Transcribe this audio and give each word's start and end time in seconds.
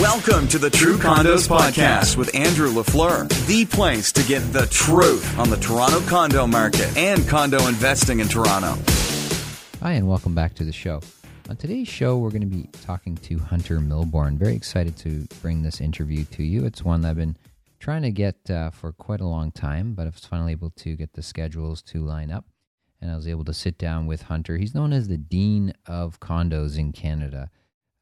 Welcome 0.00 0.46
to 0.48 0.58
the 0.58 0.68
True 0.68 0.98
Condos 0.98 1.48
Podcast 1.48 2.18
with 2.18 2.34
Andrew 2.34 2.68
LaFleur, 2.68 3.30
the 3.46 3.64
place 3.64 4.12
to 4.12 4.22
get 4.24 4.40
the 4.52 4.66
truth 4.66 5.38
on 5.38 5.48
the 5.48 5.56
Toronto 5.56 6.00
condo 6.00 6.46
market 6.46 6.94
and 6.98 7.26
condo 7.26 7.66
investing 7.66 8.20
in 8.20 8.28
Toronto. 8.28 8.76
Hi, 9.80 9.92
and 9.92 10.06
welcome 10.06 10.34
back 10.34 10.52
to 10.56 10.64
the 10.64 10.72
show. 10.72 11.00
On 11.48 11.56
today's 11.56 11.88
show, 11.88 12.18
we're 12.18 12.28
going 12.28 12.42
to 12.42 12.46
be 12.46 12.68
talking 12.82 13.16
to 13.16 13.38
Hunter 13.38 13.78
Milborne. 13.78 14.36
Very 14.36 14.54
excited 14.54 14.98
to 14.98 15.26
bring 15.40 15.62
this 15.62 15.80
interview 15.80 16.24
to 16.26 16.42
you. 16.42 16.66
It's 16.66 16.84
one 16.84 17.00
that 17.00 17.08
I've 17.08 17.16
been 17.16 17.38
trying 17.80 18.02
to 18.02 18.10
get 18.10 18.50
uh, 18.50 18.68
for 18.68 18.92
quite 18.92 19.22
a 19.22 19.26
long 19.26 19.50
time, 19.50 19.94
but 19.94 20.02
I 20.02 20.10
was 20.10 20.26
finally 20.26 20.52
able 20.52 20.72
to 20.72 20.94
get 20.94 21.14
the 21.14 21.22
schedules 21.22 21.80
to 21.84 22.04
line 22.04 22.30
up. 22.30 22.44
And 23.00 23.10
I 23.10 23.16
was 23.16 23.26
able 23.26 23.46
to 23.46 23.54
sit 23.54 23.78
down 23.78 24.06
with 24.06 24.22
Hunter. 24.24 24.58
He's 24.58 24.74
known 24.74 24.92
as 24.92 25.08
the 25.08 25.16
Dean 25.16 25.72
of 25.86 26.20
Condos 26.20 26.76
in 26.76 26.92
Canada. 26.92 27.50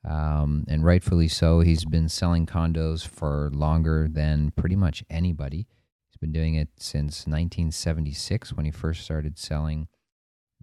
Um, 0.04 0.64
and 0.68 0.84
rightfully 0.84 1.28
so. 1.28 1.60
He's 1.60 1.84
been 1.84 2.08
selling 2.08 2.46
condos 2.46 3.06
for 3.06 3.50
longer 3.52 4.08
than 4.10 4.50
pretty 4.50 4.76
much 4.76 5.02
anybody. 5.08 5.66
He's 6.10 6.18
been 6.20 6.32
doing 6.32 6.54
it 6.56 6.68
since 6.78 7.26
1976 7.26 8.52
when 8.52 8.66
he 8.66 8.70
first 8.70 9.02
started 9.02 9.38
selling 9.38 9.88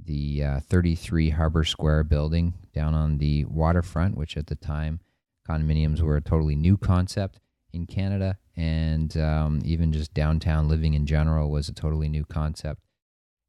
the 0.04 0.44
uh, 0.44 0.60
33 0.60 1.32
Harbor 1.32 1.64
Square 1.64 2.06
building 2.06 2.54
down 2.74 2.94
on 2.94 3.18
the 3.18 3.46
waterfront, 3.46 4.16
which 4.16 4.38
at 4.38 4.48
the 4.48 4.56
time 4.56 5.00
condominiums 5.48 6.02
were 6.02 6.18
a 6.18 6.22
totally 6.22 6.56
new 6.56 6.78
concept 6.78 7.40
in 7.74 7.86
Canada, 7.86 8.38
and 8.56 9.16
um, 9.18 9.62
even 9.64 9.92
just 9.92 10.14
downtown 10.14 10.68
living 10.68 10.94
in 10.94 11.06
general 11.06 11.50
was 11.50 11.70
a 11.70 11.74
totally 11.74 12.10
new 12.10 12.26
concept. 12.26 12.82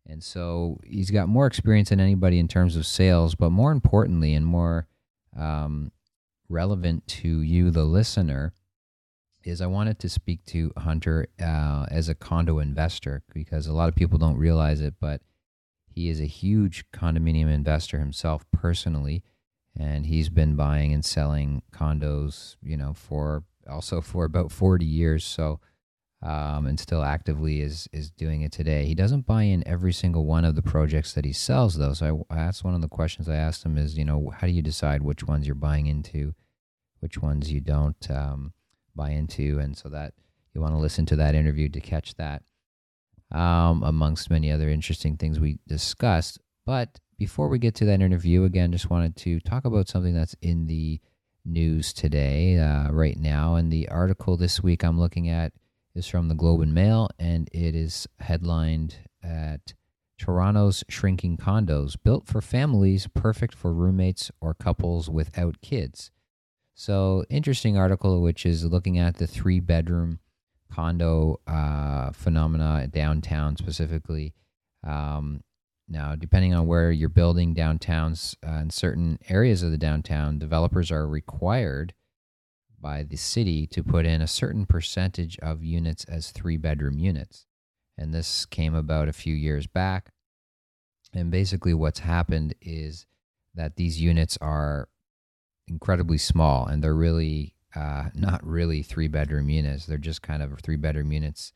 And 0.07 0.23
so 0.23 0.81
he's 0.85 1.11
got 1.11 1.29
more 1.29 1.47
experience 1.47 1.91
than 1.91 2.01
anybody 2.01 2.39
in 2.39 2.49
terms 2.49 2.77
of 2.77 2.87
sales, 2.87 3.35
but 3.35 3.51
more 3.51 3.73
importantly 3.73 4.35
and 4.35 4.45
more 4.45 4.87
um, 5.37 5.93
relevant 6.49 7.07
to 7.07 7.41
you, 7.41 7.71
the 7.71 7.85
listener, 7.85 8.53
is 9.45 9.61
I 9.61 9.67
wanted 9.67 9.99
to 10.01 10.09
speak 10.09 10.45
to 10.47 10.73
Hunter 10.77 11.27
uh, 11.41 11.87
as 11.91 12.09
a 12.09 12.15
condo 12.15 12.59
investor 12.59 13.23
because 13.35 13.67
a 13.67 13.73
lot 13.73 13.89
of 13.89 13.95
people 13.95 14.19
don't 14.19 14.37
realize 14.37 14.81
it, 14.81 14.95
but 15.01 15.21
he 15.87 16.09
is 16.09 16.21
a 16.21 16.27
huge 16.27 16.85
condominium 16.93 17.53
investor 17.53 17.99
himself 17.99 18.45
personally, 18.53 19.23
and 19.79 20.07
he's 20.07 20.29
been 20.29 20.55
buying 20.55 20.93
and 20.93 21.05
selling 21.05 21.63
condos, 21.73 22.57
you 22.63 22.77
know, 22.77 22.95
for 22.95 23.45
also 23.69 24.01
for 24.01 24.25
about 24.25 24.51
40 24.51 24.85
years. 24.85 25.25
So, 25.25 25.61
um, 26.23 26.67
and 26.67 26.79
still 26.79 27.03
actively 27.03 27.61
is 27.61 27.89
is 27.93 28.11
doing 28.11 28.43
it 28.43 28.53
today. 28.53 28.87
He 28.87 28.95
doesn't 28.95 29.27
buy 29.27 29.43
in 29.43 29.67
every 29.67 29.93
single 29.93 30.25
one 30.25 30.45
of 30.45 30.55
the 30.55 30.63
projects 30.63 31.13
that 31.15 31.25
he 31.25 31.33
sells, 31.33 31.77
though. 31.77 31.95
So 31.95 32.27
I, 32.31 32.39
asked 32.39 32.65
one 32.65 32.75
of 32.75 32.81
the 32.81 32.89
questions 32.89 33.29
I 33.29 33.37
asked 33.37 33.65
him 33.65 33.77
is, 33.77 33.99
you 33.99 34.05
know, 34.05 34.33
how 34.37 34.47
do 34.47 34.53
you 34.53 34.63
decide 34.63 35.03
which 35.03 35.25
ones 35.25 35.47
you're 35.47 35.55
buying 35.55 35.87
into, 35.87 36.35
which 37.01 37.19
ones 37.19 37.51
you 37.51 37.61
don't 37.61 38.11
um, 38.11 38.53
buy 38.95 39.11
into, 39.11 39.59
and 39.59 39.77
so 39.77 39.89
that 39.89 40.15
you 40.55 40.61
want 40.61 40.75
to 40.75 40.79
listen 40.79 41.07
to 41.07 41.17
that 41.17 41.35
interview 41.35 41.69
to 41.71 41.81
catch 41.81 42.15
that, 42.15 42.43
um, 43.33 43.83
amongst 43.83 44.31
many 44.31 44.53
other 44.53 44.69
interesting 44.69 45.17
things 45.17 45.41
we 45.41 45.59
discussed. 45.67 46.39
But 46.65 47.01
before 47.19 47.49
we 47.49 47.59
get 47.59 47.75
to 47.77 47.85
that 47.87 48.01
interview, 48.01 48.45
again, 48.45 48.71
just 48.71 48.91
wanted 48.91 49.17
to 49.17 49.41
talk 49.41 49.65
about 49.65 49.89
something 49.89 50.15
that's 50.15 50.37
in 50.41 50.67
the 50.67 51.01
news 51.45 51.93
today, 51.93 52.59
uh, 52.59 52.93
right 52.93 53.19
now, 53.19 53.57
and 53.57 53.73
the 53.73 53.89
article 53.89 54.37
this 54.37 54.63
week 54.63 54.85
I'm 54.85 55.01
looking 55.01 55.29
at 55.29 55.53
is 55.95 56.07
from 56.07 56.29
the 56.29 56.35
Globe 56.35 56.61
and 56.61 56.75
Mail, 56.75 57.09
and 57.19 57.49
it 57.53 57.75
is 57.75 58.09
headlined 58.19 58.97
at 59.23 59.75
Toronto's 60.19 60.85
shrinking 60.89 61.37
condos 61.37 61.97
built 62.03 62.27
for 62.27 62.41
families, 62.41 63.09
perfect 63.15 63.55
for 63.55 63.73
roommates 63.73 64.31
or 64.41 64.55
couples 64.55 65.11
without 65.11 65.61
kids. 65.61 66.11
So, 66.75 67.25
interesting 67.29 67.77
article, 67.77 68.23
which 68.23 68.47
is 68.47 68.65
looking 68.65 68.99
at 68.99 69.17
the 69.17 69.27
three 69.27 69.61
bedroom 69.61 70.21
condo 70.71 71.41
uh, 71.47 72.13
phenomena 72.13 72.89
downtown 72.89 73.57
specifically. 73.57 74.33
Um, 74.85 75.43
now, 75.89 76.15
depending 76.17 76.55
on 76.55 76.67
where 76.67 76.91
you're 76.91 77.09
building 77.09 77.55
downtowns, 77.55 78.35
uh, 78.47 78.61
in 78.61 78.71
certain 78.71 79.19
areas 79.29 79.63
of 79.63 79.71
the 79.71 79.79
downtown, 79.79 80.39
developers 80.39 80.91
are 80.91 81.07
required 81.07 81.93
by 82.83 83.05
the 83.05 83.17
city 83.17 83.67
to 83.69 83.83
put 83.83 84.05
in 84.05 84.21
a 84.21 84.27
certain 84.27 84.67
percentage 84.67 85.39
of 85.39 85.63
units 85.63 86.05
as 86.05 86.31
three 86.31 86.57
bedroom 86.57 86.99
units. 86.99 87.47
And 87.97 88.13
this 88.13 88.45
came 88.45 88.75
about 88.75 89.09
a 89.09 89.13
few 89.13 89.35
years 89.35 89.67
back. 89.67 90.11
And 91.15 91.31
basically, 91.31 91.73
what's 91.73 92.01
happened 92.01 92.55
is 92.61 93.07
that 93.55 93.77
these 93.77 94.01
units 94.01 94.37
are 94.41 94.89
incredibly 95.69 96.19
small 96.19 96.67
and 96.67 96.83
they're 96.83 96.95
really 96.95 97.55
uh, 97.75 98.09
not 98.15 98.45
really 98.45 98.83
three 98.83 99.09
bedroom 99.09 99.49
units. 99.49 99.87
They're 99.87 99.99
just 99.99 100.23
kind 100.23 100.43
of 100.43 100.59
three 100.61 100.77
bedroom 100.77 101.13
units 101.13 101.53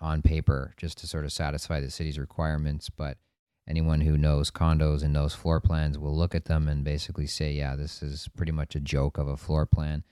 on 0.00 0.22
paper 0.22 0.74
just 0.76 0.98
to 0.98 1.06
sort 1.06 1.24
of 1.24 1.32
satisfy 1.32 1.80
the 1.80 1.90
city's 1.90 2.18
requirements. 2.18 2.90
But 2.90 3.18
anyone 3.68 4.02
who 4.02 4.18
knows 4.18 4.50
condos 4.50 5.02
and 5.02 5.12
knows 5.12 5.34
floor 5.34 5.60
plans 5.60 5.98
will 5.98 6.16
look 6.16 6.34
at 6.34 6.44
them 6.44 6.68
and 6.68 6.84
basically 6.84 7.26
say, 7.26 7.52
yeah, 7.52 7.76
this 7.76 8.02
is 8.02 8.28
pretty 8.36 8.52
much 8.52 8.74
a 8.74 8.80
joke 8.80 9.18
of 9.18 9.28
a 9.28 9.36
floor 9.36 9.66
plan 9.66 10.04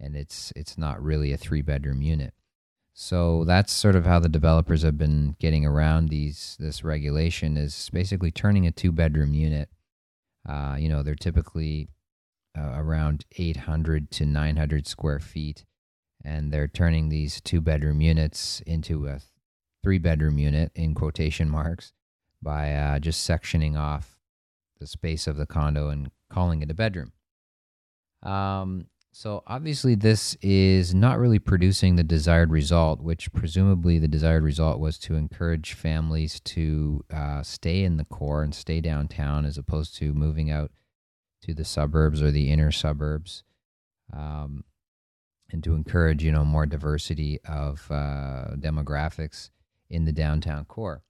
and 0.00 0.16
it's 0.16 0.52
it's 0.56 0.76
not 0.76 1.02
really 1.02 1.32
a 1.32 1.36
three 1.36 1.62
bedroom 1.62 2.02
unit. 2.02 2.34
So 2.92 3.44
that's 3.44 3.72
sort 3.72 3.96
of 3.96 4.06
how 4.06 4.20
the 4.20 4.28
developers 4.28 4.82
have 4.82 4.96
been 4.96 5.34
getting 5.40 5.66
around 5.66 6.08
these 6.08 6.56
this 6.60 6.84
regulation 6.84 7.56
is 7.56 7.90
basically 7.92 8.30
turning 8.30 8.66
a 8.66 8.70
two 8.72 8.92
bedroom 8.92 9.34
unit. 9.34 9.68
Uh, 10.48 10.76
you 10.78 10.88
know, 10.88 11.02
they're 11.02 11.14
typically 11.14 11.88
uh, 12.56 12.72
around 12.76 13.24
800 13.36 14.10
to 14.12 14.26
900 14.26 14.86
square 14.86 15.18
feet, 15.18 15.64
and 16.24 16.52
they're 16.52 16.68
turning 16.68 17.08
these 17.08 17.40
two 17.40 17.60
bedroom 17.60 18.00
units 18.00 18.60
into 18.66 19.06
a 19.06 19.20
three 19.82 19.98
bedroom 19.98 20.38
unit 20.38 20.70
in 20.74 20.94
quotation 20.94 21.48
marks 21.48 21.92
by 22.40 22.72
uh, 22.74 22.98
just 22.98 23.28
sectioning 23.28 23.76
off 23.76 24.18
the 24.78 24.86
space 24.86 25.26
of 25.26 25.36
the 25.36 25.46
condo 25.46 25.88
and 25.88 26.10
calling 26.30 26.62
it 26.62 26.70
a 26.70 26.74
bedroom. 26.74 27.12
Um, 28.22 28.86
so 29.16 29.44
obviously, 29.46 29.94
this 29.94 30.36
is 30.42 30.92
not 30.92 31.20
really 31.20 31.38
producing 31.38 31.94
the 31.94 32.02
desired 32.02 32.50
result, 32.50 33.00
which 33.00 33.32
presumably 33.32 34.00
the 34.00 34.08
desired 34.08 34.42
result 34.42 34.80
was 34.80 34.98
to 34.98 35.14
encourage 35.14 35.74
families 35.74 36.40
to 36.40 37.04
uh, 37.14 37.40
stay 37.44 37.84
in 37.84 37.96
the 37.96 38.04
core 38.06 38.42
and 38.42 38.52
stay 38.52 38.80
downtown 38.80 39.46
as 39.46 39.56
opposed 39.56 39.94
to 39.98 40.12
moving 40.12 40.50
out 40.50 40.72
to 41.42 41.54
the 41.54 41.64
suburbs 41.64 42.20
or 42.20 42.32
the 42.32 42.50
inner 42.50 42.72
suburbs, 42.72 43.44
um, 44.12 44.64
and 45.48 45.62
to 45.62 45.74
encourage 45.74 46.24
you 46.24 46.32
know 46.32 46.44
more 46.44 46.66
diversity 46.66 47.38
of 47.48 47.86
uh, 47.92 48.56
demographics 48.56 49.50
in 49.88 50.06
the 50.06 50.12
downtown 50.12 50.64
core. 50.64 51.04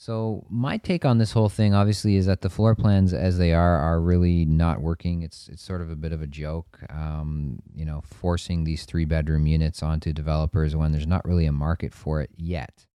So 0.00 0.46
my 0.48 0.76
take 0.76 1.04
on 1.04 1.18
this 1.18 1.32
whole 1.32 1.48
thing, 1.48 1.74
obviously, 1.74 2.14
is 2.14 2.26
that 2.26 2.42
the 2.42 2.48
floor 2.48 2.76
plans 2.76 3.12
as 3.12 3.36
they 3.36 3.52
are 3.52 3.78
are 3.78 4.00
really 4.00 4.44
not 4.44 4.80
working. 4.80 5.22
It's 5.22 5.48
it's 5.48 5.60
sort 5.60 5.80
of 5.80 5.90
a 5.90 5.96
bit 5.96 6.12
of 6.12 6.22
a 6.22 6.26
joke, 6.28 6.78
um, 6.88 7.58
you 7.74 7.84
know, 7.84 8.02
forcing 8.04 8.62
these 8.62 8.84
three 8.84 9.04
bedroom 9.04 9.48
units 9.48 9.82
onto 9.82 10.12
developers 10.12 10.76
when 10.76 10.92
there's 10.92 11.08
not 11.08 11.24
really 11.24 11.46
a 11.46 11.52
market 11.52 11.92
for 11.92 12.20
it 12.20 12.30
yet. 12.36 12.86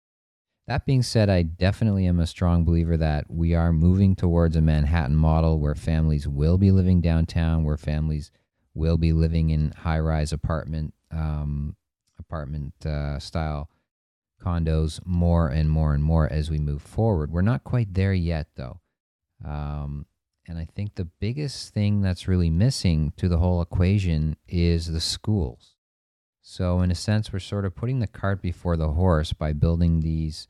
That 0.67 0.85
being 0.85 1.03
said, 1.03 1.29
I 1.29 1.41
definitely 1.41 2.05
am 2.05 2.21
a 2.21 2.25
strong 2.25 2.63
believer 2.63 2.95
that 2.95 3.29
we 3.29 3.53
are 3.53 3.73
moving 3.73 4.15
towards 4.15 4.55
a 4.55 4.61
Manhattan 4.61 5.17
model 5.17 5.59
where 5.59 5.75
families 5.75 6.25
will 6.25 6.57
be 6.57 6.71
living 6.71 7.01
downtown, 7.01 7.65
where 7.65 7.75
families 7.75 8.31
will 8.73 8.95
be 8.97 9.11
living 9.11 9.49
in 9.49 9.71
high 9.71 9.99
rise 9.99 10.31
apartment 10.31 10.93
um, 11.11 11.75
apartment 12.17 12.73
uh, 12.85 13.19
style 13.19 13.69
condos 14.43 14.99
more 15.05 15.47
and 15.47 15.69
more 15.69 15.93
and 15.93 16.03
more 16.03 16.31
as 16.31 16.49
we 16.49 16.59
move 16.59 16.81
forward. 16.81 17.31
We're 17.31 17.41
not 17.41 17.63
quite 17.63 17.93
there 17.93 18.13
yet, 18.13 18.47
though. 18.55 18.79
Um, 19.43 20.05
and 20.47 20.57
I 20.57 20.67
think 20.75 20.95
the 20.95 21.05
biggest 21.05 21.73
thing 21.73 22.01
that's 22.01 22.27
really 22.27 22.49
missing 22.49 23.13
to 23.17 23.29
the 23.29 23.37
whole 23.37 23.61
equation 23.61 24.35
is 24.47 24.91
the 24.91 24.99
schools. 24.99 25.75
So, 26.41 26.81
in 26.81 26.91
a 26.91 26.95
sense, 26.95 27.31
we're 27.31 27.39
sort 27.39 27.63
of 27.63 27.75
putting 27.75 28.00
the 28.00 28.07
cart 28.07 28.41
before 28.41 28.75
the 28.75 28.89
horse 28.89 29.31
by 29.31 29.53
building 29.53 30.01
these 30.01 30.50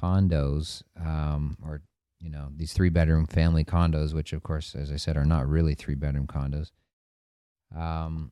condos, 0.00 0.84
um, 1.00 1.56
or 1.64 1.82
you 2.20 2.30
know, 2.30 2.48
these 2.54 2.72
three-bedroom 2.72 3.26
family 3.26 3.64
condos, 3.64 4.14
which, 4.14 4.32
of 4.32 4.44
course, 4.44 4.76
as 4.76 4.92
I 4.92 4.96
said, 4.96 5.16
are 5.16 5.24
not 5.24 5.48
really 5.48 5.74
three-bedroom 5.74 6.28
condos. 6.28 6.70
Um, 7.76 8.30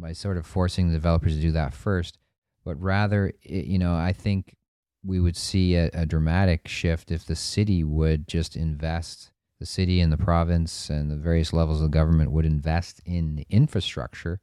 by 0.00 0.12
sort 0.12 0.36
of 0.36 0.46
forcing 0.46 0.88
the 0.88 0.94
developers 0.94 1.36
to 1.36 1.40
do 1.40 1.52
that 1.52 1.74
first, 1.74 2.18
but 2.64 2.80
rather, 2.80 3.32
you 3.42 3.78
know, 3.78 3.94
I 3.94 4.12
think 4.12 4.56
we 5.04 5.20
would 5.20 5.36
see 5.36 5.76
a, 5.76 5.90
a, 5.94 6.04
dramatic 6.04 6.68
shift 6.68 7.10
if 7.10 7.24
the 7.24 7.34
city 7.34 7.82
would 7.82 8.28
just 8.28 8.54
invest, 8.54 9.32
the 9.58 9.66
city 9.66 10.00
and 10.00 10.12
the 10.12 10.18
province 10.18 10.90
and 10.90 11.10
the 11.10 11.16
various 11.16 11.52
levels 11.52 11.80
of 11.80 11.90
government 11.90 12.32
would 12.32 12.44
invest 12.44 13.00
in 13.06 13.36
the 13.36 13.46
infrastructure 13.48 14.40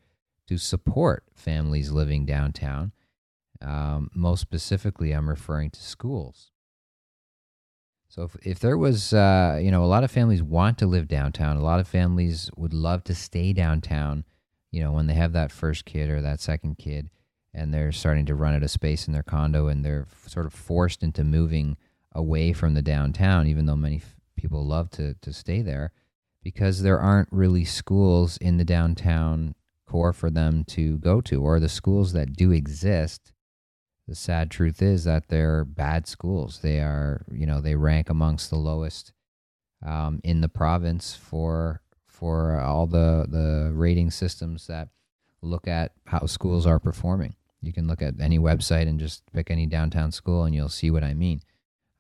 to 0.48 0.58
support 0.58 1.24
families 1.36 1.92
living 1.92 2.26
downtown. 2.26 2.92
Um, 3.62 4.10
most 4.16 4.42
specifically, 4.42 5.12
I'm 5.12 5.30
referring 5.30 5.70
to 5.72 5.82
schools. 5.82 6.52
So 8.10 8.24
if, 8.24 8.36
if 8.44 8.60
there 8.60 8.78
was, 8.78 9.14
uh, 9.14 9.60
you 9.62 9.70
know, 9.70 9.84
a 9.84 9.86
lot 9.86 10.04
of 10.04 10.10
families 10.10 10.42
want 10.42 10.80
to 10.80 10.88
live 10.88 11.08
downtown. 11.08 11.58
A 11.58 11.64
lot 11.64 11.80
of 11.80 11.88
families 11.88 12.50
would 12.56 12.74
love 12.74 13.04
to 13.06 13.14
stay 13.14 13.54
downtown 13.54 14.24
you 14.72 14.84
know, 14.84 14.92
when 14.92 15.08
they 15.08 15.14
have 15.14 15.34
that 15.34 15.52
first 15.52 15.86
kid 15.86 16.10
or 16.10 16.22
that 16.22 16.40
second 16.40 16.78
kid, 16.78 17.10
and 17.58 17.74
they're 17.74 17.92
starting 17.92 18.26
to 18.28 18.36
run 18.36 18.54
out 18.54 18.64
of 18.64 18.72
space 18.72 19.08
in 19.08 19.14
their 19.14 19.24
condo, 19.24 19.68
and 19.68 19.84
they're 19.84 20.08
f- 20.10 20.30
sort 20.30 20.46
of 20.46 20.54
forced 20.54 21.04
into 21.04 21.24
moving 21.24 21.76
away 22.14 22.54
from 22.54 22.76
the 22.76 22.82
downtown, 22.82 23.48
even 23.48 23.66
though 23.66 23.76
many 23.76 23.98
f- 23.98 24.16
people 24.36 24.66
love 24.66 24.90
to 24.92 25.16
to 25.16 25.34
stay 25.34 25.62
there, 25.62 25.92
because 26.44 26.82
there 26.82 27.00
aren't 27.00 27.30
really 27.32 27.66
schools 27.66 28.38
in 28.38 28.58
the 28.58 28.66
downtown 28.66 29.56
core 29.86 30.14
for 30.14 30.30
them 30.30 30.64
to 30.66 30.98
go 31.00 31.20
to, 31.22 31.42
or 31.42 31.60
the 31.60 31.70
schools 31.70 32.14
that 32.14 32.34
do 32.34 32.52
exist. 32.52 33.34
The 34.08 34.16
sad 34.16 34.50
truth 34.52 34.82
is 34.82 35.04
that 35.04 35.28
they're 35.28 35.66
bad 35.66 36.08
schools. 36.08 36.60
They 36.62 36.80
are, 36.80 37.26
you 37.32 37.46
know, 37.46 37.60
they 37.60 37.76
rank 37.76 38.10
amongst 38.10 38.50
the 38.50 38.56
lowest 38.56 39.12
um, 39.86 40.22
in 40.24 40.42
the 40.42 40.50
province 40.50 41.16
for 41.16 41.82
for 42.06 42.60
all 42.60 42.88
the 42.88 43.26
the 43.28 43.72
rating 43.74 44.12
systems 44.12 44.68
that 44.68 44.90
look 45.42 45.68
at 45.68 45.92
how 46.06 46.26
schools 46.26 46.66
are 46.66 46.80
performing. 46.80 47.36
You 47.62 47.74
can 47.74 47.88
look 47.88 48.02
at 48.02 48.16
any 48.20 48.40
website 48.40 48.88
and 48.88 49.00
just 49.00 49.24
pick 49.34 49.50
any 49.50 49.66
downtown 49.66 50.12
school, 50.12 50.44
and 50.44 50.54
you'll 50.54 50.70
see 50.70 50.92
what 50.92 51.04
I 51.04 51.14
mean. 51.14 51.42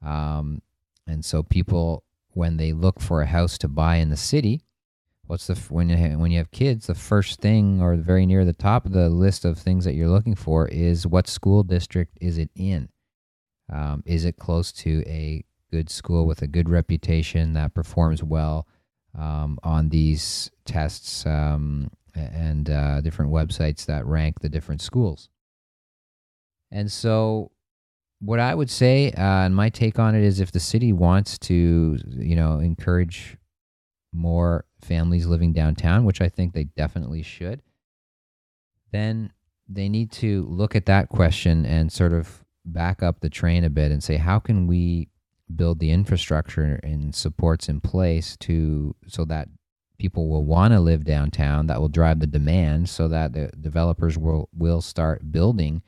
Um, 0.05 0.61
and 1.07 1.25
so 1.25 1.43
people, 1.43 2.03
when 2.31 2.57
they 2.57 2.73
look 2.73 2.99
for 2.99 3.21
a 3.21 3.25
house 3.25 3.57
to 3.59 3.67
buy 3.67 3.95
in 3.95 4.09
the 4.09 4.17
city, 4.17 4.61
what's 5.25 5.47
the 5.47 5.55
when 5.69 5.89
you 5.89 5.97
ha- 5.97 6.17
when 6.17 6.31
you 6.31 6.37
have 6.37 6.51
kids, 6.51 6.87
the 6.87 6.95
first 6.95 7.39
thing 7.41 7.81
or 7.81 7.95
very 7.95 8.25
near 8.25 8.45
the 8.45 8.53
top 8.53 8.85
of 8.85 8.93
the 8.93 9.09
list 9.09 9.45
of 9.45 9.57
things 9.57 9.85
that 9.85 9.93
you're 9.93 10.09
looking 10.09 10.35
for 10.35 10.67
is 10.67 11.07
what 11.07 11.27
school 11.27 11.63
district 11.63 12.17
is 12.21 12.37
it 12.37 12.49
in? 12.55 12.89
Um, 13.71 14.03
is 14.05 14.25
it 14.25 14.37
close 14.37 14.71
to 14.73 15.03
a 15.05 15.43
good 15.71 15.89
school 15.89 16.25
with 16.25 16.41
a 16.41 16.47
good 16.47 16.69
reputation 16.69 17.53
that 17.53 17.73
performs 17.73 18.23
well 18.23 18.67
um, 19.17 19.59
on 19.63 19.89
these 19.89 20.49
tests 20.65 21.25
um, 21.25 21.91
and 22.15 22.69
uh, 22.69 23.01
different 23.01 23.31
websites 23.31 23.85
that 23.85 24.05
rank 24.05 24.39
the 24.39 24.49
different 24.49 24.81
schools? 24.81 25.29
And 26.71 26.91
so, 26.91 27.51
what 28.19 28.39
I 28.39 28.55
would 28.55 28.69
say, 28.69 29.11
uh, 29.11 29.45
and 29.45 29.55
my 29.55 29.69
take 29.69 29.99
on 29.99 30.15
it 30.15 30.23
is, 30.23 30.39
if 30.39 30.51
the 30.51 30.59
city 30.59 30.91
wants 30.91 31.37
to, 31.39 31.97
you 32.07 32.35
know, 32.35 32.59
encourage 32.59 33.37
more 34.13 34.65
families 34.81 35.27
living 35.27 35.53
downtown, 35.53 36.03
which 36.03 36.21
I 36.21 36.29
think 36.29 36.53
they 36.53 36.63
definitely 36.65 37.21
should, 37.21 37.61
then 38.91 39.31
they 39.69 39.89
need 39.89 40.11
to 40.13 40.45
look 40.49 40.75
at 40.75 40.85
that 40.85 41.09
question 41.09 41.65
and 41.65 41.91
sort 41.91 42.13
of 42.13 42.43
back 42.65 43.03
up 43.03 43.19
the 43.19 43.29
train 43.29 43.63
a 43.63 43.69
bit 43.69 43.91
and 43.91 44.03
say, 44.03 44.17
how 44.17 44.39
can 44.39 44.67
we 44.67 45.09
build 45.55 45.79
the 45.79 45.91
infrastructure 45.91 46.79
and 46.83 47.15
supports 47.15 47.69
in 47.69 47.79
place 47.79 48.35
to 48.37 48.95
so 49.07 49.23
that 49.25 49.47
people 49.97 50.29
will 50.29 50.43
want 50.43 50.73
to 50.73 50.79
live 50.79 51.03
downtown 51.03 51.67
that 51.67 51.79
will 51.79 51.89
drive 51.89 52.19
the 52.19 52.27
demand 52.27 52.89
so 52.89 53.07
that 53.07 53.33
the 53.33 53.49
developers 53.59 54.17
will 54.17 54.49
will 54.55 54.81
start 54.81 55.31
building 55.31 55.81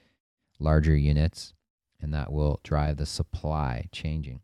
larger 0.60 0.96
units 0.96 1.54
and 2.02 2.14
that 2.14 2.32
will 2.32 2.60
drive 2.64 2.98
the 2.98 3.06
supply 3.06 3.88
changing 3.92 4.42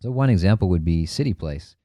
so 0.00 0.10
one 0.10 0.30
example 0.30 0.68
would 0.68 0.84
be 0.84 1.06
city 1.06 1.34
place 1.34 1.76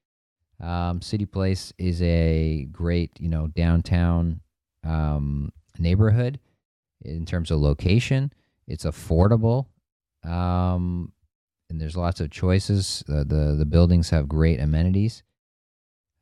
um, 0.60 1.02
city 1.02 1.26
place 1.26 1.72
is 1.78 2.00
a 2.02 2.66
great 2.70 3.10
you 3.18 3.28
know 3.28 3.48
downtown 3.48 4.40
um, 4.84 5.52
neighborhood 5.78 6.38
in 7.02 7.26
terms 7.26 7.50
of 7.50 7.58
location 7.58 8.32
it's 8.66 8.84
affordable 8.84 9.66
um, 10.24 11.12
and 11.70 11.80
there's 11.80 11.96
lots 11.96 12.20
of 12.20 12.30
choices. 12.30 13.02
The 13.06 13.24
the 13.24 13.66
buildings 13.66 14.10
have 14.10 14.28
great 14.28 14.60
amenities, 14.60 15.22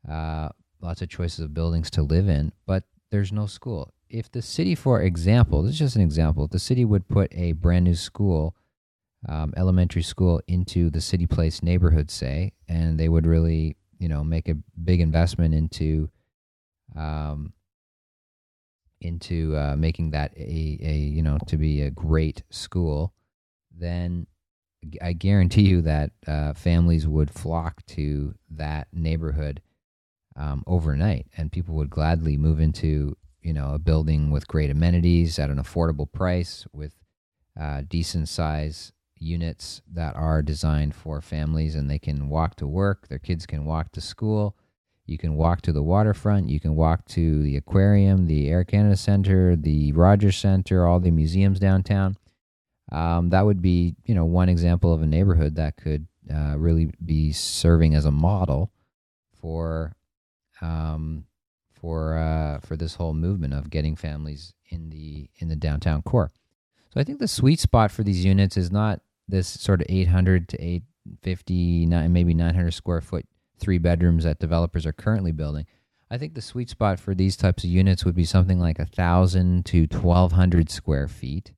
uh, 0.09 0.49
lots 0.81 1.01
of 1.01 1.09
choices 1.09 1.39
of 1.39 1.53
buildings 1.53 1.89
to 1.91 2.01
live 2.01 2.27
in, 2.27 2.51
but 2.65 2.83
there's 3.11 3.31
no 3.31 3.45
school. 3.45 3.92
If 4.13 4.31
the 4.31 4.43
city, 4.43 4.75
for 4.75 5.01
example, 5.01 5.63
this 5.63 5.73
is 5.73 5.79
just 5.79 5.95
an 5.95 6.03
example, 6.03 6.45
if 6.45 6.51
the 6.51 6.59
city 6.59 6.85
would 6.85 7.07
put 7.07 7.33
a 7.33 7.53
brand 7.53 7.85
new 7.85 7.95
school, 7.95 8.55
um, 9.27 9.55
elementary 9.57 10.03
school, 10.03 10.39
into 10.47 10.91
the 10.91 11.01
city 11.01 11.25
place 11.25 11.63
neighborhood, 11.63 12.11
say, 12.11 12.53
and 12.67 12.99
they 12.99 13.09
would 13.09 13.25
really, 13.25 13.75
you 13.97 14.07
know, 14.07 14.23
make 14.23 14.47
a 14.47 14.57
big 14.83 15.01
investment 15.01 15.55
into, 15.55 16.11
um, 16.95 17.53
into 19.01 19.57
uh, 19.57 19.75
making 19.75 20.11
that 20.11 20.31
a, 20.37 20.77
a 20.81 20.93
you 20.93 21.23
know 21.23 21.39
to 21.47 21.57
be 21.57 21.81
a 21.81 21.89
great 21.89 22.43
school, 22.51 23.15
then 23.75 24.27
I 25.01 25.13
guarantee 25.13 25.63
you 25.63 25.81
that 25.81 26.11
uh, 26.27 26.53
families 26.53 27.07
would 27.07 27.31
flock 27.31 27.83
to 27.87 28.35
that 28.51 28.89
neighborhood 28.93 29.63
um, 30.35 30.63
overnight, 30.67 31.25
and 31.35 31.51
people 31.51 31.73
would 31.75 31.89
gladly 31.89 32.37
move 32.37 32.59
into 32.59 33.17
you 33.43 33.53
know 33.53 33.73
a 33.73 33.79
building 33.79 34.31
with 34.31 34.47
great 34.47 34.69
amenities 34.69 35.39
at 35.39 35.49
an 35.49 35.57
affordable 35.57 36.11
price 36.11 36.65
with 36.73 36.93
uh, 37.59 37.81
decent 37.87 38.29
size 38.29 38.91
units 39.17 39.81
that 39.91 40.15
are 40.15 40.41
designed 40.41 40.95
for 40.95 41.21
families, 41.21 41.75
and 41.75 41.89
they 41.89 41.99
can 41.99 42.29
walk 42.29 42.55
to 42.55 42.67
work. 42.67 43.07
Their 43.07 43.19
kids 43.19 43.45
can 43.45 43.65
walk 43.65 43.91
to 43.93 44.01
school. 44.01 44.57
You 45.05 45.17
can 45.17 45.35
walk 45.35 45.61
to 45.63 45.73
the 45.73 45.83
waterfront. 45.83 46.49
You 46.49 46.59
can 46.59 46.75
walk 46.75 47.05
to 47.09 47.43
the 47.43 47.57
aquarium, 47.57 48.27
the 48.27 48.49
Air 48.49 48.63
Canada 48.63 48.95
Center, 48.95 49.55
the 49.55 49.91
Rogers 49.91 50.37
Center, 50.37 50.87
all 50.87 50.99
the 50.99 51.11
museums 51.11 51.59
downtown 51.59 52.17
um, 52.91 53.29
that 53.29 53.45
would 53.45 53.61
be 53.61 53.95
you 54.05 54.15
know 54.15 54.25
one 54.25 54.49
example 54.49 54.93
of 54.93 55.01
a 55.01 55.07
neighborhood 55.07 55.55
that 55.55 55.77
could 55.77 56.07
uh, 56.33 56.55
really 56.57 56.91
be 57.03 57.31
serving 57.31 57.95
as 57.95 58.05
a 58.05 58.11
model 58.11 58.71
for 59.41 59.95
um, 60.61 61.25
for 61.83 62.17
uh, 62.17 62.59
for 62.61 62.77
this 62.77 62.95
whole 62.95 63.13
movement 63.13 63.53
of 63.53 63.69
getting 63.69 63.97
families 63.97 64.53
in 64.69 64.89
the 64.89 65.29
in 65.39 65.49
the 65.49 65.55
downtown 65.55 66.01
core. 66.01 66.31
So 66.93 67.01
I 67.01 67.03
think 67.03 67.19
the 67.19 67.27
sweet 67.27 67.59
spot 67.59 67.91
for 67.91 68.03
these 68.03 68.23
units 68.23 68.55
is 68.55 68.71
not 68.71 69.01
this 69.27 69.47
sort 69.47 69.81
of 69.81 69.87
800 69.89 70.47
to 70.49 70.63
850, 70.63 71.87
maybe 72.07 72.33
900 72.33 72.71
square 72.71 73.01
foot 73.01 73.25
three 73.59 73.79
bedrooms 73.79 74.23
that 74.23 74.39
developers 74.39 74.85
are 74.85 74.93
currently 74.93 75.33
building. 75.33 75.65
I 76.09 76.17
think 76.17 76.35
the 76.35 76.41
sweet 76.41 76.69
spot 76.69 76.99
for 76.99 77.13
these 77.13 77.35
types 77.35 77.65
of 77.65 77.69
units 77.69 78.05
would 78.05 78.15
be 78.15 78.23
something 78.23 78.59
like 78.59 78.79
a 78.79 78.85
thousand 78.85 79.65
to 79.65 79.81
1200 79.81 80.69
square 80.69 81.09
feet 81.09 81.51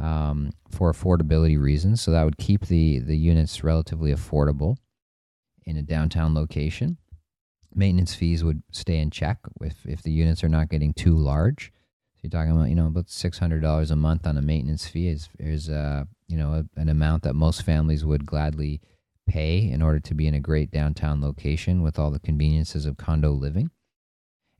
um, 0.00 0.52
for 0.70 0.90
affordability 0.90 1.60
reasons. 1.60 2.00
So 2.00 2.12
that 2.12 2.24
would 2.24 2.38
keep 2.38 2.66
the 2.66 3.00
the 3.00 3.16
units 3.16 3.62
relatively 3.62 4.14
affordable 4.14 4.78
in 5.66 5.76
a 5.76 5.82
downtown 5.82 6.34
location. 6.34 6.96
Maintenance 7.78 8.14
fees 8.14 8.44
would 8.44 8.62
stay 8.72 8.98
in 8.98 9.10
check 9.10 9.38
if 9.60 9.86
if 9.86 10.02
the 10.02 10.12
units 10.12 10.44
are 10.44 10.48
not 10.48 10.68
getting 10.68 10.92
too 10.92 11.16
large. 11.16 11.72
So 12.16 12.20
you're 12.24 12.30
talking 12.30 12.52
about 12.52 12.68
you 12.68 12.74
know 12.74 12.86
about 12.86 13.08
six 13.08 13.38
hundred 13.38 13.62
dollars 13.62 13.90
a 13.90 13.96
month 13.96 14.26
on 14.26 14.36
a 14.36 14.42
maintenance 14.42 14.86
fee 14.86 15.08
is 15.08 15.28
is 15.38 15.70
uh, 15.70 16.04
you 16.26 16.36
know 16.36 16.52
a, 16.52 16.80
an 16.80 16.88
amount 16.88 17.22
that 17.22 17.34
most 17.34 17.62
families 17.62 18.04
would 18.04 18.26
gladly 18.26 18.80
pay 19.26 19.58
in 19.70 19.82
order 19.82 20.00
to 20.00 20.14
be 20.14 20.26
in 20.26 20.34
a 20.34 20.40
great 20.40 20.70
downtown 20.70 21.20
location 21.20 21.82
with 21.82 21.98
all 21.98 22.10
the 22.10 22.18
conveniences 22.18 22.86
of 22.86 22.96
condo 22.96 23.30
living 23.30 23.70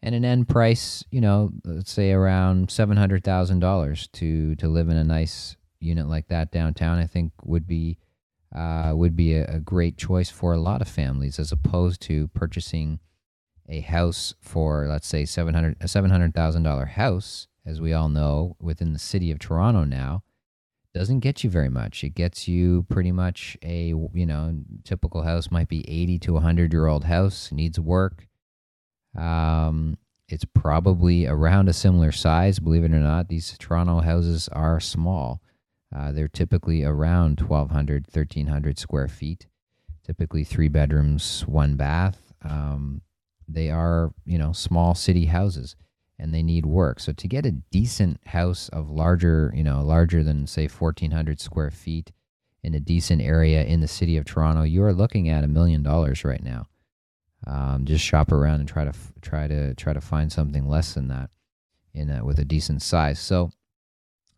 and 0.02 0.14
an 0.14 0.24
end 0.24 0.48
price, 0.48 1.04
you 1.10 1.20
know, 1.20 1.50
let's 1.64 1.90
say 1.90 2.12
around 2.12 2.70
seven 2.70 2.96
hundred 2.96 3.24
thousand 3.24 3.60
dollars 3.60 4.08
to 4.14 4.54
to 4.56 4.68
live 4.68 4.88
in 4.88 4.96
a 4.96 5.04
nice 5.04 5.56
unit 5.80 6.08
like 6.08 6.28
that 6.28 6.50
downtown, 6.50 6.98
I 6.98 7.06
think 7.06 7.32
would 7.44 7.66
be 7.66 7.98
uh, 8.54 8.92
would 8.94 9.16
be 9.16 9.34
a, 9.34 9.44
a, 9.56 9.58
great 9.58 9.98
choice 9.98 10.30
for 10.30 10.54
a 10.54 10.60
lot 10.60 10.80
of 10.80 10.88
families, 10.88 11.38
as 11.38 11.52
opposed 11.52 12.00
to 12.02 12.28
purchasing 12.28 12.98
a 13.68 13.80
house 13.80 14.34
for 14.40 14.86
let's 14.88 15.06
say 15.06 15.24
seven 15.24 15.54
hundred 15.54 15.76
a 15.80 15.88
seven 15.88 16.10
hundred 16.10 16.34
thousand 16.34 16.62
dollar 16.62 16.86
house, 16.86 17.48
as 17.66 17.80
we 17.80 17.92
all 17.92 18.08
know, 18.08 18.56
within 18.60 18.92
the 18.92 18.98
city 18.98 19.30
of 19.30 19.38
Toronto 19.38 19.84
now. 19.84 20.22
Doesn't 20.94 21.20
get 21.20 21.44
you 21.44 21.50
very 21.50 21.68
much. 21.68 22.02
It 22.02 22.14
gets 22.14 22.48
you 22.48 22.86
pretty 22.88 23.12
much 23.12 23.56
a 23.62 23.94
you 24.12 24.26
know 24.26 24.60
typical 24.84 25.22
house 25.22 25.50
might 25.50 25.68
be 25.68 25.88
eighty 25.88 26.18
to 26.20 26.36
a 26.36 26.40
hundred 26.40 26.72
year 26.72 26.86
old 26.86 27.04
house 27.04 27.52
needs 27.52 27.78
work 27.78 28.28
um, 29.16 29.98
it's 30.28 30.44
probably 30.44 31.26
around 31.26 31.68
a 31.68 31.72
similar 31.72 32.12
size. 32.12 32.58
Believe 32.58 32.84
it 32.84 32.92
or 32.92 32.98
not, 32.98 33.28
these 33.28 33.56
Toronto 33.58 34.00
houses 34.00 34.48
are 34.52 34.80
small. 34.80 35.42
Uh, 35.94 36.12
they're 36.12 36.28
typically 36.28 36.84
around 36.84 37.40
1,200, 37.40 38.06
1,300 38.06 38.78
square 38.78 39.08
feet. 39.08 39.46
Typically 40.04 40.44
three 40.44 40.68
bedrooms, 40.68 41.42
one 41.46 41.76
bath. 41.76 42.32
Um, 42.42 43.02
they 43.48 43.70
are, 43.70 44.12
you 44.24 44.38
know, 44.38 44.52
small 44.52 44.94
city 44.94 45.26
houses, 45.26 45.74
and 46.18 46.34
they 46.34 46.42
need 46.42 46.66
work. 46.66 47.00
So 47.00 47.12
to 47.12 47.28
get 47.28 47.46
a 47.46 47.52
decent 47.52 48.20
house 48.26 48.68
of 48.70 48.90
larger, 48.90 49.52
you 49.54 49.64
know, 49.64 49.82
larger 49.82 50.22
than 50.22 50.46
say 50.46 50.68
1,400 50.68 51.40
square 51.40 51.70
feet 51.70 52.12
in 52.62 52.74
a 52.74 52.80
decent 52.80 53.22
area 53.22 53.64
in 53.64 53.80
the 53.80 53.88
city 53.88 54.16
of 54.16 54.24
Toronto, 54.24 54.62
you 54.62 54.82
are 54.82 54.92
looking 54.92 55.28
at 55.28 55.44
a 55.44 55.48
million 55.48 55.82
dollars 55.82 56.24
right 56.24 56.42
now. 56.42 56.66
Um, 57.46 57.84
just 57.84 58.04
shop 58.04 58.32
around 58.32 58.60
and 58.60 58.68
try 58.68 58.84
to 58.84 58.92
try 59.22 59.46
to 59.46 59.74
try 59.74 59.92
to 59.92 60.00
find 60.00 60.30
something 60.30 60.68
less 60.68 60.94
than 60.94 61.08
that 61.08 61.30
in 61.94 62.10
a, 62.10 62.24
with 62.24 62.38
a 62.40 62.44
decent 62.44 62.82
size. 62.82 63.20
So 63.20 63.52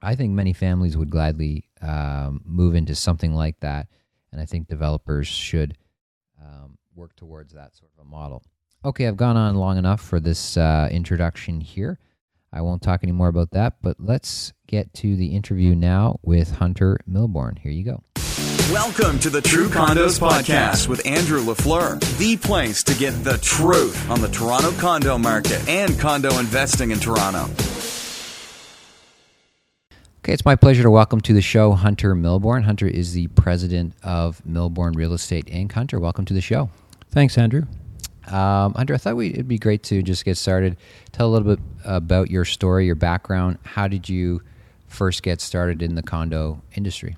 I 0.02 0.14
think 0.14 0.32
many 0.32 0.52
families 0.52 0.96
would 0.98 1.10
gladly 1.10 1.64
um, 1.80 2.42
move 2.44 2.74
into 2.74 2.94
something 2.94 3.34
like 3.34 3.58
that, 3.60 3.88
and 4.32 4.40
I 4.40 4.44
think 4.44 4.68
developers 4.68 5.26
should 5.26 5.78
um, 6.40 6.76
work 6.94 7.16
towards 7.16 7.54
that 7.54 7.74
sort 7.74 7.90
of 7.96 8.06
a 8.06 8.08
model. 8.08 8.42
Okay, 8.82 9.06
I've 9.06 9.18
gone 9.18 9.36
on 9.36 9.56
long 9.56 9.76
enough 9.76 10.00
for 10.00 10.20
this 10.20 10.56
uh, 10.56 10.88
introduction 10.90 11.60
here. 11.60 11.98
I 12.50 12.62
won't 12.62 12.80
talk 12.80 13.00
any 13.02 13.12
more 13.12 13.28
about 13.28 13.50
that, 13.50 13.74
but 13.82 13.98
let's 14.00 14.54
get 14.66 14.94
to 14.94 15.16
the 15.16 15.36
interview 15.36 15.74
now 15.74 16.18
with 16.22 16.52
Hunter 16.52 16.98
Milborne. 17.08 17.58
Here 17.58 17.70
you 17.70 17.84
go. 17.84 18.02
Welcome 18.72 19.18
to 19.18 19.28
the 19.28 19.42
True 19.42 19.68
Condos 19.68 20.18
Podcast 20.18 20.88
with 20.88 21.04
Andrew 21.06 21.42
LaFleur, 21.42 22.00
the 22.18 22.38
place 22.38 22.82
to 22.84 22.94
get 22.94 23.10
the 23.22 23.36
truth 23.38 24.10
on 24.10 24.22
the 24.22 24.28
Toronto 24.28 24.72
condo 24.72 25.18
market 25.18 25.68
and 25.68 25.98
condo 25.98 26.38
investing 26.38 26.90
in 26.90 26.98
Toronto. 26.98 27.50
Okay, 30.22 30.32
it's 30.32 30.44
my 30.46 30.56
pleasure 30.56 30.84
to 30.84 30.90
welcome 30.90 31.20
to 31.22 31.34
the 31.34 31.42
show 31.42 31.72
Hunter 31.72 32.14
Milborne. 32.14 32.64
Hunter 32.64 32.86
is 32.86 33.12
the 33.12 33.26
president 33.28 33.92
of 34.02 34.40
Milborne 34.48 34.96
Real 34.96 35.12
Estate 35.12 35.46
Inc. 35.46 35.72
Hunter, 35.72 36.00
welcome 36.00 36.24
to 36.24 36.32
the 36.32 36.40
show. 36.40 36.70
Thanks, 37.10 37.36
Andrew. 37.36 37.66
Um, 38.26 38.74
Hunter, 38.74 38.94
I 38.94 38.98
thought 38.98 39.16
we, 39.16 39.30
it'd 39.30 39.48
be 39.48 39.58
great 39.58 39.82
to 39.84 40.02
just 40.02 40.24
get 40.24 40.36
started. 40.36 40.76
Tell 41.12 41.28
a 41.28 41.30
little 41.30 41.56
bit 41.56 41.64
about 41.84 42.30
your 42.30 42.44
story, 42.44 42.86
your 42.86 42.94
background. 42.94 43.58
How 43.64 43.88
did 43.88 44.08
you 44.08 44.42
first 44.88 45.22
get 45.22 45.40
started 45.40 45.82
in 45.82 45.94
the 45.94 46.02
condo 46.02 46.62
industry? 46.74 47.16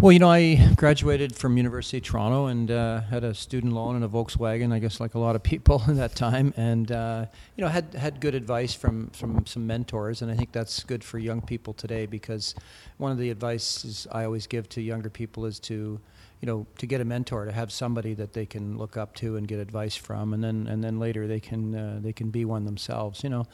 Well, 0.00 0.12
you 0.12 0.18
know, 0.18 0.30
I 0.30 0.72
graduated 0.76 1.36
from 1.36 1.58
University 1.58 1.98
of 1.98 2.04
Toronto 2.04 2.46
and 2.46 2.70
uh, 2.70 3.02
had 3.02 3.22
a 3.22 3.34
student 3.34 3.74
loan 3.74 3.96
and 3.96 4.04
a 4.04 4.08
Volkswagen. 4.08 4.72
I 4.72 4.78
guess 4.78 4.98
like 4.98 5.14
a 5.14 5.18
lot 5.18 5.36
of 5.36 5.42
people 5.52 5.82
at 5.86 5.96
that 5.96 6.14
time, 6.16 6.54
and 6.56 6.90
uh, 6.90 7.26
you 7.54 7.62
know, 7.62 7.68
had 7.68 7.92
had 7.92 8.18
good 8.18 8.34
advice 8.34 8.72
from 8.72 9.10
from 9.10 9.44
some 9.44 9.66
mentors, 9.66 10.22
and 10.22 10.30
I 10.30 10.36
think 10.36 10.52
that's 10.52 10.84
good 10.84 11.04
for 11.04 11.18
young 11.18 11.42
people 11.42 11.74
today 11.74 12.06
because 12.06 12.54
one 12.96 13.12
of 13.12 13.18
the 13.18 13.30
advices 13.30 14.06
I 14.10 14.24
always 14.24 14.46
give 14.46 14.70
to 14.70 14.80
younger 14.80 15.10
people 15.10 15.44
is 15.44 15.60
to 15.60 16.00
you 16.40 16.46
know 16.46 16.66
to 16.78 16.86
get 16.86 17.00
a 17.00 17.04
mentor 17.04 17.44
to 17.44 17.52
have 17.52 17.70
somebody 17.70 18.14
that 18.14 18.32
they 18.32 18.46
can 18.46 18.78
look 18.78 18.96
up 18.96 19.14
to 19.14 19.36
and 19.36 19.46
get 19.46 19.58
advice 19.58 19.96
from 19.96 20.32
and 20.32 20.42
then 20.42 20.66
and 20.66 20.82
then 20.82 20.98
later 20.98 21.26
they 21.26 21.40
can 21.40 21.74
uh, 21.74 21.98
they 22.00 22.12
can 22.12 22.30
be 22.30 22.44
one 22.44 22.64
themselves 22.64 23.22
you 23.22 23.28
know 23.28 23.46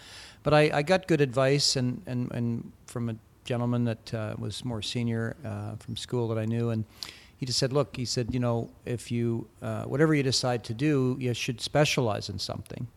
but 0.42 0.54
I, 0.54 0.70
I 0.72 0.82
got 0.82 1.08
good 1.08 1.20
advice 1.20 1.74
and, 1.74 2.02
and, 2.06 2.30
and 2.30 2.70
from 2.86 3.08
a 3.08 3.16
gentleman 3.46 3.84
that 3.84 4.12
uh, 4.12 4.34
was 4.36 4.64
more 4.64 4.82
senior 4.82 5.36
uh, 5.44 5.76
from 5.76 5.96
school 5.96 6.28
that 6.28 6.38
I 6.38 6.44
knew, 6.44 6.70
and 6.70 6.84
he 7.38 7.46
just 7.46 7.58
said, 7.58 7.72
"Look," 7.72 7.96
he 7.96 8.04
said, 8.04 8.34
"you 8.34 8.40
know, 8.40 8.68
if 8.84 9.10
you 9.10 9.48
uh, 9.62 9.84
whatever 9.84 10.14
you 10.14 10.22
decide 10.22 10.64
to 10.64 10.74
do, 10.74 11.16
you 11.18 11.32
should 11.32 11.60
specialize 11.60 12.28
in 12.28 12.38
something." 12.38 12.88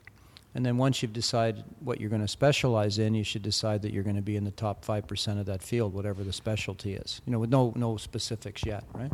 And 0.56 0.66
then 0.66 0.78
once 0.78 1.02
you've 1.02 1.14
decided 1.14 1.64
what 1.80 2.02
you're 2.02 2.10
going 2.10 2.24
to 2.24 2.28
specialize 2.28 2.98
in, 2.98 3.14
you 3.14 3.24
should 3.24 3.44
decide 3.44 3.84
that 3.84 3.94
you're 3.94 4.04
going 4.04 4.16
to 4.16 4.22
be 4.22 4.36
in 4.36 4.44
the 4.44 4.52
top 4.52 4.84
five 4.84 5.08
percent 5.08 5.40
of 5.40 5.46
that 5.46 5.62
field, 5.62 5.94
whatever 5.94 6.24
the 6.24 6.34
specialty 6.34 6.96
is. 6.96 7.22
You 7.26 7.32
know, 7.32 7.40
with 7.40 7.52
no 7.52 7.72
no 7.76 7.98
specifics 7.98 8.66
yet, 8.66 8.84
right? 8.94 9.12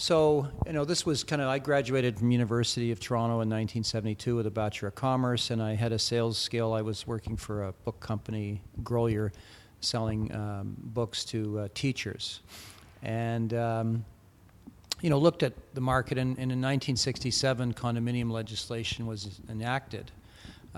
So, 0.00 0.46
you 0.64 0.72
know, 0.72 0.84
this 0.84 1.04
was 1.04 1.24
kind 1.24 1.42
of, 1.42 1.48
I 1.48 1.58
graduated 1.58 2.20
from 2.20 2.30
University 2.30 2.92
of 2.92 3.00
Toronto 3.00 3.40
in 3.40 3.50
1972 3.50 4.36
with 4.36 4.46
a 4.46 4.50
Bachelor 4.50 4.90
of 4.90 4.94
Commerce, 4.94 5.50
and 5.50 5.60
I 5.60 5.74
had 5.74 5.90
a 5.90 5.98
sales 5.98 6.38
skill. 6.38 6.72
I 6.72 6.82
was 6.82 7.04
working 7.04 7.36
for 7.36 7.64
a 7.64 7.72
book 7.72 7.98
company, 7.98 8.62
Grolier, 8.84 9.32
selling 9.80 10.32
um, 10.32 10.76
books 10.78 11.24
to 11.24 11.58
uh, 11.58 11.68
teachers. 11.74 12.42
And, 13.02 13.52
um, 13.54 14.04
you 15.00 15.10
know, 15.10 15.18
looked 15.18 15.42
at 15.42 15.52
the 15.74 15.80
market, 15.80 16.16
and, 16.16 16.30
and, 16.38 16.52
in 16.52 16.60
1967, 16.60 17.74
condominium 17.74 18.30
legislation 18.30 19.04
was 19.04 19.40
enacted, 19.50 20.12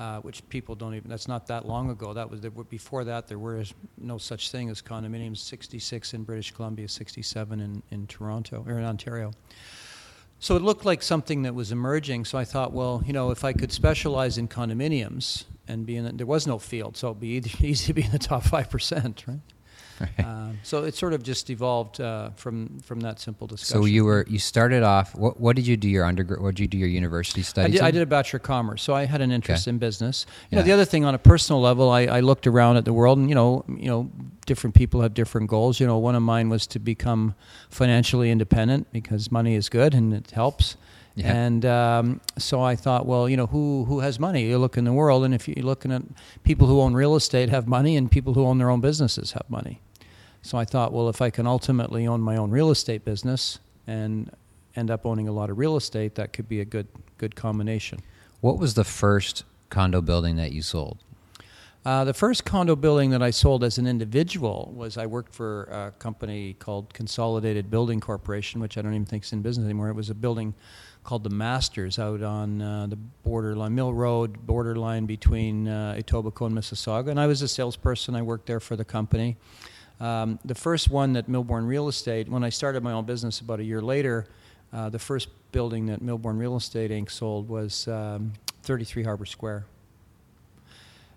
uh, 0.01 0.19
which 0.21 0.49
people 0.49 0.75
don't 0.75 0.95
even, 0.95 1.11
that's 1.11 1.29
not 1.29 1.47
that 1.47 1.67
long 1.67 1.91
ago. 1.91 2.15
That 2.15 2.31
was, 2.31 2.41
before 2.71 3.05
that, 3.05 3.29
there 3.29 3.39
was 3.39 3.75
no 3.99 4.17
such 4.17 4.51
thing 4.51 4.71
as 4.71 4.81
condominiums, 4.81 5.37
66 5.37 6.15
in 6.15 6.23
British 6.25 6.53
Columbia, 6.53 6.89
67 6.89 7.61
in, 7.61 7.83
in 7.91 8.07
Toronto, 8.07 8.65
or 8.67 8.79
in 8.79 8.85
Ontario. 8.87 9.33
So 10.39 10.57
it 10.57 10.63
looked 10.63 10.87
like 10.87 11.03
something 11.03 11.43
that 11.43 11.55
was 11.55 11.71
emerging. 11.71 12.25
So 12.25 12.39
I 12.39 12.47
thought, 12.47 12.73
well, 12.73 13.03
you 13.05 13.13
know, 13.13 13.31
if 13.31 13.45
I 13.45 13.53
could 13.53 13.71
specialize 13.73 14.39
in 14.39 14.49
condominiums 14.49 15.45
and 15.69 15.85
be 15.85 15.97
in, 15.97 16.17
there 16.17 16.27
was 16.27 16.47
no 16.47 16.59
field, 16.59 16.97
so 16.97 17.09
it'd 17.09 17.21
be 17.21 17.29
easy 17.61 17.89
to 17.89 17.93
be 17.93 18.03
in 18.03 18.11
the 18.11 18.19
top 18.19 18.45
five 18.45 18.71
percent, 18.71 19.25
right? 19.29 19.41
Right. 20.01 20.27
Um, 20.27 20.59
so 20.63 20.85
it 20.85 20.95
sort 20.95 21.13
of 21.13 21.23
just 21.23 21.51
evolved 21.51 22.01
uh, 22.01 22.31
from 22.31 22.81
from 22.81 23.01
that 23.01 23.21
simple 23.21 23.47
discussion. 23.47 23.83
So 23.83 23.87
you 23.87 24.05
were 24.05 24.25
you 24.29 24.39
started 24.39 24.83
off. 24.83 25.15
What, 25.15 25.39
what 25.39 25.57
did 25.57 25.67
you 25.67 25.77
do 25.77 25.89
your 25.89 26.05
undergrad? 26.05 26.41
What 26.41 26.55
did 26.55 26.61
you 26.61 26.69
do 26.69 26.79
your 26.79 26.89
university 26.89 27.43
studies? 27.43 27.77
I 27.77 27.79
did, 27.79 27.83
I 27.83 27.91
did, 27.91 28.03
a 28.03 28.07
bachelor 28.07 28.39
of 28.39 28.45
commerce, 28.45 28.83
so 28.83 28.95
I 28.95 29.05
had 29.05 29.21
an 29.21 29.31
interest 29.31 29.65
okay. 29.65 29.75
in 29.75 29.79
business. 29.79 30.27
You 30.51 30.57
yeah. 30.57 30.59
know, 30.59 30.65
the 30.65 30.73
other 30.73 30.85
thing 30.85 31.05
on 31.05 31.15
a 31.15 31.19
personal 31.19 31.61
level, 31.61 31.91
I, 31.91 32.03
I, 32.03 32.21
looked 32.21 32.47
around 32.47 32.77
at 32.77 32.85
the 32.85 32.93
world, 32.93 33.19
and 33.19 33.29
you 33.29 33.35
know, 33.35 33.65
you 33.69 33.89
know, 33.89 34.11
different 34.47 34.75
people 34.75 35.03
have 35.03 35.15
different 35.15 35.49
goals. 35.49 35.81
You 35.81 35.87
know, 35.87 35.99
one 35.99 36.15
of 36.15 36.23
mine 36.23 36.49
was 36.49 36.67
to 36.69 36.79
become 36.79 37.35
financially 37.69 38.31
independent 38.31 38.91
because 38.93 39.31
money 39.31 39.55
is 39.55 39.69
good 39.69 39.95
and 39.95 40.15
it 40.15 40.31
helps. 40.31 40.77
Yeah. 41.17 41.33
And 41.33 41.67
um, 41.67 42.21
so 42.39 42.63
I 42.63 42.77
thought, 42.77 43.05
well, 43.05 43.29
you 43.29 43.37
know, 43.37 43.47
who 43.47 43.85
who 43.85 44.01
has 44.01 44.19
money? 44.19 44.47
You 44.47 44.59
look 44.59 44.77
in 44.77 44.85
the 44.85 44.93
world, 44.93 45.25
and 45.25 45.35
if 45.35 45.49
you're 45.49 45.65
looking 45.65 45.93
at 45.93 46.03
people 46.45 46.67
who 46.67 46.81
own 46.81 46.95
real 46.95 47.17
estate 47.17 47.51
have 47.51 47.67
money, 47.67 47.97
and 47.97 48.11
people 48.11 48.35
who 48.35 48.47
own 48.47 48.59
their 48.59 48.71
own 48.71 48.81
businesses 48.81 49.33
have 49.33 49.49
money. 49.49 49.81
So 50.43 50.59
I 50.59 50.65
thought, 50.65 50.93
well, 50.93 51.09
if 51.09 51.21
I 51.21 51.31
can 51.31 51.47
ultimately 51.47 52.07
own 52.07 52.21
my 52.21 52.37
own 52.37 52.51
real 52.51 52.71
estate 52.71 53.05
business 53.05 53.59
and 53.87 54.31
end 54.77 54.91
up 54.91 55.05
owning 55.05 55.29
a 55.29 55.33
lot 55.33 55.51
of 55.51 55.59
real 55.59 55.77
estate, 55.77 56.15
that 56.15 56.33
could 56.33 56.49
be 56.49 56.61
a 56.61 56.65
good 56.65 56.89
good 57.19 57.37
combination. 57.37 58.01
What 58.41 58.59
was 58.59 58.75
the 58.75 58.85
first 58.85 59.45
condo 59.69 60.01
building 60.01 60.37
that 60.37 60.53
you 60.53 60.63
sold? 60.63 61.05
Uh, 61.85 62.05
the 62.05 62.15
first 62.15 62.45
condo 62.45 62.77
building 62.77 63.11
that 63.11 63.23
I 63.23 63.31
sold 63.31 63.65
as 63.65 63.79
an 63.79 63.87
individual 63.87 64.71
was 64.75 64.99
I 64.99 65.07
worked 65.07 65.35
for 65.35 65.65
a 65.65 65.93
company 65.99 66.55
called 66.59 66.93
Consolidated 66.93 67.71
Building 67.71 68.01
Corporation, 68.01 68.61
which 68.61 68.77
I 68.77 68.83
don't 68.83 68.93
even 68.93 69.07
think 69.07 69.25
is 69.25 69.33
in 69.33 69.41
business 69.41 69.65
anymore. 69.65 69.89
It 69.89 69.95
was 69.95 70.11
a 70.11 70.15
building 70.15 70.55
called 71.05 71.25
the 71.25 71.31
Masters 71.31 71.99
out 71.99 72.23
on 72.23 72.61
uh, 72.61 72.87
the 72.87 72.97
borderline, 72.97 73.75
Mill 73.75 73.95
Road, 73.95 74.47
borderline 74.47 75.07
between 75.07 75.69
uh, 75.69 75.97
Etobicoke 75.99 76.49
and 76.49 76.59
Mississauga. 76.59 77.09
And 77.09 77.19
I 77.19 77.27
was 77.27 77.41
a 77.41 77.49
salesperson. 77.49 78.15
I 78.15 78.21
worked 78.21 78.47
there 78.47 78.61
for 78.61 78.77
the 78.77 78.85
company. 78.85 79.39
Um, 80.01 80.39
the 80.45 80.55
first 80.55 80.91
one 80.91 81.13
that 81.13 81.29
Milborne 81.29 81.67
Real 81.67 81.89
Estate, 81.89 82.29
when 82.29 82.43
I 82.43 82.49
started 82.49 82.83
my 82.83 82.93
own 82.93 83.05
business 83.05 83.41
about 83.41 83.61
a 83.61 83.65
year 83.65 83.83
later, 83.83 84.27
uh, 84.73 84.89
the 84.89 84.99
first 84.99 85.29
building 85.53 85.87
that 85.87 86.03
Milborne 86.03 86.39
Real 86.39 86.57
Estate 86.57 86.91
Inc. 86.91 87.11
sold 87.11 87.49
was 87.49 87.87
um, 87.89 88.33
33 88.63 89.03
Harbor 89.03 89.27
Square. 89.27 89.67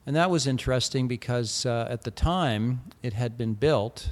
And 0.05 0.15
that 0.15 0.29
was 0.29 0.47
interesting 0.47 1.07
because 1.07 1.65
uh, 1.65 1.87
at 1.89 2.03
the 2.03 2.11
time 2.11 2.81
it 3.01 3.13
had 3.13 3.37
been 3.37 3.53
built, 3.53 4.09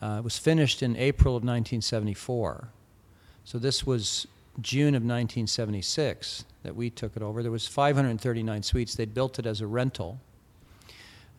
uh, 0.00 0.16
it 0.18 0.24
was 0.24 0.38
finished 0.38 0.82
in 0.82 0.94
April 0.96 1.34
of 1.34 1.42
1974. 1.42 2.68
So 3.44 3.58
this 3.58 3.84
was 3.84 4.28
June 4.60 4.94
of 4.94 5.02
1976 5.02 6.44
that 6.62 6.76
we 6.76 6.90
took 6.90 7.16
it 7.16 7.22
over. 7.22 7.42
There 7.42 7.50
was 7.50 7.66
539 7.66 8.62
suites. 8.62 8.94
They'd 8.94 9.12
built 9.12 9.38
it 9.38 9.46
as 9.46 9.60
a 9.60 9.66
rental. 9.66 10.20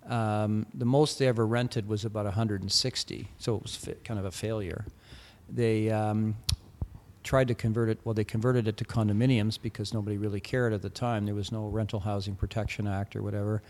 Um, 0.08 0.66
the 0.74 0.86
most 0.86 1.20
they 1.20 1.28
ever 1.28 1.46
rented 1.46 1.88
was 1.88 2.06
about 2.06 2.26
160, 2.26 3.28
so 3.38 3.56
it 3.56 3.64
was 3.64 3.76
fi- 3.76 3.96
kind 4.04 4.20
of 4.20 4.26
a 4.26 4.32
failure. 4.32 4.86
They 5.50 5.90
um, 5.90 6.36
tried 7.24 7.50
to 7.50 7.56
convert 7.56 7.90
it, 7.90 8.00
well, 8.06 8.14
they 8.14 8.24
converted 8.24 8.68
it 8.68 8.78
to 8.78 8.86
condominiums 8.86 9.62
because 9.62 9.94
nobody 9.94 10.18
really 10.18 10.40
cared 10.40 10.72
at 10.72 10.82
the 10.82 10.90
time. 10.90 11.26
There 11.26 11.36
was 11.36 11.52
no 11.52 11.68
Rental 11.68 12.00
Housing 12.00 12.36
Protection 12.36 12.88
Act 12.88 13.16
or 13.16 13.22
whatever. 13.22 13.62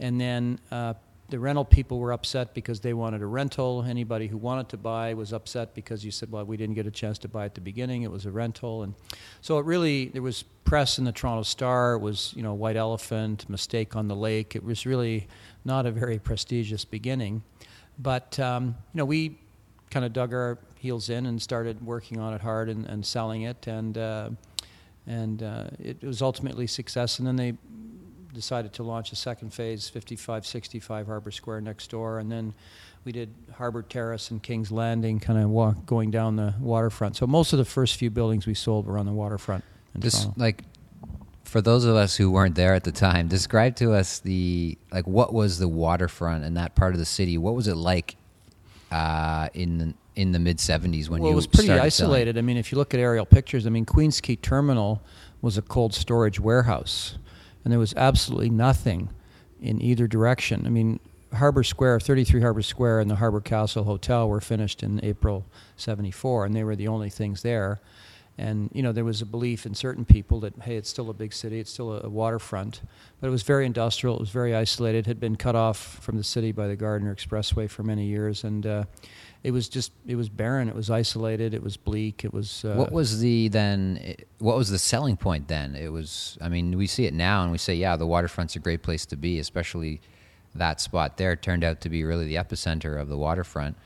And 0.00 0.20
then 0.20 0.58
uh, 0.72 0.94
the 1.28 1.38
rental 1.38 1.64
people 1.64 1.98
were 1.98 2.12
upset 2.12 2.54
because 2.54 2.80
they 2.80 2.94
wanted 2.94 3.20
a 3.20 3.26
rental. 3.26 3.84
Anybody 3.88 4.28
who 4.28 4.36
wanted 4.36 4.68
to 4.68 4.76
buy 4.76 5.14
was 5.14 5.32
upset 5.32 5.74
because 5.74 6.04
you 6.04 6.10
said, 6.10 6.30
well, 6.30 6.44
we 6.44 6.56
didn't 6.56 6.76
get 6.76 6.86
a 6.86 6.90
chance 6.90 7.18
to 7.18 7.28
buy 7.28 7.44
at 7.44 7.54
the 7.54 7.60
beginning. 7.60 8.02
It 8.02 8.10
was 8.10 8.26
a 8.26 8.30
rental. 8.30 8.84
And 8.84 8.94
so 9.40 9.58
it 9.58 9.64
really, 9.64 10.06
there 10.06 10.22
was 10.22 10.44
press 10.64 10.98
in 10.98 11.04
the 11.04 11.12
Toronto 11.12 11.42
Star. 11.42 11.94
It 11.94 11.98
was, 11.98 12.32
you 12.36 12.42
know, 12.42 12.54
White 12.54 12.76
Elephant, 12.76 13.48
Mistake 13.50 13.96
on 13.96 14.06
the 14.06 14.14
Lake. 14.14 14.54
It 14.54 14.62
was 14.62 14.86
really 14.86 15.26
not 15.64 15.84
a 15.84 15.90
very 15.90 16.18
prestigious 16.18 16.84
beginning. 16.84 17.42
But, 17.98 18.38
um, 18.38 18.76
you 18.92 18.98
know, 18.98 19.04
we 19.04 19.38
kind 19.90 20.04
of 20.04 20.12
dug 20.12 20.32
our 20.32 20.58
heels 20.78 21.10
in 21.10 21.26
and 21.26 21.42
started 21.42 21.84
working 21.84 22.20
on 22.20 22.34
it 22.34 22.40
hard 22.40 22.68
and, 22.68 22.86
and 22.86 23.04
selling 23.04 23.42
it. 23.42 23.66
And, 23.66 23.98
uh, 23.98 24.30
and 25.08 25.42
uh, 25.42 25.68
it 25.78 26.02
was 26.02 26.22
ultimately 26.22 26.66
success. 26.66 27.18
And 27.18 27.26
then 27.26 27.36
they 27.36 27.54
decided 28.36 28.72
to 28.74 28.84
launch 28.84 29.10
a 29.10 29.16
second 29.16 29.52
phase, 29.52 29.88
5565 29.88 31.06
Harbor 31.06 31.30
Square 31.32 31.62
next 31.62 31.90
door, 31.90 32.20
and 32.20 32.30
then 32.30 32.54
we 33.04 33.12
did 33.12 33.34
Harbor 33.54 33.82
Terrace 33.82 34.30
and 34.30 34.42
King's 34.42 34.70
Landing, 34.70 35.18
kind 35.18 35.38
of 35.38 35.48
walk, 35.48 35.86
going 35.86 36.10
down 36.10 36.36
the 36.36 36.54
waterfront. 36.60 37.16
So 37.16 37.26
most 37.26 37.52
of 37.52 37.58
the 37.58 37.64
first 37.64 37.96
few 37.96 38.10
buildings 38.10 38.46
we 38.46 38.54
sold 38.54 38.86
were 38.86 38.98
on 38.98 39.06
the 39.06 39.12
waterfront. 39.12 39.64
Toronto. 39.98 40.34
like 40.36 40.62
for 41.44 41.60
those 41.62 41.84
of 41.84 41.96
us 41.96 42.16
who 42.16 42.30
weren't 42.30 42.54
there 42.54 42.74
at 42.74 42.84
the 42.84 42.92
time, 42.92 43.28
describe 43.28 43.76
to 43.76 43.92
us 43.92 44.18
the 44.18 44.76
like 44.92 45.06
what 45.06 45.32
was 45.32 45.58
the 45.58 45.68
waterfront 45.68 46.44
in 46.44 46.54
that 46.54 46.74
part 46.74 46.92
of 46.92 46.98
the 46.98 47.06
city? 47.06 47.38
What 47.38 47.54
was 47.54 47.68
it 47.68 47.76
like 47.76 48.16
uh, 48.90 49.48
in 49.54 49.78
the, 49.78 49.94
in 50.16 50.32
the 50.32 50.38
mid 50.38 50.58
'70s 50.58 51.08
when 51.08 51.22
well, 51.22 51.30
you? 51.30 51.32
it 51.32 51.36
was 51.36 51.46
pretty 51.46 51.70
isolated. 51.70 52.34
Selling? 52.34 52.38
I 52.38 52.42
mean, 52.42 52.56
if 52.56 52.72
you 52.72 52.78
look 52.78 52.92
at 52.92 53.00
aerial 53.00 53.24
pictures, 53.24 53.66
I 53.66 53.70
mean, 53.70 53.86
Queens 53.86 54.20
Quay 54.20 54.36
Terminal 54.36 55.02
was 55.40 55.56
a 55.56 55.62
cold 55.62 55.94
storage 55.94 56.40
warehouse 56.40 57.16
and 57.66 57.72
there 57.72 57.80
was 57.80 57.94
absolutely 57.96 58.48
nothing 58.48 59.10
in 59.60 59.82
either 59.82 60.06
direction. 60.06 60.66
I 60.66 60.68
mean, 60.68 61.00
Harbor 61.34 61.64
Square, 61.64 61.98
33 61.98 62.40
Harbor 62.40 62.62
Square, 62.62 63.00
and 63.00 63.10
the 63.10 63.16
Harbor 63.16 63.40
Castle 63.40 63.82
Hotel 63.82 64.28
were 64.28 64.40
finished 64.40 64.84
in 64.84 65.04
April 65.04 65.44
'74, 65.74 66.44
and 66.44 66.54
they 66.54 66.62
were 66.62 66.76
the 66.76 66.86
only 66.86 67.10
things 67.10 67.42
there. 67.42 67.80
And 68.38 68.70
you 68.72 68.82
know 68.82 68.92
there 68.92 69.04
was 69.04 69.22
a 69.22 69.26
belief 69.26 69.64
in 69.64 69.74
certain 69.74 70.04
people 70.04 70.40
that 70.40 70.52
hey 70.62 70.76
it's 70.76 70.90
still 70.90 71.08
a 71.08 71.14
big 71.14 71.32
city 71.32 71.58
it's 71.58 71.70
still 71.70 71.92
a, 71.92 72.02
a, 72.02 72.08
waterfront. 72.08 72.82
But 73.20 73.28
it 73.28 73.30
was 73.30 73.42
very 73.42 73.64
industrial 73.64 74.16
it 74.16 74.20
was 74.20 74.30
very 74.30 74.54
isolated 74.54 75.06
had 75.06 75.18
been 75.18 75.36
cut 75.36 75.56
off 75.56 75.98
from 76.02 76.16
the 76.16 76.24
city 76.24 76.52
by 76.52 76.66
the 76.66 76.76
gardiner 76.76 77.14
expressway 77.14 77.68
for 77.68 77.82
many 77.82 78.06
years. 78.06 78.44
And 78.44 78.66
uh, 78.66 78.84
it 79.42 79.52
was 79.52 79.68
just 79.68 79.92
it 80.06 80.16
was 80.16 80.28
barren 80.28 80.68
it 80.68 80.74
was 80.74 80.90
isolated 80.90 81.54
it 81.54 81.62
was 81.62 81.76
bleak 81.76 82.24
it 82.24 82.32
was 82.32 82.64
uh, 82.64 82.74
what 82.74 82.92
was 82.92 83.20
the 83.20 83.48
then 83.48 84.16
what 84.38 84.56
was 84.56 84.70
the 84.70 84.78
selling 84.78 85.16
point 85.16 85.48
then? 85.48 85.74
It 85.74 85.88
was 85.88 86.36
i 86.40 86.48
mean 86.48 86.76
we 86.76 86.86
see 86.86 87.06
it 87.06 87.14
now 87.14 87.42
and 87.42 87.52
we 87.52 87.58
say 87.58 87.74
yeah 87.74 87.96
the 87.96 88.06
waterfront's 88.06 88.56
a 88.56 88.58
great 88.58 88.82
place 88.82 89.06
to 89.06 89.16
be 89.16 89.38
especially 89.38 90.00
that 90.58 90.80
spot 90.80 91.16
there. 91.16 91.36
Turned 91.36 91.64
out 91.64 91.80
to 91.82 91.88
be 91.88 92.04
really 92.04 92.26
the 92.26 92.36
epicenter 92.36 93.00
of 93.00 93.08
the 93.08 93.16
waterfront. 93.16 93.76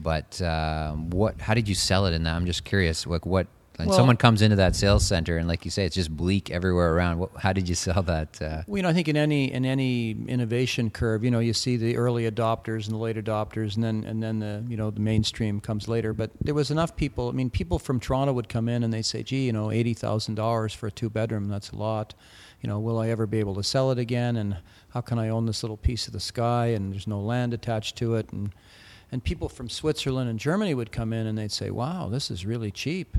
But 0.00 0.40
uh, 0.40 0.92
what 0.92 1.40
how 1.40 1.54
did 1.54 1.68
you 1.68 1.74
sell 1.74 2.06
it 2.06 2.12
in 2.12 2.22
that? 2.24 2.34
I'm 2.34 2.46
just 2.46 2.64
curious 2.64 3.06
like 3.06 3.26
what 3.26 3.46
and 3.78 3.88
well, 3.88 3.96
someone 3.96 4.16
comes 4.16 4.42
into 4.42 4.56
that 4.56 4.74
sales 4.74 5.06
center, 5.06 5.38
and 5.38 5.46
like 5.46 5.64
you 5.64 5.70
say, 5.70 5.84
it's 5.84 5.94
just 5.94 6.14
bleak 6.14 6.50
everywhere 6.50 6.94
around. 6.94 7.20
What, 7.20 7.30
how 7.38 7.52
did 7.52 7.68
you 7.68 7.76
sell 7.76 8.02
that? 8.02 8.42
Uh? 8.42 8.62
Well, 8.66 8.78
you 8.78 8.82
know, 8.82 8.88
I 8.88 8.92
think 8.92 9.06
in 9.06 9.16
any 9.16 9.52
in 9.52 9.64
any 9.64 10.16
innovation 10.26 10.90
curve, 10.90 11.22
you 11.22 11.30
know, 11.30 11.38
you 11.38 11.52
see 11.52 11.76
the 11.76 11.96
early 11.96 12.28
adopters 12.28 12.86
and 12.86 12.94
the 12.94 12.98
late 12.98 13.16
adopters, 13.16 13.76
and 13.76 13.84
then 13.84 14.02
and 14.02 14.20
then 14.20 14.40
the 14.40 14.64
you 14.68 14.76
know 14.76 14.90
the 14.90 15.00
mainstream 15.00 15.60
comes 15.60 15.86
later. 15.86 16.12
But 16.12 16.32
there 16.40 16.54
was 16.54 16.72
enough 16.72 16.96
people. 16.96 17.28
I 17.28 17.32
mean, 17.32 17.50
people 17.50 17.78
from 17.78 18.00
Toronto 18.00 18.32
would 18.32 18.48
come 18.48 18.68
in 18.68 18.82
and 18.82 18.92
they 18.92 19.02
say, 19.02 19.22
"Gee, 19.22 19.46
you 19.46 19.52
know, 19.52 19.70
eighty 19.70 19.94
thousand 19.94 20.34
dollars 20.34 20.74
for 20.74 20.88
a 20.88 20.90
two 20.90 21.08
bedroom. 21.08 21.48
That's 21.48 21.70
a 21.70 21.76
lot. 21.76 22.14
You 22.60 22.68
know, 22.68 22.80
will 22.80 22.98
I 22.98 23.10
ever 23.10 23.28
be 23.28 23.38
able 23.38 23.54
to 23.54 23.62
sell 23.62 23.92
it 23.92 23.98
again? 24.00 24.36
And 24.36 24.56
how 24.88 25.02
can 25.02 25.20
I 25.20 25.28
own 25.28 25.46
this 25.46 25.62
little 25.62 25.76
piece 25.76 26.08
of 26.08 26.12
the 26.12 26.20
sky? 26.20 26.66
And 26.68 26.92
there's 26.92 27.06
no 27.06 27.20
land 27.20 27.54
attached 27.54 27.94
to 27.98 28.16
it. 28.16 28.32
And 28.32 28.52
and 29.12 29.22
people 29.22 29.48
from 29.48 29.68
Switzerland 29.68 30.28
and 30.28 30.38
Germany 30.38 30.74
would 30.74 30.90
come 30.90 31.12
in 31.12 31.28
and 31.28 31.38
they'd 31.38 31.52
say, 31.52 31.70
"Wow, 31.70 32.08
this 32.08 32.28
is 32.28 32.44
really 32.44 32.72
cheap." 32.72 33.16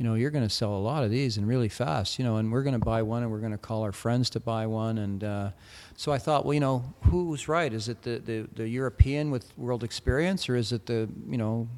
You 0.00 0.06
know, 0.06 0.14
you're 0.14 0.30
going 0.30 0.48
to 0.48 0.48
sell 0.48 0.74
a 0.74 0.80
lot 0.80 1.04
of 1.04 1.10
these 1.10 1.36
and 1.36 1.46
really 1.46 1.68
fast, 1.68 2.18
you 2.18 2.24
know, 2.24 2.38
and 2.38 2.50
we're 2.50 2.62
going 2.62 2.72
to 2.72 2.78
buy 2.78 3.02
one 3.02 3.22
and 3.22 3.30
we're 3.30 3.38
going 3.38 3.52
to 3.52 3.58
call 3.58 3.82
our 3.82 3.92
friends 3.92 4.30
to 4.30 4.40
buy 4.40 4.64
one. 4.66 4.96
And 4.96 5.22
uh, 5.22 5.50
so 5.94 6.10
I 6.10 6.16
thought, 6.16 6.46
well, 6.46 6.54
you 6.54 6.60
know, 6.60 6.94
who's 7.02 7.48
right? 7.48 7.70
Is 7.70 7.90
it 7.90 8.00
the, 8.00 8.18
the, 8.18 8.48
the, 8.54 8.66
European 8.66 9.30
with 9.30 9.52
world 9.58 9.84
experience 9.84 10.48
or 10.48 10.56
is 10.56 10.72
it 10.72 10.86
the, 10.86 11.06
you 11.28 11.36
know, 11.36 11.68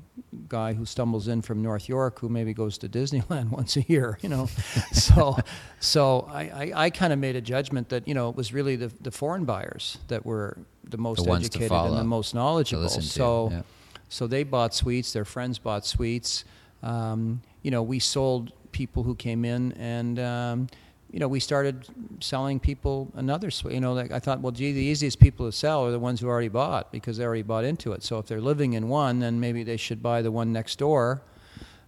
guy 0.46 0.72
who 0.72 0.86
stumbles 0.86 1.26
in 1.26 1.42
from 1.42 1.62
North 1.62 1.88
York 1.88 2.20
who 2.20 2.28
maybe 2.28 2.54
goes 2.54 2.78
to 2.78 2.88
Disneyland 2.88 3.50
once 3.50 3.76
a 3.76 3.82
year, 3.88 4.16
you 4.22 4.28
know? 4.28 4.46
so 4.92 5.36
so 5.80 6.28
I, 6.30 6.42
I, 6.42 6.72
I 6.84 6.90
kind 6.90 7.12
of 7.12 7.18
made 7.18 7.34
a 7.34 7.40
judgment 7.40 7.88
that, 7.88 8.06
you 8.06 8.14
know, 8.14 8.28
it 8.28 8.36
was 8.36 8.52
really 8.52 8.76
the, 8.76 8.92
the 9.00 9.10
foreign 9.10 9.44
buyers 9.44 9.98
that 10.06 10.24
were 10.24 10.58
the 10.84 10.96
most 10.96 11.24
the 11.24 11.32
educated 11.32 11.72
and 11.72 11.98
the 11.98 12.04
most 12.04 12.36
knowledgeable. 12.36 12.88
So, 12.88 13.48
yeah. 13.50 13.62
so 14.08 14.28
they 14.28 14.44
bought 14.44 14.76
suites, 14.76 15.12
their 15.12 15.24
friends 15.24 15.58
bought 15.58 15.84
suites. 15.84 16.44
Um, 16.84 17.42
you 17.62 17.70
know, 17.70 17.82
we 17.82 17.98
sold 17.98 18.52
people 18.72 19.02
who 19.02 19.14
came 19.14 19.44
in 19.44 19.72
and, 19.72 20.18
um, 20.18 20.68
you 21.10 21.20
know, 21.20 21.28
we 21.28 21.40
started 21.40 21.86
selling 22.20 22.58
people 22.58 23.10
another. 23.14 23.50
You 23.68 23.80
know, 23.80 23.92
like 23.92 24.10
I 24.12 24.18
thought, 24.18 24.40
well, 24.40 24.50
gee, 24.50 24.72
the 24.72 24.80
easiest 24.80 25.20
people 25.20 25.46
to 25.46 25.52
sell 25.52 25.84
are 25.84 25.90
the 25.90 25.98
ones 25.98 26.20
who 26.20 26.28
already 26.28 26.48
bought 26.48 26.90
because 26.90 27.18
they 27.18 27.24
already 27.24 27.42
bought 27.42 27.64
into 27.64 27.92
it. 27.92 28.02
So 28.02 28.18
if 28.18 28.26
they're 28.26 28.40
living 28.40 28.72
in 28.72 28.88
one, 28.88 29.20
then 29.20 29.38
maybe 29.38 29.62
they 29.62 29.76
should 29.76 30.02
buy 30.02 30.22
the 30.22 30.32
one 30.32 30.52
next 30.52 30.78
door, 30.78 31.22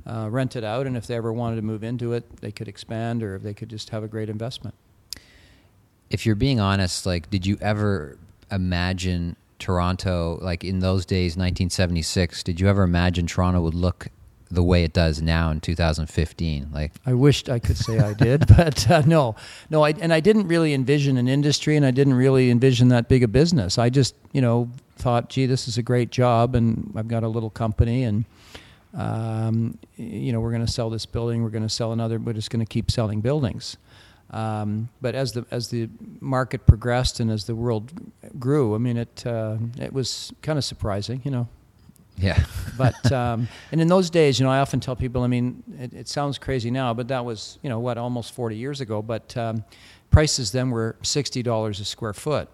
uh, 0.07 0.29
rent 0.31 0.57
it 0.57 0.65
out, 0.65 0.87
and 0.87 0.95
if 0.97 1.07
they 1.07 1.17
ever 1.17 1.33
wanted 1.33 1.57
to 1.57 1.63
move 1.63 1.83
into 1.83 2.13
it, 2.13 2.37
they 2.43 2.53
could 2.53 2.69
expand 2.69 3.23
or 3.23 3.39
they 3.39 3.55
could 3.55 3.71
just 3.71 3.91
have 3.91 4.05
a 4.05 4.09
great 4.09 4.29
investment. 4.29 4.75
If 6.11 6.27
you're 6.27 6.35
being 6.35 6.61
honest, 6.61 7.07
like, 7.07 7.31
did 7.31 7.47
you 7.47 7.57
ever 7.63 8.19
imagine 8.51 9.37
Toronto, 9.59 10.39
like 10.43 10.63
in 10.63 10.81
those 10.81 11.07
days, 11.07 11.33
1976, 11.33 12.43
did 12.43 12.61
you 12.61 12.69
ever 12.69 12.83
imagine 12.83 13.27
Toronto 13.27 13.63
would 13.63 13.75
look 13.75 14.09
the 14.51 14.63
way 14.63 14.85
it 14.85 14.93
does 14.93 15.21
now 15.23 15.51
in 15.51 15.61
2015 15.61 16.69
like 16.73 16.93
i 17.07 17.13
wished 17.13 17.49
i 17.49 17.59
could 17.59 17.77
say 17.77 17.99
i 17.99 18.13
did 18.13 18.47
but 18.57 18.91
uh, 18.91 19.03
no. 19.07 19.35
No 19.71 19.83
I, 19.83 19.91
and 19.91 20.13
i 20.13 20.21
didn't 20.21 20.49
really 20.49 20.75
envision 20.75 21.17
an 21.17 21.29
industry 21.29 21.77
and 21.77 21.85
i 21.85 21.91
didn't 21.91 22.15
really 22.15 22.51
envision 22.51 22.89
that 22.89 23.09
big 23.09 23.23
a 23.23 23.29
business. 23.29 23.79
I 23.79 23.91
just 23.91 24.15
you 24.33 24.41
know 24.41 24.71
thought 24.97 25.29
gee 25.29 25.47
this 25.47 25.67
is 25.67 25.79
a 25.79 25.83
great 25.83 26.11
job 26.11 26.55
and 26.55 26.93
i've 26.95 27.09
got 27.09 27.25
a 27.25 27.29
little 27.29 27.51
company 27.51 28.05
and 28.05 28.25
um, 28.95 29.77
you 29.97 30.33
know 30.33 30.39
we're 30.39 30.53
going 30.53 30.65
to 30.65 30.71
sell 30.71 30.89
this 30.89 31.05
building 31.05 31.43
we're 31.43 31.51
going 31.51 31.65
to 31.65 31.69
sell 31.69 31.93
another 31.93 32.19
we're 32.19 32.33
just 32.33 32.51
going 32.51 32.65
to 32.65 32.69
keep 32.69 32.91
selling 32.91 33.21
buildings. 33.21 33.77
Um, 34.31 34.89
but 35.01 35.15
as 35.15 35.33
the 35.33 35.47
as 35.51 35.69
the 35.69 35.89
market 36.21 36.67
progressed 36.67 37.21
and 37.21 37.31
as 37.31 37.45
the 37.45 37.55
world 37.55 37.93
grew, 38.39 38.75
I 38.75 38.79
mean, 38.79 38.97
it 38.97 39.25
uh, 39.25 39.59
it 39.79 39.93
was 39.93 40.33
kind 40.43 40.59
of 40.59 40.65
surprising, 40.65 41.21
you 41.25 41.31
know. 41.31 41.49
Yeah. 42.17 42.43
but 42.79 43.11
um, 43.13 43.49
and 43.73 43.81
in 43.81 43.89
those 43.89 44.11
days, 44.11 44.39
you 44.39 44.45
know, 44.45 44.51
I 44.51 44.59
often 44.59 44.81
tell 44.81 44.97
people. 44.97 45.23
I 45.23 45.27
mean, 45.27 45.63
it, 45.79 45.93
it, 45.93 46.09
sounds 46.09 46.39
crazy 46.39 46.71
now, 46.71 46.95
but 46.95 47.09
that 47.09 47.25
was 47.25 47.59
you 47.63 47.69
know 47.69 47.81
what 47.81 47.99
almost 47.99 48.33
40 48.35 48.57
years 48.57 48.81
ago. 48.81 49.03
But 49.03 49.37
um, 49.37 49.65
prices 50.11 50.53
then 50.53 50.71
were 50.71 50.97
sixty 51.03 51.43
dollars 51.43 51.81
a 51.81 51.85
square 51.85 52.15
foot 52.15 52.49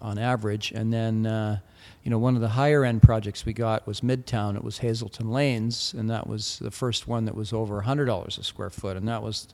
on 0.00 0.18
average, 0.18 0.72
and 0.72 0.92
then. 0.92 1.26
Uh, 1.26 1.58
you 2.04 2.10
know, 2.10 2.18
one 2.18 2.36
of 2.36 2.40
the 2.40 2.48
higher 2.48 2.86
end 2.86 3.02
projects 3.02 3.44
we 3.44 3.52
got 3.52 3.86
was 3.86 4.00
Midtown. 4.00 4.56
It 4.56 4.64
was 4.64 4.78
Hazelton 4.78 5.30
Lanes, 5.30 5.94
and 5.94 6.08
that 6.08 6.26
was 6.26 6.58
the 6.58 6.70
first 6.70 7.06
one 7.06 7.26
that 7.26 7.34
was 7.34 7.52
over 7.52 7.82
$100 7.82 8.38
a 8.38 8.42
square 8.44 8.70
foot, 8.70 8.96
and 8.96 9.06
that 9.08 9.22
was, 9.22 9.48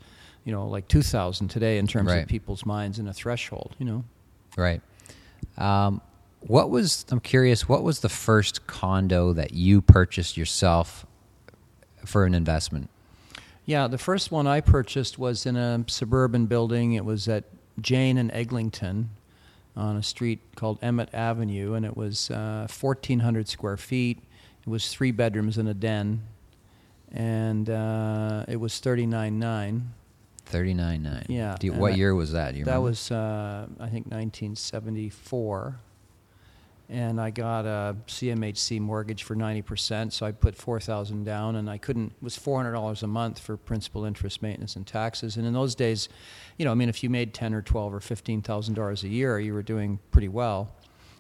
you 0.45 0.53
know, 0.53 0.69
like 0.69 0.87
2000 0.87 1.49
today 1.49 1.79
in 1.79 1.89
terms 1.89 2.11
right. 2.11 2.23
of 2.23 2.29
people's 2.29 2.65
minds 2.65 3.01
and 3.01 3.09
a 3.09 3.13
threshold, 3.13 3.75
you 3.81 3.87
know. 3.87 4.05
Right. 4.57 4.81
Um, 5.59 6.01
what 6.47 6.71
was 6.71 7.07
I'm 7.11 7.21
curious? 7.21 7.69
What 7.69 7.83
was 7.83 8.01
the 8.01 8.09
first 8.09 8.67
condo 8.67 9.33
that 9.33 9.55
you 9.55 9.81
purchased 9.81 10.37
yourself 10.37 11.07
for 12.05 12.25
an 12.25 12.35
investment? 12.35 12.91
Yeah, 13.65 13.89
the 13.89 13.99
first 13.99 14.31
one 14.31 14.47
I 14.47 14.61
purchased 14.61 15.19
was 15.19 15.47
in 15.47 15.57
a 15.57 15.85
suburban 15.87 16.47
building. 16.47 16.93
It 16.93 17.05
was 17.05 17.29
at 17.29 17.45
Jane 17.81 18.19
and 18.19 18.31
Eglinton 18.33 19.11
on 19.75 19.97
a 19.97 20.03
street 20.03 20.41
called 20.55 20.79
Emmett 20.83 21.09
Avenue, 21.15 21.73
and 21.73 21.87
it 21.87 21.97
was 21.97 22.31
uh, 22.31 22.69
1,400 22.71 23.49
square 23.49 23.79
feet. 23.79 24.21
It 24.67 24.69
was 24.69 24.93
three 24.93 25.13
bedrooms 25.13 25.57
and 25.57 25.69
a 25.69 25.75
den, 25.75 26.23
and 27.11 27.71
uh, 27.71 28.45
it 28.49 28.57
was 28.57 28.75
39.9. 28.75 29.83
Thirty 30.47 30.75
nine 30.75 31.03
nine. 31.03 31.25
Yeah. 31.31 31.57
You, 31.63 31.73
what 31.73 31.93
I, 31.93 31.97
year 31.97 32.15
was 32.15 32.33
that? 32.33 32.53
that 32.53 32.61
remember? 32.61 32.71
That 32.71 32.83
was, 32.83 33.11
uh, 33.11 33.67
I 33.81 33.89
think, 33.89 34.11
nineteen 34.11 34.55
seventy 34.57 35.09
four 35.09 35.81
and 36.95 37.21
I 37.21 37.31
got 37.31 37.67
a 37.67 37.97
CMHC 38.07 38.79
mortgage 38.79 39.25
for 39.25 39.35
90%, 39.35 40.13
so 40.13 40.25
I 40.25 40.31
put 40.31 40.55
4000 40.55 41.25
down 41.25 41.57
and 41.57 41.69
I 41.69 41.77
couldn't 41.77 42.13
it 42.13 42.23
was 42.23 42.39
$400 42.39 43.03
a 43.03 43.07
month 43.09 43.41
for 43.41 43.57
principal 43.57 44.05
interest 44.05 44.43
maintenance 44.43 44.77
and 44.77 44.87
taxes. 44.87 45.37
And 45.37 45.45
in 45.45 45.53
those 45.53 45.75
days 45.75 46.09
you 46.57 46.65
know 46.65 46.71
I 46.71 46.75
mean 46.75 46.89
if 46.89 47.03
you 47.03 47.11
made 47.11 47.35
10 47.35 47.53
or 47.53 47.63
12 47.63 47.95
or 47.95 48.01
$15,000 48.01 49.03
a 49.03 49.09
year 49.09 49.41
you 49.41 49.53
were 49.53 49.63
doing 49.63 49.99
pretty 50.13 50.29
well. 50.29 50.73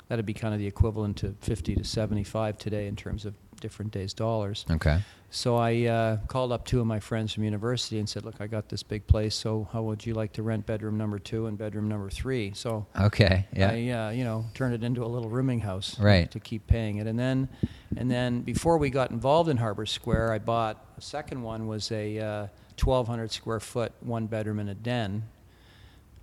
That'd 0.06 0.26
be 0.26 0.34
kind 0.34 0.54
of 0.54 0.60
the 0.60 0.66
equivalent 0.66 1.16
to 1.18 1.34
50 1.40 1.74
to 1.76 1.84
75 1.84 2.56
today 2.56 2.86
in 2.86 2.94
terms 2.94 3.24
of 3.24 3.34
different 3.60 3.90
days 3.90 4.14
dollars. 4.14 4.64
Okay 4.70 5.00
so 5.34 5.56
I 5.56 5.86
uh, 5.86 6.18
called 6.28 6.52
up 6.52 6.64
two 6.64 6.80
of 6.80 6.86
my 6.86 7.00
friends 7.00 7.32
from 7.32 7.42
university 7.42 7.98
and 7.98 8.08
said, 8.08 8.24
"Look, 8.24 8.36
I 8.38 8.46
got 8.46 8.68
this 8.68 8.84
big 8.84 9.04
place. 9.08 9.34
So 9.34 9.68
how 9.72 9.82
would 9.82 10.06
you 10.06 10.14
like 10.14 10.32
to 10.34 10.44
rent 10.44 10.64
bedroom 10.64 10.96
number 10.96 11.18
two 11.18 11.46
and 11.46 11.58
bedroom 11.58 11.88
number 11.88 12.08
three? 12.08 12.52
So 12.54 12.86
okay, 13.00 13.48
yeah, 13.52 13.70
I 13.72 13.88
uh, 13.88 14.10
you 14.10 14.22
know 14.22 14.44
turned 14.54 14.74
it 14.74 14.84
into 14.84 15.04
a 15.04 15.06
little 15.08 15.28
rooming 15.28 15.58
house, 15.58 15.98
right, 15.98 16.30
to 16.30 16.38
keep 16.38 16.68
paying 16.68 16.98
it. 16.98 17.08
And 17.08 17.18
then, 17.18 17.48
and 17.96 18.08
then 18.08 18.42
before 18.42 18.78
we 18.78 18.90
got 18.90 19.10
involved 19.10 19.50
in 19.50 19.56
Harbor 19.56 19.86
Square, 19.86 20.32
I 20.32 20.38
bought 20.38 20.86
a 20.96 21.00
second 21.00 21.42
one 21.42 21.66
was 21.66 21.90
a 21.90 22.16
uh, 22.20 22.46
1,200 22.80 23.32
square 23.32 23.58
foot 23.58 23.92
one 24.02 24.26
bedroom 24.26 24.60
and 24.60 24.70
a 24.70 24.74
den, 24.74 25.24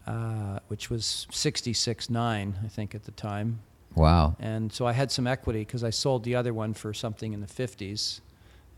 uh, 0.08 0.60
which 0.70 0.90
was 0.90 1.28
66.9 1.32 2.16
I 2.16 2.68
think 2.70 2.96
at 2.96 3.04
the 3.04 3.12
time. 3.12 3.60
Wow. 3.94 4.38
And 4.40 4.72
so 4.72 4.88
I 4.88 4.94
had 4.94 5.12
some 5.12 5.28
equity 5.28 5.60
because 5.60 5.84
I 5.84 5.90
sold 5.90 6.24
the 6.24 6.36
other 6.36 6.54
one 6.54 6.74
for 6.74 6.94
something 6.94 7.34
in 7.34 7.42
the 7.42 7.48
50s 7.48 8.22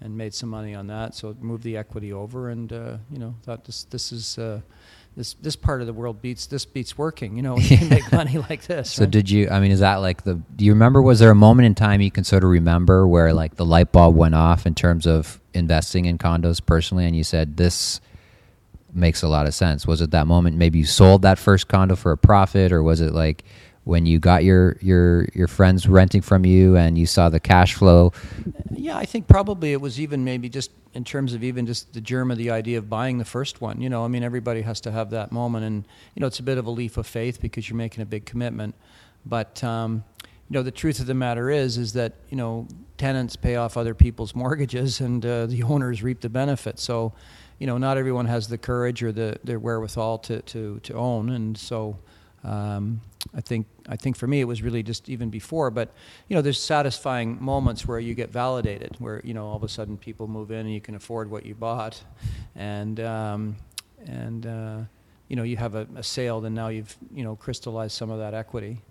and 0.04 0.18
made 0.18 0.34
some 0.34 0.50
money 0.50 0.76
on 0.76 0.88
that. 0.88 1.16
So 1.16 1.36
moved 1.40 1.64
the 1.64 1.78
equity 1.78 2.12
over, 2.12 2.50
and 2.50 2.72
uh, 2.72 2.98
you 3.10 3.18
know 3.18 3.36
thought 3.44 3.64
this 3.64 3.86
this 3.86 4.12
is 4.12 4.38
uh, 4.38 4.62
this 5.16 5.34
this 5.36 5.56
part 5.56 5.82
of 5.82 5.88
the 5.88 5.94
world 5.94 6.22
beats 6.22 6.46
this 6.46 6.66
beats 6.66 6.98
working. 6.98 7.36
You 7.36 7.42
know, 7.42 7.58
you 7.58 7.78
can 7.78 7.90
make 7.98 8.12
money 8.12 8.38
like 8.38 8.66
this. 8.66 8.92
So 8.92 9.04
right? 9.04 9.12
did 9.12 9.30
you? 9.30 9.48
I 9.50 9.60
mean, 9.60 9.72
is 9.72 9.80
that 9.80 9.96
like 9.96 10.24
the? 10.24 10.36
Do 10.56 10.66
you 10.66 10.74
remember? 10.74 11.02
Was 11.02 11.20
there 11.20 11.32
a 11.32 11.36
moment 11.36 11.66
in 11.66 11.74
time 11.74 12.02
you 12.02 12.12
can 12.12 12.24
sort 12.24 12.44
of 12.44 12.50
remember 12.50 13.08
where 13.08 13.34
like 13.34 13.56
the 13.56 13.66
light 13.66 13.92
bulb 13.92 14.16
went 14.16 14.36
off 14.36 14.66
in 14.68 14.76
terms 14.76 15.08
of 15.08 15.40
investing 15.54 16.06
in 16.06 16.18
condos 16.18 16.64
personally, 16.64 17.06
and 17.06 17.16
you 17.16 17.24
said 17.24 17.58
this 17.58 18.02
makes 18.94 19.24
a 19.24 19.28
lot 19.28 19.48
of 19.48 19.54
sense? 19.54 19.88
Was 19.88 20.02
it 20.02 20.12
that 20.12 20.28
moment? 20.28 20.58
Maybe 20.58 20.80
you 20.80 20.86
sold 20.86 21.22
that 21.22 21.40
first 21.40 21.68
condo 21.70 21.96
for 21.96 22.12
a 22.12 22.18
profit, 22.18 22.72
or 22.72 22.84
was 22.84 23.02
it 23.02 23.14
like? 23.14 23.44
When 23.86 24.06
you 24.06 24.20
got 24.20 24.44
your 24.44 24.78
your 24.82 25.28
your 25.34 25.48
friends 25.48 25.88
renting 25.88 26.22
from 26.22 26.46
you 26.46 26.76
and 26.76 26.98
you 26.98 27.06
saw 27.06 27.30
the 27.30 27.40
cash 27.40 27.74
flow 27.74 28.12
yeah 28.72 28.98
i 28.98 29.06
think 29.06 29.28
probably 29.28 29.74
it 29.74 29.82
was 29.82 30.00
even 30.00 30.24
maybe 30.24 30.50
just 30.50 30.72
in 30.94 31.04
terms 31.04 31.34
of 31.34 31.44
even 31.44 31.66
just 31.66 31.94
the 31.94 32.02
germ 32.02 32.32
of 32.32 32.38
the 32.38 32.50
idea 32.50 32.78
of 32.78 32.90
buying 32.90 33.18
the 33.18 33.26
first 33.26 33.62
one 33.62 33.82
you 33.82 33.90
know 33.90 34.06
i 34.06 34.08
mean 34.08 34.24
everybody 34.24 34.62
has 34.62 34.80
to 34.80 34.92
have 34.92 35.10
that 35.10 35.32
moment 35.32 35.66
and 35.66 35.86
you 36.16 36.22
know 36.22 36.28
it's 36.28 36.40
a 36.40 36.44
bit 36.44 36.58
of 36.58 36.66
a 36.66 36.72
leap 36.72 36.98
of 36.98 37.06
faith 37.06 37.42
because 37.42 37.70
you're 37.70 37.78
making 37.78 38.02
a 38.02 38.06
big 38.06 38.26
commitment 38.26 38.76
but 39.26 39.64
um, 39.64 40.04
you 40.50 40.60
know, 40.60 40.64
the 40.64 40.72
truth 40.72 41.00
of 41.00 41.08
the 41.08 41.14
matter 41.14 41.50
is, 41.50 41.78
is 41.78 41.94
that 41.94 42.14
you 42.30 42.38
know, 42.38 42.68
tenants 42.98 43.36
pay 43.36 43.56
off 43.56 43.78
other 43.78 43.94
people's 43.94 44.36
mortgages, 44.44 45.00
and 45.00 45.26
uh, 45.26 45.46
the 45.46 45.64
owners 45.64 46.04
reap 46.04 46.22
the 46.22 46.30
benefits. 46.30 46.84
So, 46.84 47.14
you 47.60 47.68
know, 47.68 47.78
not 47.78 47.98
everyone 47.98 48.26
has 48.26 48.48
the 48.48 48.58
courage 48.58 49.02
or 49.04 49.12
the 49.12 49.40
the 49.44 49.60
wherewithal 49.60 50.20
to 50.20 50.42
to 50.42 50.80
to 50.80 50.94
own, 50.94 51.30
and 51.30 51.58
so. 51.58 51.98
Um, 52.44 53.02
I 53.34 53.42
think 53.42 53.68
I 53.88 53.96
think 53.96 54.18
for 54.18 54.28
me 54.28 54.42
it 54.42 54.46
was 54.46 54.62
really 54.62 54.84
just 54.84 55.08
even 55.08 55.30
before, 55.30 55.72
but 55.72 55.94
you 56.28 56.36
know, 56.36 56.42
there's 56.42 56.60
satisfying 56.60 57.42
moments 57.42 57.88
where 57.88 58.00
you 58.00 58.14
get 58.14 58.32
validated, 58.32 58.96
where 59.00 59.22
you 59.24 59.34
know 59.34 59.48
all 59.48 59.56
of 59.56 59.64
a 59.64 59.70
sudden 59.70 59.98
people 59.98 60.28
move 60.28 60.52
in 60.52 60.60
and 60.60 60.74
you 60.74 60.82
can 60.82 60.96
afford 60.96 61.32
what 61.32 61.46
you 61.46 61.56
bought, 61.56 62.04
and 62.56 63.00
um, 63.00 63.56
and 64.06 64.46
uh, 64.46 64.78
you 65.30 65.38
know 65.38 65.44
you 65.44 65.56
have 65.56 65.76
a, 65.76 65.88
a, 65.96 66.04
sale, 66.04 66.42
then 66.42 66.54
now 66.54 66.68
you've 66.68 66.96
you 67.14 67.24
know 67.24 67.36
crystallized 67.36 67.94
some 67.94 68.10
of 68.10 68.20
that 68.20 68.34
equity 68.34 68.82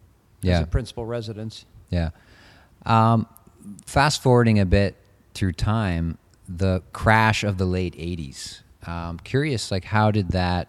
yeah. 0.40 0.54
as 0.54 0.60
a 0.60 0.66
principal 0.66 1.04
residence. 1.04 1.66
Yeah. 1.90 2.10
Um, 2.86 3.26
fast 3.84 4.22
forwarding 4.22 4.58
a 4.58 4.66
bit 4.66 4.96
through 5.34 5.52
time, 5.52 6.16
the 6.48 6.82
crash 6.92 7.44
of 7.44 7.58
the 7.58 7.66
late 7.66 7.94
'80s. 7.94 8.62
Um, 8.86 9.18
curious, 9.18 9.70
like 9.70 9.84
how 9.84 10.10
did 10.10 10.30
that 10.30 10.68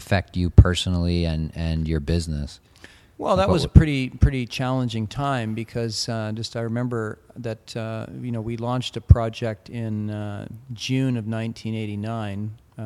affect 0.00 0.36
you 0.36 0.50
personally 0.50 1.24
and 1.26 1.52
and 1.54 1.86
your 1.86 2.00
business? 2.00 2.60
Well, 3.18 3.36
that 3.36 3.50
was 3.50 3.64
a 3.64 3.68
pretty 3.68 4.08
pretty 4.08 4.46
challenging 4.46 5.06
time 5.06 5.54
because 5.54 6.08
uh, 6.08 6.32
just 6.34 6.56
I 6.56 6.62
remember 6.62 7.18
that 7.36 7.76
uh, 7.76 8.06
you 8.18 8.32
know 8.32 8.40
we 8.40 8.56
launched 8.56 8.96
a 8.96 9.02
project 9.02 9.68
in 9.68 10.08
uh, 10.08 10.48
June 10.72 11.18
of 11.18 11.26
1989 11.26 12.50
uh, 12.78 12.82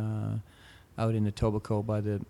out 0.99 1.15
in 1.15 1.31
Etobicoke 1.31 1.87
by 1.87 2.01
the 2.01 2.21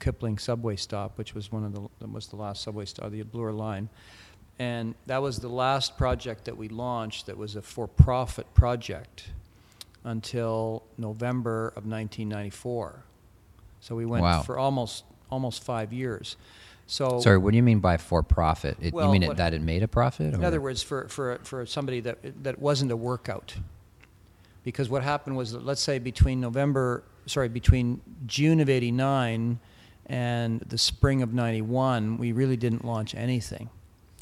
Kipling 0.00 0.36
subway 0.36 0.74
stop, 0.74 1.16
which 1.16 1.32
was 1.34 1.52
one 1.52 1.64
of 1.64 1.72
the 1.72 2.08
was 2.08 2.26
the 2.26 2.36
last 2.36 2.60
subway 2.60 2.86
stop, 2.86 3.12
the 3.12 3.22
Bloor 3.22 3.52
line, 3.52 3.88
and 4.58 4.96
that 5.06 5.22
was 5.22 5.38
the 5.38 5.48
last 5.48 5.96
project 5.96 6.46
that 6.46 6.56
we 6.56 6.68
launched 6.68 7.26
that 7.26 7.38
was 7.38 7.54
a 7.54 7.62
for-profit 7.62 8.52
project 8.54 9.30
until 10.02 10.82
November 10.98 11.68
of 11.68 11.86
1994. 11.86 13.04
So 13.84 13.94
we 13.94 14.06
went 14.06 14.22
wow. 14.22 14.40
for 14.40 14.56
almost 14.56 15.04
almost 15.30 15.62
five 15.62 15.92
years. 15.92 16.38
So 16.86 17.20
sorry, 17.20 17.36
what 17.36 17.50
do 17.50 17.58
you 17.58 17.62
mean 17.62 17.80
by 17.80 17.98
for 17.98 18.22
profit? 18.22 18.78
It, 18.80 18.94
well, 18.94 19.06
you 19.06 19.12
mean 19.12 19.28
what, 19.28 19.34
it, 19.34 19.36
that 19.36 19.52
it 19.52 19.60
made 19.60 19.82
a 19.82 19.88
profit? 19.88 20.32
In 20.32 20.42
or? 20.42 20.46
other 20.46 20.60
words, 20.60 20.82
for, 20.82 21.06
for, 21.08 21.38
for 21.42 21.66
somebody 21.66 22.00
that 22.00 22.44
that 22.44 22.58
wasn't 22.58 22.92
a 22.92 22.96
workout, 22.96 23.54
because 24.62 24.88
what 24.88 25.02
happened 25.02 25.36
was 25.36 25.52
that 25.52 25.66
let's 25.66 25.82
say 25.82 25.98
between 25.98 26.40
November, 26.40 27.02
sorry, 27.26 27.50
between 27.50 28.00
June 28.26 28.58
of 28.60 28.70
'89 28.70 29.60
and 30.06 30.60
the 30.60 30.78
spring 30.78 31.20
of 31.20 31.34
'91, 31.34 32.16
we 32.16 32.32
really 32.32 32.56
didn't 32.56 32.86
launch 32.86 33.14
anything. 33.14 33.68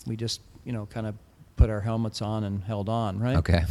We 0.09 0.17
just 0.17 0.41
you 0.65 0.73
know 0.73 0.87
kind 0.87 1.07
of 1.07 1.15
put 1.55 1.71
our 1.71 1.81
helmets 1.81 2.21
on 2.21 2.43
and 2.43 2.65
held 2.65 2.89
on, 2.89 3.21
right? 3.21 3.37
Okay. 3.37 3.63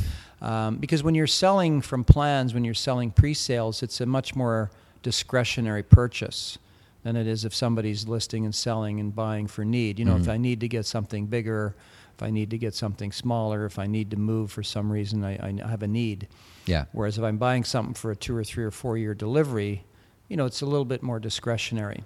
Um, 0.41 0.77
because 0.77 1.03
when 1.03 1.15
you're 1.15 1.27
selling 1.27 1.81
from 1.81 2.05
plans, 2.05 2.53
when 2.53 2.63
you're 2.63 2.73
selling 2.73 3.11
pre-sales, 3.11 3.83
it's 3.83 3.99
a 3.99 4.05
much 4.05 4.37
more 4.37 4.71
discretionary 5.01 5.83
purchase 5.83 6.57
than 7.03 7.15
it 7.15 7.25
is 7.27 7.45
if 7.45 7.53
somebody's 7.55 8.07
listing 8.07 8.45
and 8.45 8.53
selling 8.53 8.99
and 8.99 9.15
buying 9.15 9.47
for 9.47 9.65
need. 9.65 9.97
You 9.99 10.05
know, 10.05 10.13
Mm-hmm. 10.13 10.21
if 10.23 10.29
I 10.29 10.37
need 10.37 10.59
to 10.59 10.67
get 10.67 10.85
something 10.85 11.25
bigger, 11.25 11.73
if 12.15 12.21
I 12.21 12.29
need 12.29 12.51
to 12.51 12.57
get 12.57 12.75
something 12.75 13.11
smaller, 13.11 13.65
if 13.65 13.79
I 13.79 13.87
need 13.87 14.11
to 14.11 14.17
move 14.17 14.51
for 14.51 14.61
some 14.61 14.91
reason, 14.91 15.23
I, 15.23 15.33
I 15.63 15.67
have 15.67 15.81
a 15.81 15.87
need. 15.87 16.27
Yeah. 16.67 16.85
Whereas 16.91 17.17
if 17.17 17.23
I'm 17.23 17.37
buying 17.37 17.63
something 17.63 17.95
for 17.95 18.11
a 18.11 18.15
two 18.15 18.35
or 18.37 18.43
three 18.43 18.63
or 18.63 18.69
four 18.71 18.97
year 18.97 19.15
delivery, 19.15 19.83
you 20.27 20.37
know, 20.37 20.45
it's 20.45 20.61
a 20.61 20.65
little 20.65 20.85
bit 20.85 21.01
more 21.01 21.19
discretionary. 21.19 22.03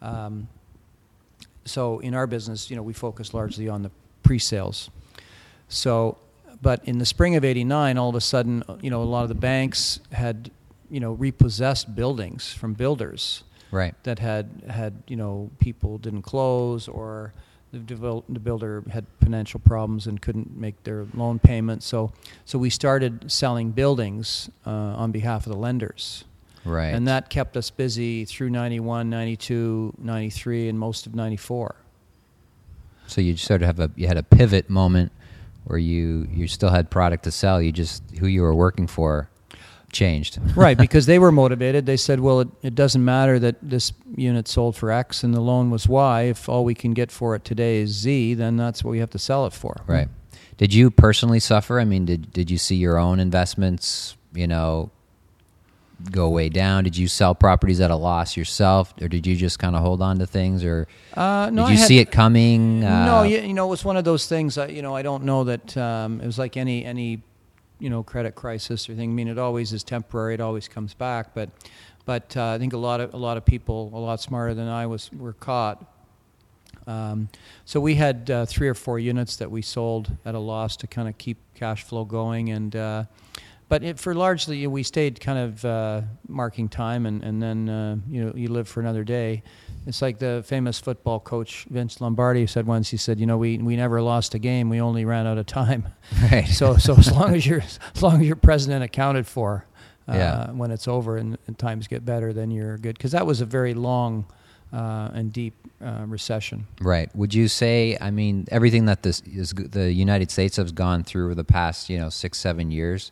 Um, 0.00 0.46
so 1.64 1.98
in 1.98 2.14
our 2.14 2.26
business, 2.26 2.70
you 2.70 2.76
know, 2.76 2.82
we 2.82 2.92
focus 2.92 3.34
largely 3.34 3.68
on 3.68 3.82
the 3.82 3.90
pre-sales. 4.22 4.90
So, 5.68 6.18
but 6.62 6.84
in 6.84 6.98
the 6.98 7.04
spring 7.06 7.36
of 7.36 7.44
'89, 7.44 7.98
all 7.98 8.08
of 8.10 8.14
a 8.14 8.20
sudden, 8.20 8.62
you 8.80 8.90
know, 8.90 9.02
a 9.02 9.04
lot 9.04 9.22
of 9.22 9.28
the 9.28 9.34
banks 9.34 10.00
had, 10.12 10.50
you 10.90 11.00
know, 11.00 11.12
repossessed 11.12 11.94
buildings 11.94 12.52
from 12.52 12.74
builders 12.74 13.44
Right. 13.72 13.94
that 14.02 14.18
had 14.18 14.48
had 14.68 15.02
you 15.06 15.16
know 15.16 15.50
people 15.60 15.96
didn't 15.98 16.22
close 16.22 16.88
or 16.88 17.32
the, 17.72 17.78
devel- 17.78 18.24
the 18.28 18.40
builder 18.40 18.82
had 18.90 19.06
financial 19.22 19.60
problems 19.60 20.08
and 20.08 20.20
couldn't 20.20 20.56
make 20.56 20.82
their 20.82 21.06
loan 21.14 21.38
payments. 21.38 21.86
So 21.86 22.12
so 22.44 22.58
we 22.58 22.68
started 22.70 23.30
selling 23.30 23.70
buildings 23.70 24.50
uh, 24.66 24.70
on 24.70 25.12
behalf 25.12 25.46
of 25.46 25.52
the 25.52 25.58
lenders. 25.58 26.24
Right. 26.64 26.92
And 26.92 27.06
that 27.08 27.30
kept 27.30 27.56
us 27.56 27.70
busy 27.70 28.24
through 28.26 28.50
91, 28.50 29.08
92, 29.08 29.94
93 29.98 30.68
and 30.68 30.78
most 30.78 31.06
of 31.06 31.14
94. 31.14 31.74
So 33.06 33.20
you 33.20 33.36
sort 33.36 33.62
of 33.62 33.66
have 33.66 33.78
a 33.80 33.90
you 33.96 34.06
had 34.08 34.16
a 34.18 34.22
pivot 34.22 34.68
moment 34.68 35.12
where 35.64 35.78
you 35.78 36.26
you 36.32 36.48
still 36.48 36.70
had 36.70 36.90
product 36.90 37.22
to 37.24 37.30
sell. 37.30 37.62
You 37.62 37.70
just 37.72 38.02
who 38.18 38.26
you 38.26 38.42
were 38.42 38.54
working 38.54 38.86
for 38.88 39.28
changed. 39.92 40.38
right, 40.56 40.76
because 40.76 41.06
they 41.06 41.18
were 41.18 41.32
motivated. 41.32 41.86
They 41.86 41.96
said, 41.96 42.20
well, 42.20 42.40
it, 42.40 42.48
it 42.62 42.74
doesn't 42.74 43.04
matter 43.04 43.38
that 43.38 43.56
this 43.62 43.92
unit 44.16 44.48
sold 44.48 44.76
for 44.76 44.90
X 44.90 45.22
and 45.22 45.34
the 45.34 45.40
loan 45.40 45.70
was 45.70 45.88
Y. 45.88 46.22
If 46.22 46.48
all 46.48 46.64
we 46.64 46.74
can 46.74 46.94
get 46.94 47.10
for 47.10 47.34
it 47.34 47.44
today 47.44 47.78
is 47.78 47.90
Z, 47.90 48.34
then 48.34 48.56
that's 48.56 48.82
what 48.84 48.90
we 48.92 48.98
have 48.98 49.10
to 49.10 49.18
sell 49.18 49.46
it 49.46 49.52
for. 49.52 49.76
Right. 49.86 50.08
Did 50.56 50.74
you 50.74 50.90
personally 50.90 51.40
suffer? 51.40 51.80
I 51.80 51.84
mean, 51.84 52.04
did 52.04 52.32
did 52.32 52.50
you 52.50 52.58
see 52.58 52.76
your 52.76 52.98
own 52.98 53.18
investments, 53.18 54.16
you 54.34 54.46
know, 54.46 54.90
go 56.10 56.28
way 56.28 56.50
down? 56.50 56.84
Did 56.84 56.96
you 56.98 57.08
sell 57.08 57.34
properties 57.34 57.80
at 57.80 57.90
a 57.90 57.96
loss 57.96 58.36
yourself, 58.36 58.92
or 59.00 59.08
did 59.08 59.26
you 59.26 59.36
just 59.36 59.58
kind 59.58 59.74
of 59.74 59.80
hold 59.82 60.02
on 60.02 60.18
to 60.18 60.26
things, 60.26 60.62
or 60.62 60.86
Uh, 61.14 61.48
no, 61.50 61.64
did 61.66 61.72
you 61.72 61.78
had- 61.78 61.88
see 61.88 61.98
it 61.98 62.10
coming? 62.10 62.84
Uh, 62.84 63.06
no, 63.06 63.22
you, 63.22 63.38
you 63.40 63.54
know, 63.54 63.66
it 63.66 63.70
was 63.70 63.84
one 63.86 63.96
of 63.96 64.04
those 64.04 64.26
things. 64.26 64.58
I, 64.58 64.66
you 64.66 64.82
know, 64.82 64.94
I 64.94 65.00
don't 65.00 65.24
know 65.24 65.44
that 65.44 65.76
um, 65.78 66.20
it 66.20 66.26
was 66.26 66.38
like 66.38 66.58
any 66.58 66.84
any, 66.84 67.22
you 67.80 67.90
know, 67.90 68.02
credit 68.02 68.34
crisis 68.34 68.88
or 68.88 68.94
thing. 68.94 69.10
I 69.10 69.14
mean, 69.14 69.28
it 69.28 69.38
always 69.38 69.72
is 69.72 69.82
temporary. 69.82 70.34
It 70.34 70.40
always 70.40 70.68
comes 70.68 70.94
back. 70.94 71.34
But, 71.34 71.50
but 72.04 72.36
uh, 72.36 72.50
I 72.50 72.58
think 72.58 72.72
a 72.72 72.78
lot 72.78 73.00
of 73.00 73.14
a 73.14 73.16
lot 73.16 73.36
of 73.36 73.44
people, 73.44 73.90
a 73.94 73.98
lot 73.98 74.20
smarter 74.20 74.54
than 74.54 74.68
I 74.68 74.86
was, 74.86 75.10
were 75.12 75.32
caught. 75.32 75.84
Um, 76.86 77.28
so 77.64 77.80
we 77.80 77.94
had 77.94 78.30
uh, 78.30 78.46
three 78.46 78.68
or 78.68 78.74
four 78.74 78.98
units 78.98 79.36
that 79.36 79.50
we 79.50 79.62
sold 79.62 80.10
at 80.24 80.34
a 80.34 80.38
loss 80.38 80.76
to 80.78 80.86
kind 80.86 81.08
of 81.08 81.18
keep 81.18 81.38
cash 81.54 81.82
flow 81.82 82.04
going, 82.04 82.50
and 82.50 82.74
uh, 82.74 83.04
but 83.68 83.84
it, 83.84 83.98
for 83.98 84.14
largely 84.14 84.66
we 84.66 84.82
stayed 84.82 85.20
kind 85.20 85.38
of 85.38 85.64
uh, 85.64 86.02
marking 86.26 86.68
time, 86.68 87.06
and 87.06 87.22
and 87.22 87.42
then 87.42 87.68
uh, 87.68 87.96
you 88.08 88.24
know 88.24 88.32
you 88.34 88.48
live 88.48 88.68
for 88.68 88.80
another 88.80 89.04
day. 89.04 89.42
It's 89.86 90.02
like 90.02 90.18
the 90.18 90.42
famous 90.46 90.78
football 90.78 91.20
coach 91.20 91.64
Vince 91.70 92.00
Lombardi 92.00 92.46
said 92.46 92.66
once. 92.66 92.90
He 92.90 92.96
said, 92.96 93.18
"You 93.18 93.26
know, 93.26 93.38
we 93.38 93.58
we 93.58 93.76
never 93.76 94.02
lost 94.02 94.34
a 94.34 94.38
game. 94.38 94.68
We 94.68 94.80
only 94.80 95.04
ran 95.04 95.26
out 95.26 95.38
of 95.38 95.46
time." 95.46 95.88
Right. 96.30 96.46
so 96.46 96.76
so 96.76 96.96
as 96.96 97.10
long 97.10 97.34
as 97.34 97.46
you're 97.46 97.62
as 97.94 98.02
long 98.02 98.20
as 98.20 98.26
you're 98.26 98.36
president 98.36 98.84
accounted 98.84 99.26
for, 99.26 99.64
uh, 100.08 100.12
Yeah. 100.14 100.50
when 100.50 100.70
it's 100.70 100.86
over 100.86 101.16
and, 101.16 101.38
and 101.46 101.58
times 101.58 101.88
get 101.88 102.04
better, 102.04 102.32
then 102.32 102.50
you're 102.50 102.76
good. 102.78 102.96
Because 102.98 103.12
that 103.12 103.26
was 103.26 103.40
a 103.40 103.46
very 103.46 103.72
long 103.74 104.26
uh, 104.72 105.10
and 105.14 105.32
deep 105.32 105.54
uh, 105.82 106.04
recession. 106.06 106.66
Right. 106.80 107.08
Would 107.16 107.32
you 107.34 107.48
say? 107.48 107.96
I 108.00 108.10
mean, 108.10 108.46
everything 108.52 108.84
that 108.84 109.02
this 109.02 109.20
is 109.26 109.52
the 109.54 109.90
United 109.90 110.30
States 110.30 110.56
has 110.58 110.72
gone 110.72 111.04
through 111.04 111.24
over 111.24 111.34
the 111.34 111.42
past, 111.44 111.88
you 111.88 111.98
know, 111.98 112.10
six 112.10 112.38
seven 112.38 112.70
years. 112.70 113.10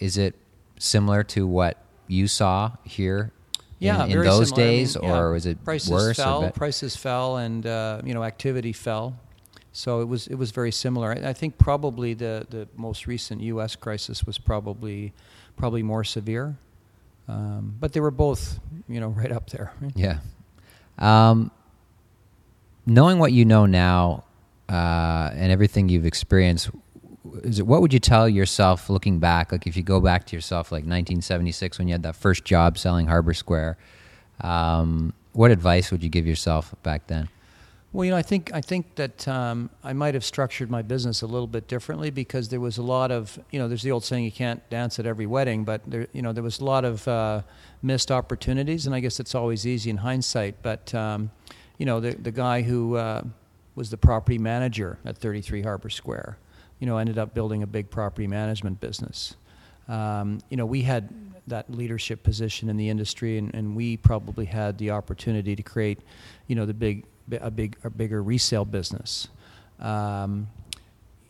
Is 0.00 0.18
it 0.18 0.34
similar 0.78 1.22
to 1.24 1.46
what 1.46 1.78
you 2.08 2.26
saw 2.26 2.72
here? 2.82 3.30
In- 3.80 3.86
Yeah, 3.86 4.04
in, 4.04 4.12
very 4.12 4.26
those 4.26 4.48
similar. 4.50 4.66
I 4.66 4.68
mean, 4.70 4.76
days, 4.78 4.96
yeah. 5.02 5.16
or 5.18 5.32
was 5.32 5.46
it 5.46 5.64
prices 5.64 5.90
worse? 5.90 6.16
fell? 6.16 6.50
Prices 6.50 6.96
fell, 6.96 7.36
and 7.36 7.66
uh, 7.66 8.00
you 8.04 8.14
know 8.14 8.24
activity 8.24 8.72
fell. 8.72 9.18
So 9.72 10.00
it 10.00 10.08
was 10.08 10.26
it 10.28 10.36
was 10.36 10.52
very 10.52 10.70
similar. 10.70 11.12
I, 11.12 11.30
I 11.30 11.32
think 11.32 11.58
probably 11.58 12.14
the, 12.14 12.46
the 12.48 12.68
most 12.76 13.06
recent 13.06 13.40
U.S. 13.42 13.74
crisis 13.76 14.24
was 14.24 14.38
probably 14.38 15.12
probably 15.56 15.82
more 15.82 16.04
severe, 16.04 16.56
um, 17.28 17.74
but 17.80 17.92
they 17.92 18.00
were 18.00 18.12
both 18.12 18.60
you 18.88 19.00
know 19.00 19.08
right 19.08 19.32
up 19.32 19.50
there. 19.50 19.72
Yeah. 19.96 20.18
Um, 20.96 21.50
knowing 22.86 23.18
what 23.18 23.32
you 23.32 23.44
know 23.44 23.66
now 23.66 24.22
uh, 24.68 25.30
and 25.34 25.50
everything 25.50 25.88
you've 25.88 26.06
experienced, 26.06 26.70
is 27.42 27.58
it, 27.58 27.66
what 27.66 27.80
would 27.80 27.92
you 27.92 28.00
tell 28.00 28.28
yourself 28.28 28.90
looking 28.90 29.18
back? 29.18 29.52
Like 29.52 29.66
if 29.66 29.76
you 29.76 29.82
go 29.82 30.00
back 30.00 30.26
to 30.26 30.36
yourself, 30.36 30.70
like 30.70 30.82
1976 30.82 31.78
when 31.78 31.88
you 31.88 31.94
had 31.94 32.02
that 32.02 32.16
first 32.16 32.44
job 32.44 32.78
selling 32.78 33.06
Harbor 33.06 33.34
Square, 33.34 33.78
um, 34.40 35.12
what 35.32 35.50
advice 35.50 35.90
would 35.90 36.02
you 36.02 36.08
give 36.08 36.26
yourself 36.26 36.74
back 36.82 37.06
then? 37.06 37.28
Well, 37.94 38.04
you 38.04 38.10
know, 38.10 38.16
I 38.16 38.22
think 38.22 38.52
I 38.52 38.60
think 38.60 38.96
that 38.96 39.28
um, 39.28 39.70
I 39.84 39.92
might 39.92 40.14
have 40.14 40.24
structured 40.24 40.68
my 40.68 40.82
business 40.82 41.22
a 41.22 41.28
little 41.28 41.46
bit 41.46 41.68
differently 41.68 42.10
because 42.10 42.48
there 42.48 42.58
was 42.58 42.76
a 42.76 42.82
lot 42.82 43.12
of 43.12 43.38
you 43.52 43.58
know, 43.60 43.68
there's 43.68 43.82
the 43.82 43.92
old 43.92 44.02
saying 44.02 44.24
you 44.24 44.32
can't 44.32 44.68
dance 44.68 44.98
at 44.98 45.06
every 45.06 45.26
wedding, 45.26 45.62
but 45.62 45.80
there 45.86 46.08
you 46.12 46.20
know 46.20 46.32
there 46.32 46.42
was 46.42 46.58
a 46.58 46.64
lot 46.64 46.84
of 46.84 47.06
uh, 47.06 47.42
missed 47.82 48.10
opportunities, 48.10 48.86
and 48.86 48.96
I 48.96 49.00
guess 49.00 49.20
it's 49.20 49.32
always 49.32 49.64
easy 49.64 49.90
in 49.90 49.98
hindsight. 49.98 50.56
But 50.60 50.92
um, 50.92 51.30
you 51.78 51.86
know, 51.86 52.00
the 52.00 52.16
the 52.16 52.32
guy 52.32 52.62
who 52.62 52.96
uh, 52.96 53.22
was 53.76 53.90
the 53.90 53.96
property 53.96 54.38
manager 54.38 54.98
at 55.04 55.16
33 55.16 55.62
Harbor 55.62 55.88
Square, 55.88 56.36
you 56.84 56.90
know, 56.90 56.98
ended 56.98 57.16
up 57.16 57.32
building 57.32 57.62
a 57.62 57.66
big 57.66 57.88
property 57.88 58.26
management 58.26 58.78
business. 58.78 59.36
Um, 59.88 60.40
you 60.50 60.58
know, 60.58 60.66
we 60.66 60.82
had 60.82 61.08
that 61.46 61.70
leadership 61.70 62.22
position 62.22 62.68
in 62.68 62.76
the 62.76 62.90
industry, 62.90 63.38
and, 63.38 63.54
and 63.54 63.74
we 63.74 63.96
probably 63.96 64.44
had 64.44 64.76
the 64.76 64.90
opportunity 64.90 65.56
to 65.56 65.62
create, 65.62 66.00
you 66.46 66.54
know, 66.54 66.66
the 66.66 66.74
big, 66.74 67.06
a 67.40 67.50
big, 67.50 67.78
a 67.84 67.88
bigger 67.88 68.22
resale 68.22 68.66
business. 68.66 69.28
um, 69.80 70.46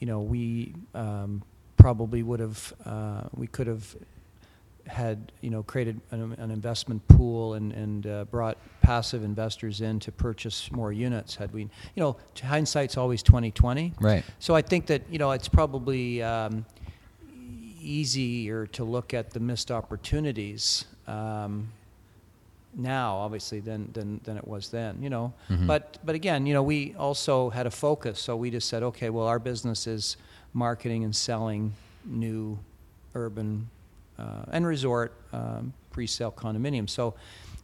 you 0.01 0.09
know, 0.09 0.23
we 0.23 0.75
um, 0.93 1.41
probably 1.77 2.25
would 2.25 2.41
have, 2.41 2.75
uh, 2.85 3.23
we 3.33 3.47
could 3.47 3.69
have 3.69 3.95
had, 4.87 5.33
you 5.41 5.51
know, 5.51 5.63
created 5.63 6.01
an, 6.11 6.35
an 6.39 6.51
investment 6.51 7.07
pool 7.09 7.55
and, 7.55 7.73
and 7.73 8.07
uh, 8.07 8.25
brought 8.25 8.59
passive 8.83 9.25
investors 9.25 9.81
in 9.81 9.99
to 10.01 10.13
purchase 10.13 10.71
more 10.73 10.93
units 10.93 11.35
had 11.35 11.53
we, 11.53 11.63
you 11.63 11.69
know, 11.97 12.17
hindsight's 12.43 12.97
always 12.97 13.23
2020. 13.23 13.95
Right. 14.01 14.25
So 14.39 14.55
I 14.55 14.63
think 14.63 14.87
that, 14.87 15.03
you 15.11 15.19
know, 15.19 15.31
it's 15.31 15.49
probably 15.49 16.23
um, 16.23 16.67
easier 17.81 18.67
to 18.69 18.85
look 18.85 19.15
at 19.15 19.31
the 19.31 19.41
missed 19.41 19.71
opportunities 19.71 20.85
um, 21.07 21.69
now, 22.77 23.17
obviously, 23.17 23.61
than, 23.61 23.91
than, 23.93 24.21
than 24.25 24.37
it 24.37 24.47
was 24.47 24.69
then, 24.69 25.03
you 25.03 25.11
know. 25.11 25.33
Mhm. 25.49 25.67
But, 25.67 25.99
but 26.05 26.15
again, 26.15 26.47
you 26.47 26.55
know, 26.55 26.63
we 26.63 26.95
also 26.99 27.51
had 27.51 27.67
a 27.67 27.71
focus. 27.71 28.21
So 28.21 28.37
we 28.37 28.51
just 28.51 28.69
said, 28.69 28.83
okay, 28.83 29.11
well, 29.11 29.27
our 29.27 29.39
business 29.39 29.87
is 29.87 30.17
marketing 30.53 31.05
and 31.05 31.15
selling 31.15 31.75
new 32.05 32.59
urban 33.15 33.71
uh, 34.19 34.45
and 34.53 34.67
resort 34.67 35.13
um, 35.33 35.73
pre-sale 35.91 36.33
condominiums. 36.33 36.91
So, 36.91 37.15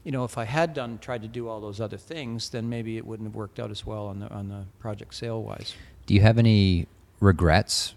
you 0.04 0.12
know, 0.12 0.24
if 0.24 0.38
I 0.38 0.44
had 0.44 0.74
done 0.74 0.98
tried 0.98 1.22
to 1.22 1.28
do 1.28 1.48
all 1.48 1.60
those 1.60 1.80
other 1.80 1.96
things, 1.96 2.50
then 2.50 2.68
maybe 2.68 2.96
it 2.96 3.06
wouldn't 3.06 3.28
have 3.28 3.36
worked 3.36 3.60
out 3.60 3.70
as 3.70 3.84
well 3.84 4.06
on 4.06 4.20
the 4.20 4.28
on 4.30 4.48
the 4.48 4.64
project 4.78 5.14
sale 5.14 5.42
wise. 5.42 5.74
Do 6.06 6.14
you 6.14 6.20
have 6.22 6.38
any 6.38 6.86
regrets, 7.20 7.94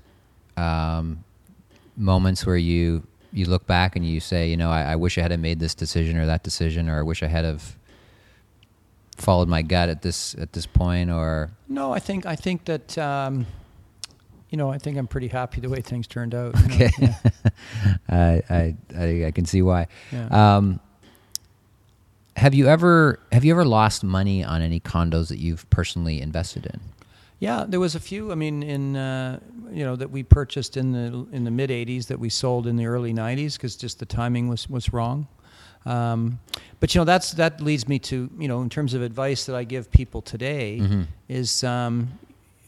um, 0.58 1.24
moments 1.96 2.46
where 2.46 2.58
you 2.58 3.04
you 3.32 3.46
look 3.46 3.66
back 3.66 3.96
and 3.96 4.06
you 4.06 4.20
say, 4.20 4.50
you 4.50 4.58
know, 4.58 4.70
I, 4.70 4.94
I 4.94 4.96
wish 4.96 5.18
I 5.18 5.22
had 5.22 5.39
made 5.39 5.60
this 5.60 5.74
decision 5.74 6.18
or 6.18 6.26
that 6.26 6.44
decision, 6.44 6.88
or 6.89 7.00
I 7.00 7.02
wish 7.02 7.24
I 7.24 7.28
had 7.28 7.46
have 7.46 7.76
followed 9.18 9.48
my 9.48 9.62
gut 9.62 9.89
at 9.89 10.02
this 10.02 10.36
at 10.36 10.54
this 10.54 10.66
point, 10.66 11.10
or 11.10 11.52
No, 11.68 11.94
I 11.94 12.00
think 12.00 12.26
I 12.26 12.36
think 12.36 12.66
that 12.66 12.98
um, 12.98 13.48
you 14.54 14.58
know 14.58 14.70
I 14.70 14.78
think 14.78 14.98
I'm 15.00 15.08
pretty 15.08 15.30
happy 15.30 15.62
the 15.62 15.70
way 15.70 15.82
things 15.82 16.06
turned 16.06 16.36
out. 16.36 16.54
you 16.62 16.68
know, 16.70 16.76
okay, 16.76 16.92
yeah, 17.00 17.16
I, 18.10 18.42
I 18.50 18.76
I 18.96 19.26
I 19.28 19.32
can 19.32 19.46
see 19.46 19.63
why. 19.63 19.88
yeah. 20.12 20.28
Um, 20.58 20.80
have 22.36 22.54
you 22.54 22.68
ever 22.68 23.20
have 23.32 23.44
you 23.44 23.52
ever 23.54 23.66
lost 23.66 24.04
money 24.04 24.44
on 24.44 24.62
any 24.62 24.80
condos 24.80 25.28
that 25.30 25.39
you've 25.39 25.68
personally 25.72 26.22
invested 26.22 26.66
in? 26.68 26.80
Yeah, 27.39 27.66
there 27.68 27.80
was 27.80 27.96
a 27.96 28.00
few. 28.00 28.32
I 28.32 28.36
mean, 28.36 28.62
in 28.63 28.96
uh, 28.96 29.39
you 29.72 29.84
know 29.84 29.96
that 29.96 30.12
we 30.12 30.22
purchased 30.24 30.78
in 30.78 30.92
the 30.92 31.28
in 31.32 31.44
the 31.46 31.52
mid 31.52 31.70
'80s 31.72 32.06
that 32.08 32.20
we 32.20 32.30
sold 32.30 32.68
in 32.68 32.76
the 32.76 32.86
early 32.86 33.12
'90s 33.13 33.54
because 33.54 33.76
just 33.76 33.98
the 34.00 34.06
timing 34.06 34.48
was 34.50 34.70
was 34.70 34.94
wrong. 34.94 35.28
Um, 35.86 36.39
but 36.80 36.94
you 36.96 37.00
know 37.02 37.06
that's 37.06 37.32
that 37.34 37.60
leads 37.60 37.88
me 37.88 37.98
to 38.00 38.30
you 38.39 38.48
know 38.48 38.62
in 38.62 38.70
terms 38.70 38.94
of 38.94 39.02
advice 39.02 39.46
that 39.48 39.56
I 39.56 39.63
give 39.66 39.89
people 39.92 40.22
today 40.22 40.80
Mhm. 40.82 41.08
is 41.28 41.63
um, 41.63 42.08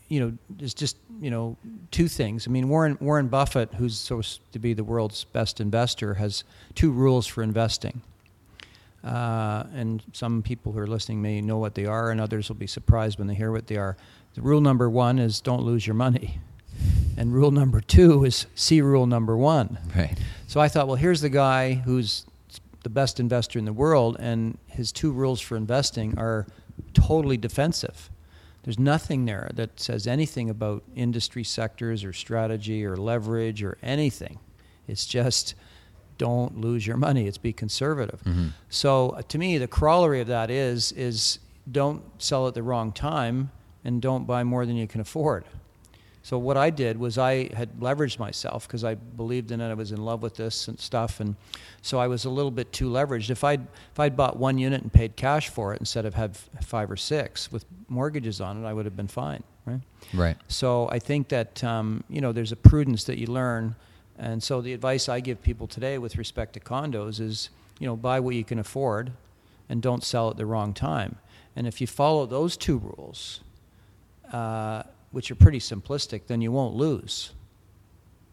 you 0.08 0.20
know 0.20 0.34
is 0.60 0.74
just 0.74 0.98
you 1.20 1.30
know 1.30 1.58
two 1.92 2.08
things. 2.08 2.48
I 2.48 2.52
mean 2.52 2.70
Warren 2.70 2.98
Warren 3.02 3.28
Buffett, 3.28 3.74
who's 3.74 3.98
supposed 3.98 4.40
to 4.54 4.60
be 4.60 4.74
the 4.74 4.84
world's 4.84 5.24
best 5.26 5.60
investor, 5.60 6.16
has 6.16 6.44
two 6.74 6.92
rules 6.92 7.28
for 7.28 7.44
investing. 7.44 8.02
Uh, 9.04 9.64
and 9.76 10.02
some 10.14 10.42
people 10.42 10.72
who 10.72 10.80
are 10.80 10.88
listening 10.88 11.22
may 11.22 11.40
know 11.40 11.60
what 11.60 11.76
they 11.76 11.86
are, 11.86 12.10
and 12.10 12.20
others 12.20 12.50
will 12.50 12.56
be 12.56 12.66
surprised 12.66 13.20
when 13.20 13.28
they 13.28 13.36
hear 13.36 13.52
what 13.52 13.68
they 13.68 13.78
are. 13.78 13.96
The 14.34 14.42
rule 14.42 14.62
number 14.62 14.90
one 14.90 15.20
is 15.20 15.42
don't 15.42 15.62
lose 15.62 15.86
your 15.86 15.94
money, 15.94 16.40
and 17.16 17.34
rule 17.34 17.52
number 17.52 17.82
two 17.82 18.26
is 18.26 18.48
see 18.56 18.82
rule 18.82 19.06
number 19.06 19.38
one. 19.38 19.78
Right. 19.96 20.18
So 20.48 20.60
I 20.60 20.68
thought, 20.70 20.88
well, 20.88 20.96
here's 20.96 21.22
the 21.22 21.30
guy 21.30 21.74
who's 21.74 22.26
the 22.84 22.90
best 22.90 23.20
investor 23.20 23.60
in 23.60 23.66
the 23.66 23.74
world, 23.74 24.18
and 24.20 24.58
his 24.68 24.92
two 24.92 25.12
rules 25.12 25.40
for 25.40 25.56
investing 25.56 26.18
are 26.18 26.48
totally 26.94 27.38
defensive. 27.38 28.10
There's 28.66 28.80
nothing 28.80 29.26
there 29.26 29.50
that 29.54 29.80
says 29.80 30.08
anything 30.08 30.50
about 30.50 30.84
industry 30.96 31.44
sectors 31.44 32.04
or 32.04 32.12
strategy 32.12 32.84
or 32.84 32.98
leverage 32.98 33.64
or 33.64 33.78
anything. 33.84 34.40
It's 34.88 35.06
just 35.06 35.54
don't 36.18 36.60
lose 36.60 36.88
your 36.88 36.98
money. 36.98 37.28
It's 37.28 37.38
be 37.38 37.54
conservative. 37.54 38.22
Mhm. 38.26 38.54
So 38.70 39.10
uh, 39.12 39.22
to 39.22 39.38
me, 39.38 39.58
the 39.60 39.68
corollary 39.68 40.20
of 40.20 40.28
that 40.28 40.50
is 40.50 40.92
is 40.94 41.38
don't 41.72 42.04
sell 42.18 42.48
at 42.48 42.56
the 42.56 42.64
wrong 42.64 42.92
time 42.92 43.52
and 43.84 44.02
don't 44.02 44.26
buy 44.26 44.44
more 44.44 44.66
than 44.66 44.76
you 44.76 44.88
can 44.88 45.00
afford. 45.00 45.46
So 46.26 46.40
what 46.40 46.58
I 46.58 46.72
did 46.72 46.98
was 46.98 47.20
I 47.20 47.54
had 47.54 47.72
leveraged 47.80 48.18
myself 48.18 48.68
because 48.68 48.84
I 48.84 48.96
believed 48.96 49.52
in 49.52 49.62
it. 49.62 49.70
I 49.70 49.76
was 49.76 49.92
in 49.92 50.04
love 50.04 50.24
with 50.24 50.34
this 50.34 50.68
and 50.68 50.80
stuff, 50.80 51.20
and 51.20 51.36
so 51.84 52.00
I 52.00 52.08
was 52.08 52.26
a 52.26 52.32
little 52.32 52.50
bit 52.50 52.74
too 52.74 52.90
leveraged. 52.90 53.30
If 53.30 53.44
I'd 53.44 53.62
if 53.92 54.00
I'd 54.00 54.18
bought 54.18 54.36
one 54.36 54.58
unit 54.58 54.82
and 54.82 54.92
paid 54.92 55.16
cash 55.16 55.50
for 55.50 55.76
it 55.76 55.80
instead 55.80 56.04
of 56.04 56.16
had 56.16 56.36
five 56.64 56.90
or 56.90 56.98
six 56.98 57.52
with 57.52 57.64
mortgages 57.90 58.42
on 58.42 58.64
it, 58.64 58.68
I 58.68 58.74
would 58.74 58.86
have 58.86 58.96
been 58.96 59.08
fine, 59.08 59.44
right? 59.68 59.82
Right. 60.16 60.36
So 60.48 60.90
I 60.90 60.98
think 60.98 61.28
that 61.28 61.64
um, 61.64 62.04
you 62.10 62.22
know 62.22 62.32
there's 62.32 62.52
a 62.52 62.56
prudence 62.56 63.04
that 63.04 63.20
you 63.20 63.28
learn, 63.28 63.76
and 64.18 64.42
so 64.42 64.62
the 64.62 64.74
advice 64.74 65.08
I 65.08 65.20
give 65.20 65.44
people 65.44 65.68
today 65.68 66.00
with 66.00 66.18
respect 66.18 66.54
to 66.54 66.60
condos 66.60 67.20
is 67.20 67.52
you 67.78 67.86
know 67.86 67.96
buy 67.96 68.20
what 68.20 68.34
you 68.34 68.44
can 68.44 68.58
afford, 68.58 69.12
and 69.70 69.80
don't 69.80 70.04
sell 70.04 70.32
at 70.32 70.38
the 70.38 70.48
wrong 70.48 70.74
time. 70.74 71.18
And 71.56 71.68
if 71.68 71.82
you 71.82 71.86
follow 71.86 72.26
those 72.26 72.58
two 72.58 72.80
rules, 72.80 73.42
uh, 74.34 74.82
which 75.16 75.32
are 75.32 75.36
pretty 75.36 75.60
simplistic, 75.60 76.28
then 76.28 76.42
you 76.42 76.52
won't 76.52 76.76
lose. 76.76 77.32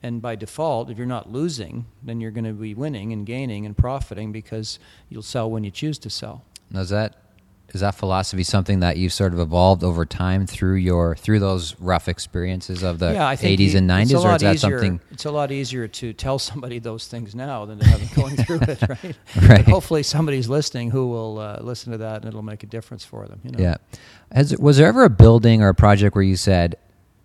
And 0.03 0.21
by 0.21 0.35
default, 0.35 0.91
if 0.91 0.99
you're 0.99 1.07
not 1.07 1.31
losing, 1.31 1.87
then 2.03 2.21
you're 2.21 2.33
going 2.33 2.45
to 2.45 2.53
be 2.53 2.75
winning 2.75 3.13
and 3.13 3.25
gaining 3.25 3.65
and 3.65 3.79
profiting 3.79 4.33
because 4.33 4.81
you'll 5.09 5.23
sell 5.23 5.49
when 5.49 5.63
you 5.63 5.71
choose 5.71 5.97
to 6.01 6.11
sell. 6.11 6.43
Now, 6.73 6.81
is 6.81 6.89
that 6.89 7.22
is 7.75 7.81
that 7.81 7.95
philosophy 7.95 8.43
something 8.43 8.81
that 8.81 8.97
you've 8.97 9.13
sort 9.13 9.33
of 9.33 9.41
evolved 9.41 9.83
over 9.83 10.05
time 10.05 10.47
through 10.47 10.75
your 10.75 11.15
through 11.17 11.39
those 11.41 11.75
rough 11.81 12.09
experiences 12.09 12.83
of 12.83 12.99
the 12.99 13.13
yeah, 13.15 13.27
I 13.27 13.37
think 13.37 13.59
80s 13.59 13.73
you- 13.73 13.79
and 13.79 13.91
it's 13.91 14.11
a 14.13 14.15
90s, 14.17 14.25
or 14.25 14.35
is 14.37 14.41
that 14.43 14.55
easier, 14.57 14.79
something? 14.79 15.01
It's 15.11 15.25
a 15.25 15.31
lot 15.31 15.51
easier 15.53 15.89
to 15.89 16.13
tell 16.13 16.39
somebody 16.39 16.79
those 16.79 17.07
things 17.09 17.35
now 17.35 17.65
than 17.65 17.79
to 17.79 17.87
have 17.87 18.01
them 18.01 18.09
going 18.23 18.37
through 18.37 18.61
it, 18.63 18.83
right? 18.89 19.17
Right. 19.49 19.65
But 19.65 19.69
hopefully, 19.73 20.03
somebody's 20.03 20.49
listening 20.49 20.91
who 20.91 21.09
will 21.09 21.39
uh, 21.39 21.59
listen 21.63 21.93
to 21.93 21.99
that, 21.99 22.17
and 22.23 22.27
it'll 22.27 22.43
make 22.43 22.63
a 22.63 22.67
difference 22.67 23.05
for 23.05 23.27
them. 23.27 23.41
You 23.45 23.51
know? 23.53 23.59
Yeah. 23.59 23.77
Has, 24.33 24.57
was 24.59 24.77
there 24.77 24.87
ever 24.87 25.05
a 25.05 25.11
building 25.11 25.63
or 25.63 25.69
a 25.69 25.75
project 25.75 26.15
where 26.15 26.25
you 26.25 26.37
said, 26.37 26.77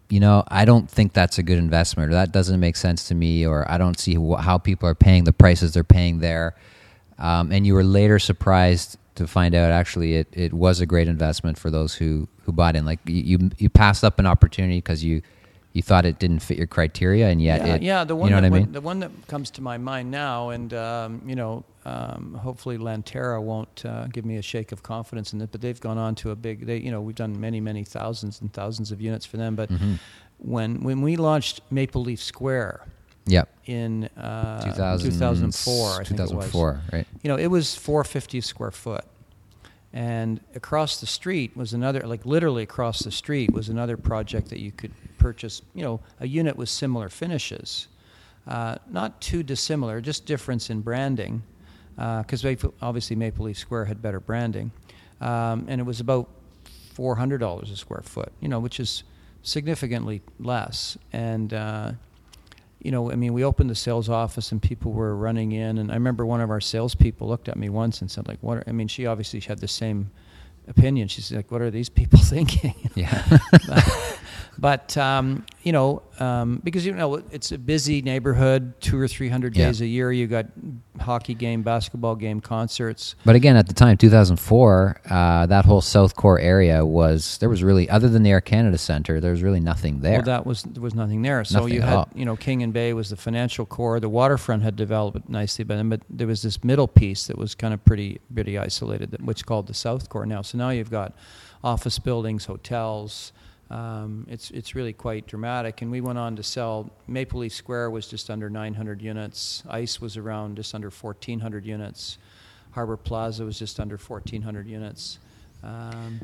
you 0.10 0.20
know, 0.22 0.44
I 0.48 0.64
don't 0.64 0.90
think 0.90 1.12
that's 1.14 1.38
a 1.38 1.44
good 1.44 1.58
investment, 1.58 2.10
or 2.12 2.14
that 2.14 2.32
doesn't 2.32 2.60
make 2.60 2.78
sense 2.78 3.10
to 3.10 3.16
me, 3.16 3.46
or 3.46 3.70
I 3.70 3.78
don't 3.78 4.00
see 4.00 4.16
wh- 4.16 4.40
how 4.40 4.58
people 4.58 4.88
are 4.88 4.96
paying 4.96 5.26
the 5.26 5.34
prices 5.34 5.74
they're 5.74 5.84
paying 5.84 6.20
there, 6.20 6.56
um, 7.20 7.52
and 7.52 7.68
you 7.68 7.74
were 7.74 7.84
later 7.84 8.18
surprised 8.20 8.98
to 9.18 9.28
find 9.28 9.54
out 9.54 9.72
actually 9.72 10.16
it, 10.16 10.28
it 10.32 10.54
was 10.54 10.80
a 10.82 10.86
great 10.86 11.08
investment 11.08 11.58
for 11.58 11.70
those 11.70 11.96
who, 11.96 12.28
who 12.44 12.52
bought 12.52 12.76
in. 12.76 12.86
Like 12.86 13.00
you 13.06 13.22
you, 13.38 13.50
you 13.58 13.70
passed 13.70 14.04
up 14.04 14.20
an 14.20 14.26
opportunity 14.26 14.78
because 14.78 15.04
you 15.04 15.22
you 15.74 15.84
thought 15.84 16.06
it 16.06 16.18
didn't 16.18 16.40
fit 16.40 16.58
your 16.58 16.66
criteria, 16.66 17.28
and 17.28 17.40
yet 17.42 17.64
yeah, 17.66 17.76
it, 17.76 17.82
yeah, 17.84 18.04
the 18.04 18.16
one 18.16 18.30
you 18.30 18.36
know 18.36 18.42
that 18.42 18.50
what 18.52 18.58
I 18.58 18.64
mean? 18.64 18.72
the 18.72 18.82
one 18.82 19.00
that 19.02 19.12
comes 19.28 19.52
to 19.52 19.62
my 19.62 19.78
mind 19.78 20.10
now, 20.10 20.50
and 20.50 20.74
um, 20.74 21.22
you 21.28 21.36
know, 21.36 21.64
um, 21.86 22.34
hopefully 22.42 22.78
Lanterra 22.80 23.40
won't 23.42 23.86
uh, 23.86 24.08
give 24.08 24.26
me 24.26 24.38
a 24.38 24.42
shake 24.42 24.72
of 24.72 24.82
confidence 24.82 25.34
in 25.34 25.42
it, 25.42 25.52
but 25.52 25.62
they've 25.62 25.80
gone 25.80 26.00
on 26.00 26.16
to 26.16 26.32
a 26.32 26.36
big. 26.36 26.66
They, 26.66 26.78
you 26.78 26.90
know, 26.90 27.02
we've 27.02 27.16
done 27.16 27.40
many, 27.40 27.60
many 27.62 27.84
thousands 27.84 28.42
and 28.42 28.52
thousands 28.52 28.92
of 28.92 29.02
units 29.02 29.26
for 29.26 29.38
them. 29.38 29.56
But 29.56 29.70
Mhm. 29.70 30.00
when 30.40 30.82
when 30.84 31.02
we 31.02 31.16
launched 31.16 31.62
Maple 31.70 32.02
Leaf 32.02 32.24
Square 32.24 32.82
Yep. 33.28 33.50
in 33.66 34.06
uh, 34.18 34.64
2000, 34.64 35.12
2004, 35.12 35.92
I 35.92 36.04
think 36.04 36.20
it 36.20 36.24
was. 36.24 36.30
2004, 36.30 36.82
right? 36.94 37.08
you 37.22 37.30
know, 37.30 37.38
it 37.38 37.48
was 37.48 37.76
450 37.76 38.42
square 38.42 38.72
foot. 38.72 39.06
And 39.94 40.42
across 40.54 41.00
the 41.00 41.08
street 41.08 41.56
was 41.56 41.74
another, 41.74 42.02
like 42.02 42.26
literally 42.26 42.64
across 42.64 43.00
the 43.00 43.12
street 43.12 43.52
was 43.52 43.70
another 43.70 43.98
project 43.98 44.50
that 44.50 44.60
you 44.60 44.72
could 44.72 44.92
purchase, 45.18 45.62
you 45.74 45.84
know, 45.84 46.02
a 46.20 46.28
unit 46.28 46.56
with 46.56 46.70
similar 46.70 47.10
finishes. 47.10 47.88
Uh, 48.48 48.78
not 48.90 49.20
too 49.20 49.44
dissimilar, 49.44 50.00
just 50.00 50.26
difference 50.26 50.70
in 50.70 50.82
branding, 50.82 51.44
because 51.96 52.46
obviously 52.82 53.16
Maple 53.16 53.46
Leaf 53.46 53.58
Square 53.58 53.86
had 53.86 54.02
better 54.02 54.20
branding. 54.20 54.72
Um, 55.20 55.66
and 55.68 55.82
it 55.82 55.84
was 55.84 56.00
about 56.00 56.30
$400 56.96 57.72
a 57.72 57.76
square 57.76 58.04
foot, 58.04 58.32
you 58.40 58.48
know, 58.48 58.60
which 58.60 58.80
is 58.80 59.04
significantly 59.42 60.22
less. 60.40 60.98
And, 61.12 61.54
uh, 61.54 61.92
you 62.80 62.92
know, 62.92 63.12
I 63.12 63.16
mean, 63.16 63.34
we 63.34 63.44
opened 63.44 63.70
the 63.70 63.76
sales 63.76 64.10
office 64.10 64.52
and 64.52 64.62
people 64.62 64.92
were 64.92 65.16
running 65.16 65.52
in, 65.52 65.78
and 65.78 65.92
I 65.92 65.96
remember 65.96 66.26
one 66.26 66.42
of 66.42 66.50
our 66.50 66.62
salespeople 66.62 67.28
looked 67.28 67.50
at 67.50 67.58
me 67.58 67.70
once 67.70 68.02
and 68.02 68.10
said, 68.10 68.28
like, 68.28 68.40
what? 68.42 68.60
Are, 68.60 68.64
I 68.68 68.72
mean, 68.72 68.88
she 68.88 69.06
obviously 69.06 69.40
had 69.40 69.60
the 69.60 69.68
same 69.68 70.12
opinion. 70.68 71.08
She's 71.08 71.32
like, 71.32 71.52
what 71.52 71.62
are 71.62 71.72
these 71.72 71.90
people 71.90 72.20
thinking? 72.22 72.76
Yeah. 72.96 73.40
but 74.58 74.96
um, 74.98 75.46
you 75.68 75.74
know, 75.74 76.02
um, 76.22 76.62
because 76.64 76.86
you 76.86 76.94
know 76.94 77.16
it's 77.30 77.52
a 77.52 77.58
busy 77.58 78.02
neighborhood, 78.02 78.74
two 78.80 78.98
or 78.98 79.06
three 79.06 79.28
hundred 79.28 79.54
Yeah. 79.58 79.66
days 79.66 79.82
a 79.82 79.86
year. 79.86 80.14
You 80.14 80.26
got 80.26 80.46
hockey 81.02 81.34
game, 81.34 81.62
basketball 81.62 82.16
game, 82.16 82.40
concerts. 82.40 83.16
But 83.26 83.36
again, 83.36 83.58
at 83.58 83.68
the 83.68 83.74
time, 83.74 83.98
2004, 83.98 85.02
uh, 85.10 85.46
that 85.48 85.66
whole 85.66 85.82
South 85.82 86.16
Core 86.16 86.40
area 86.40 86.86
was 86.86 87.38
there 87.40 87.50
was 87.50 87.64
really 87.64 87.90
other 87.90 88.08
than 88.08 88.24
the 88.24 88.30
Air 88.32 88.40
Canada 88.40 88.78
Center, 88.78 89.20
there 89.20 89.32
was 89.32 89.44
really 89.44 89.60
nothing 89.60 90.00
there. 90.00 90.14
Well, 90.14 90.22
that 90.24 90.46
was 90.46 90.64
there 90.64 90.82
was 90.82 90.96
nothing 90.96 91.22
there. 91.22 91.44
So 91.44 91.60
Nothing 91.60 91.74
you 91.74 91.82
had 91.82 91.94
all. 91.94 92.10
you 92.16 92.24
know 92.24 92.38
King 92.38 92.64
and 92.64 92.72
Bay 92.72 92.94
was 92.94 93.10
the 93.10 93.18
financial 93.18 93.66
core. 93.66 94.00
The 94.00 94.08
waterfront 94.08 94.64
had 94.64 94.78
developed 94.78 95.28
nicely, 95.28 95.66
but 95.66 95.76
then 95.76 95.90
but 95.90 96.02
there 96.10 96.28
was 96.28 96.44
this 96.44 96.64
middle 96.64 96.88
piece 96.88 97.28
that 97.28 97.38
was 97.38 97.56
kind 97.56 97.74
of 97.74 97.84
pretty 97.84 98.22
pretty 98.34 98.58
isolated, 98.58 99.12
that, 99.12 99.22
which 99.22 99.46
called 99.46 99.68
the 99.68 99.74
South 99.74 100.08
Core 100.08 100.26
now. 100.26 100.42
So 100.44 100.58
now 100.58 100.70
you've 100.70 100.90
got 100.92 101.14
office 101.62 102.00
buildings, 102.00 102.46
hotels, 102.46 103.34
um, 103.70 104.26
it's 104.30 104.50
it's 104.52 104.76
really 104.76 104.94
quite 104.94 105.28
dramatic. 105.28 105.82
And 105.82 105.92
we 105.92 106.02
went 106.02 106.18
on 106.18 106.36
to 106.38 106.44
sell. 106.44 106.90
Maple 107.08 107.40
Leaf 107.42 107.54
Square 107.54 107.92
was 107.92 108.08
just 108.08 108.30
under 108.30 108.50
900 108.50 109.02
units. 109.02 109.64
Ice 109.70 110.00
was 110.00 110.18
around 110.18 110.56
just 110.56 110.74
under 110.74 110.90
1,400 110.90 111.66
units. 111.66 112.18
Harbor 112.72 112.98
Plaza 112.98 113.44
was 113.44 113.58
just 113.60 113.80
under 113.80 113.98
1,400 113.98 114.68
units. 114.68 115.20
Um, 115.64 116.22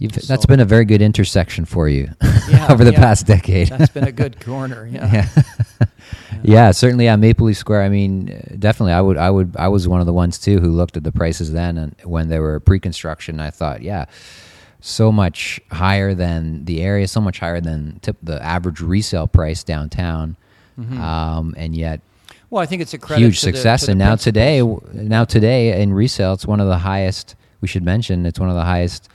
So- 0.00 0.20
that's 0.28 0.46
been 0.46 0.60
a 0.60 0.64
very 0.64 0.84
good 0.84 1.02
intersection 1.02 1.64
for 1.64 1.88
you 1.88 2.10
Yeah, 2.48 2.68
over 2.70 2.84
the 2.84 2.92
yeah. 2.92 2.98
past 3.00 3.26
decade. 3.26 3.68
that's 3.68 3.90
been 3.90 4.04
a 4.06 4.12
good 4.12 4.40
corner. 4.44 4.86
Yeah. 4.86 5.26
yeah. 5.80 5.86
yeah, 6.42 6.70
certainly. 6.70 7.06
Yeah, 7.06 7.16
Maple 7.16 7.46
Leaf 7.46 7.56
Square. 7.56 7.82
I 7.82 7.88
mean, 7.88 8.26
definitely. 8.58 8.92
I 8.92 9.00
would. 9.00 9.16
I 9.16 9.30
would. 9.30 9.56
I 9.58 9.66
was 9.68 9.88
one 9.88 9.98
of 10.00 10.06
the 10.06 10.12
ones 10.12 10.38
too 10.38 10.60
who 10.60 10.70
looked 10.70 10.96
at 10.96 11.02
the 11.02 11.10
prices 11.12 11.50
then, 11.52 11.76
and 11.78 11.96
when 12.04 12.28
they 12.28 12.38
were 12.38 12.60
pre-construction, 12.60 13.40
I 13.40 13.50
thought, 13.50 13.82
yeah, 13.82 14.04
so 14.80 15.10
much 15.10 15.60
higher 15.72 16.14
than 16.14 16.64
the 16.64 16.80
area, 16.82 17.08
so 17.08 17.20
much 17.20 17.40
higher 17.40 17.60
than 17.60 17.98
tip, 18.00 18.16
the 18.22 18.42
average 18.42 18.80
resale 18.80 19.26
price 19.26 19.64
downtown, 19.64 20.36
um, 20.78 21.54
and 21.56 21.74
yet 21.74 22.00
Well, 22.50 22.62
I 22.62 22.66
think 22.66 22.82
it's 22.82 22.94
a 22.94 22.98
credit 22.98 23.22
huge 23.22 23.40
success. 23.40 23.86
the 23.86 23.92
and 23.92 23.98
now 23.98 24.14
today, 24.16 24.62
now 24.92 25.24
today 25.24 25.80
in 25.82 25.92
resale, 25.92 26.32
it's 26.34 26.46
one 26.46 26.60
of 26.60 26.68
the 26.68 26.78
highest. 26.78 27.34
We 27.60 27.66
should 27.68 27.82
mention 27.82 28.24
it's 28.24 28.38
one 28.38 28.48
of 28.48 28.54
the 28.54 28.64
highest, 28.64 29.08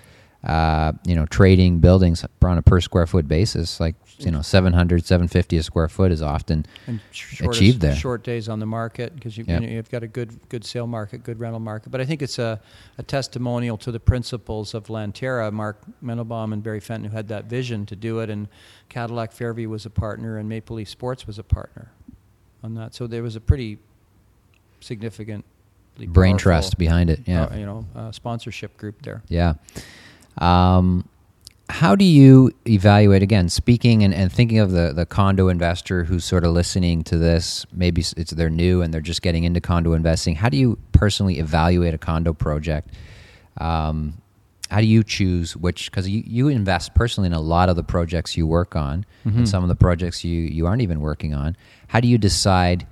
uh, 0.44 0.92
you 1.06 1.16
know, 1.16 1.26
trading 1.28 1.80
buildings 1.80 2.26
on 2.42 2.58
a 2.58 2.62
per 2.62 2.82
square 2.82 3.08
foot 3.08 3.28
basis. 3.28 3.80
Like 3.80 3.96
you 4.20 4.32
know, 4.32 4.42
700, 4.42 5.06
750 5.06 5.58
a 5.58 5.64
square 5.64 5.88
foot 5.90 6.12
is 6.12 6.22
often 6.22 6.66
shortest- 7.12 7.42
achieved 7.60 7.82
there. 7.82 7.96
Short 7.96 8.24
days 8.24 8.48
on 8.50 8.60
the 8.60 8.66
market 8.66 9.16
because 9.16 9.38
you, 9.38 9.44
Yep. 9.48 9.62
you 9.62 9.68
know, 9.68 9.74
you've 9.74 9.90
got 9.90 10.04
a 10.04 10.08
good 10.08 10.38
good 10.50 10.64
sale 10.66 10.88
market, 10.88 11.24
good 11.24 11.40
rental 11.40 11.60
market. 11.60 11.90
But 11.90 12.02
I 12.02 12.06
think 12.06 12.22
it's 12.22 12.40
a, 12.40 12.60
a 12.98 13.04
testimonial 13.04 13.78
to 13.78 13.92
the 13.92 14.00
principles 14.00 14.74
of 14.74 14.86
Lanterra. 14.88 15.52
Mark 15.52 15.78
Mandelbaum 16.04 16.54
and 16.54 16.62
Barry 16.64 16.80
Fenton, 16.80 17.10
who 17.10 17.16
had 17.16 17.28
that 17.30 17.46
vision 17.46 17.86
to 17.88 17.96
do 17.96 18.20
it, 18.20 18.30
and 18.30 18.48
Cadillac 18.90 19.32
Fairview 19.32 19.70
was 19.70 19.86
a 19.86 19.90
partner, 19.90 20.38
and 20.38 20.48
Maple 20.48 20.76
Leaf 20.78 20.90
Sports 20.90 21.26
was 21.28 21.40
a 21.40 21.44
partner 21.44 21.92
on 22.64 22.76
that. 22.76 22.94
So 22.94 23.08
there 23.08 23.24
was 23.24 23.36
a 23.36 23.42
pretty 23.42 23.80
significant 24.80 25.46
brain 26.08 26.38
trust 26.38 26.78
behind 26.78 27.10
it. 27.10 27.22
Yeah, 27.26 27.56
you 27.56 27.66
know, 27.66 27.86
uh, 27.96 28.12
sponsorship 28.12 28.78
group 28.78 29.02
there. 29.02 29.22
yeah. 29.28 29.54
Um, 30.38 31.08
how 31.70 31.96
do 31.96 32.06
you 32.06 32.52
evaluate 32.68 33.24
again? 33.24 33.50
Speaking 33.50 34.04
and, 34.04 34.14
and 34.14 34.32
thinking 34.32 34.60
of 34.60 34.72
the 34.72 34.94
the 34.94 35.06
condo 35.06 35.48
investor 35.48 36.04
who's 36.04 36.26
sort 36.26 36.44
of 36.44 36.52
listening 36.52 37.04
to 37.06 37.18
this, 37.18 37.66
maybe 37.72 38.04
it's 38.18 38.32
they're 38.32 38.50
new 38.50 38.82
and 38.82 38.94
they're 38.94 39.02
just 39.02 39.22
getting 39.22 39.44
into 39.44 39.62
condo 39.62 39.94
investing. 39.94 40.36
How 40.36 40.50
do 40.50 40.58
you 40.58 40.78
personally 40.92 41.40
evaluate 41.40 41.94
a 41.94 41.98
condo 41.98 42.34
project? 42.34 42.94
Um, 43.58 44.22
how 44.70 44.80
do 44.82 44.88
you 44.88 45.04
choose 45.04 45.56
which? 45.56 45.90
Because 45.90 46.10
you, 46.10 46.24
you 46.26 46.48
invest 46.48 46.96
personally 46.96 47.28
in 47.28 47.34
a 47.34 47.42
lot 47.42 47.70
of 47.70 47.76
the 47.76 47.84
projects 47.84 48.36
you 48.36 48.48
work 48.48 48.76
on, 48.76 49.06
and 49.24 49.48
some 49.48 49.64
of 49.64 49.70
the 49.70 49.76
projects 49.76 50.24
you 50.24 50.42
you 50.42 50.66
aren't 50.66 50.82
even 50.82 51.00
working 51.00 51.34
on. 51.34 51.56
How 51.88 52.00
do 52.00 52.08
you 52.08 52.18
decide 52.18 52.88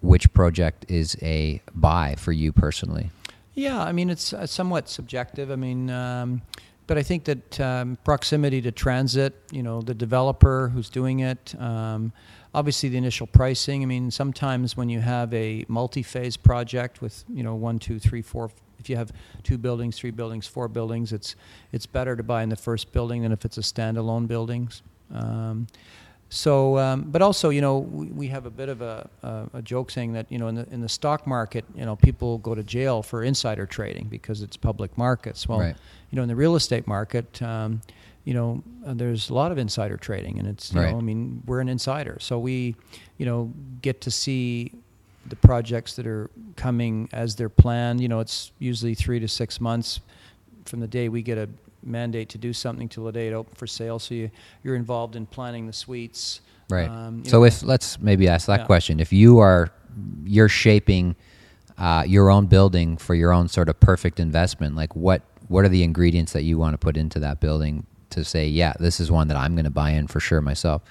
which 0.00 0.32
project 0.32 0.86
is 0.88 1.16
a 1.22 1.60
buy 1.74 2.14
for 2.16 2.32
you 2.32 2.52
personally? 2.52 3.10
Yeah, 3.54 3.80
I 3.80 3.92
mean 3.92 4.10
it's 4.10 4.32
uh, 4.32 4.46
somewhat 4.46 4.88
subjective. 4.88 5.50
I 5.50 5.56
mean, 5.56 5.90
um, 5.90 6.42
but 6.90 6.98
I 6.98 7.04
think 7.04 7.22
that 7.26 7.60
um, 7.60 7.98
proximity 8.02 8.60
to 8.62 8.72
transit, 8.72 9.40
you 9.52 9.62
know, 9.62 9.80
the 9.80 9.94
developer 9.94 10.72
who's 10.74 10.90
doing 10.90 11.20
it, 11.20 11.54
um, 11.60 12.12
obviously 12.52 12.88
the 12.88 12.98
initial 12.98 13.28
pricing. 13.28 13.84
I 13.84 13.86
mean, 13.86 14.10
sometimes 14.10 14.76
when 14.76 14.88
you 14.88 14.98
have 14.98 15.32
a 15.32 15.64
multi-phase 15.68 16.36
project 16.36 17.00
with 17.00 17.22
you 17.32 17.44
know 17.44 17.54
one, 17.54 17.78
two, 17.78 18.00
three, 18.00 18.22
four. 18.22 18.50
If 18.80 18.90
you 18.90 18.96
have 18.96 19.12
two 19.44 19.56
buildings, 19.56 20.00
three 20.00 20.10
buildings, 20.10 20.48
four 20.48 20.66
buildings, 20.66 21.12
it's 21.12 21.36
it's 21.70 21.86
better 21.86 22.16
to 22.16 22.24
buy 22.24 22.42
in 22.42 22.48
the 22.48 22.56
first 22.56 22.90
building 22.90 23.22
than 23.22 23.30
if 23.30 23.44
it's 23.44 23.56
a 23.56 23.60
standalone 23.60 24.26
buildings. 24.26 24.82
Um, 25.14 25.68
so, 26.32 26.78
um, 26.78 27.02
but 27.10 27.22
also, 27.22 27.48
you 27.50 27.60
know, 27.60 27.78
we, 27.78 28.06
we 28.06 28.28
have 28.28 28.46
a 28.46 28.50
bit 28.50 28.68
of 28.68 28.80
a, 28.82 29.10
a, 29.22 29.58
a 29.58 29.62
joke 29.62 29.90
saying 29.90 30.12
that, 30.12 30.30
you 30.30 30.38
know, 30.38 30.46
in 30.46 30.54
the, 30.54 30.66
in 30.70 30.80
the 30.80 30.88
stock 30.88 31.26
market, 31.26 31.64
you 31.74 31.84
know, 31.84 31.96
people 31.96 32.38
go 32.38 32.54
to 32.54 32.62
jail 32.62 33.02
for 33.02 33.24
insider 33.24 33.66
trading 33.66 34.06
because 34.08 34.40
it's 34.40 34.56
public 34.56 34.96
markets. 34.96 35.48
Well, 35.48 35.58
Right. 35.58 35.76
you 36.10 36.16
know, 36.16 36.22
in 36.22 36.28
the 36.28 36.36
real 36.36 36.54
estate 36.54 36.86
market, 36.86 37.42
um, 37.42 37.82
you 38.24 38.32
know, 38.34 38.62
uh, 38.86 38.94
there's 38.94 39.28
a 39.28 39.34
lot 39.34 39.50
of 39.50 39.58
insider 39.58 39.96
trading, 39.96 40.38
and 40.38 40.46
it's, 40.46 40.72
you 40.72 40.78
Right. 40.80 40.92
know, 40.92 40.98
I 40.98 41.00
mean, 41.00 41.42
we're 41.46 41.60
an 41.60 41.68
insider, 41.68 42.16
so 42.20 42.38
we, 42.38 42.76
you 43.18 43.26
know, 43.26 43.52
get 43.82 44.00
to 44.02 44.10
see 44.12 44.70
the 45.26 45.36
projects 45.36 45.96
that 45.96 46.06
are 46.06 46.30
coming 46.54 47.08
as 47.12 47.34
they're 47.34 47.48
planned. 47.48 48.00
You 48.00 48.08
know, 48.08 48.20
it's 48.20 48.52
usually 48.60 48.94
three 48.94 49.18
to 49.18 49.26
six 49.28 49.60
months 49.60 49.98
from 50.64 50.78
the 50.80 50.86
day 50.86 51.08
we 51.08 51.22
get 51.22 51.38
a 51.38 51.48
mandate 51.82 52.28
to 52.30 52.38
do 52.38 52.52
something 52.52 52.88
till 52.88 53.04
the 53.04 53.12
day 53.12 53.28
it 53.28 53.32
open 53.32 53.54
for 53.54 53.66
sale. 53.66 53.98
So 53.98 54.14
you, 54.14 54.30
you're 54.62 54.76
involved 54.76 55.16
in 55.16 55.26
planning 55.26 55.66
the 55.66 55.72
suites. 55.72 56.40
Right. 56.68 56.88
Um, 56.88 57.24
so 57.24 57.38
know, 57.38 57.44
if 57.44 57.62
let's 57.62 58.00
maybe 58.00 58.28
ask 58.28 58.46
that 58.46 58.60
Yeah. 58.60 58.66
question: 58.66 59.00
If 59.00 59.12
you 59.12 59.38
are 59.38 59.70
you're 60.24 60.48
shaping 60.48 61.16
uh, 61.78 62.04
your 62.06 62.30
own 62.30 62.46
building 62.46 62.96
for 62.96 63.14
your 63.14 63.32
own 63.32 63.48
sort 63.48 63.68
of 63.68 63.80
perfect 63.80 64.20
investment, 64.20 64.76
like 64.76 64.94
what 64.94 65.22
what 65.48 65.64
are 65.64 65.68
the 65.68 65.82
ingredients 65.82 66.32
that 66.32 66.42
you 66.44 66.58
want 66.58 66.74
to 66.74 66.78
put 66.78 66.96
into 66.96 67.18
that 67.18 67.40
building 67.40 67.86
to 68.10 68.24
say, 68.24 68.46
yeah, 68.46 68.72
this 68.78 69.00
is 69.00 69.10
one 69.10 69.28
that 69.28 69.36
I'm 69.36 69.54
going 69.54 69.64
to 69.64 69.70
buy 69.70 69.90
in 69.90 70.06
for 70.06 70.20
sure 70.20 70.40
myself? 70.40 70.82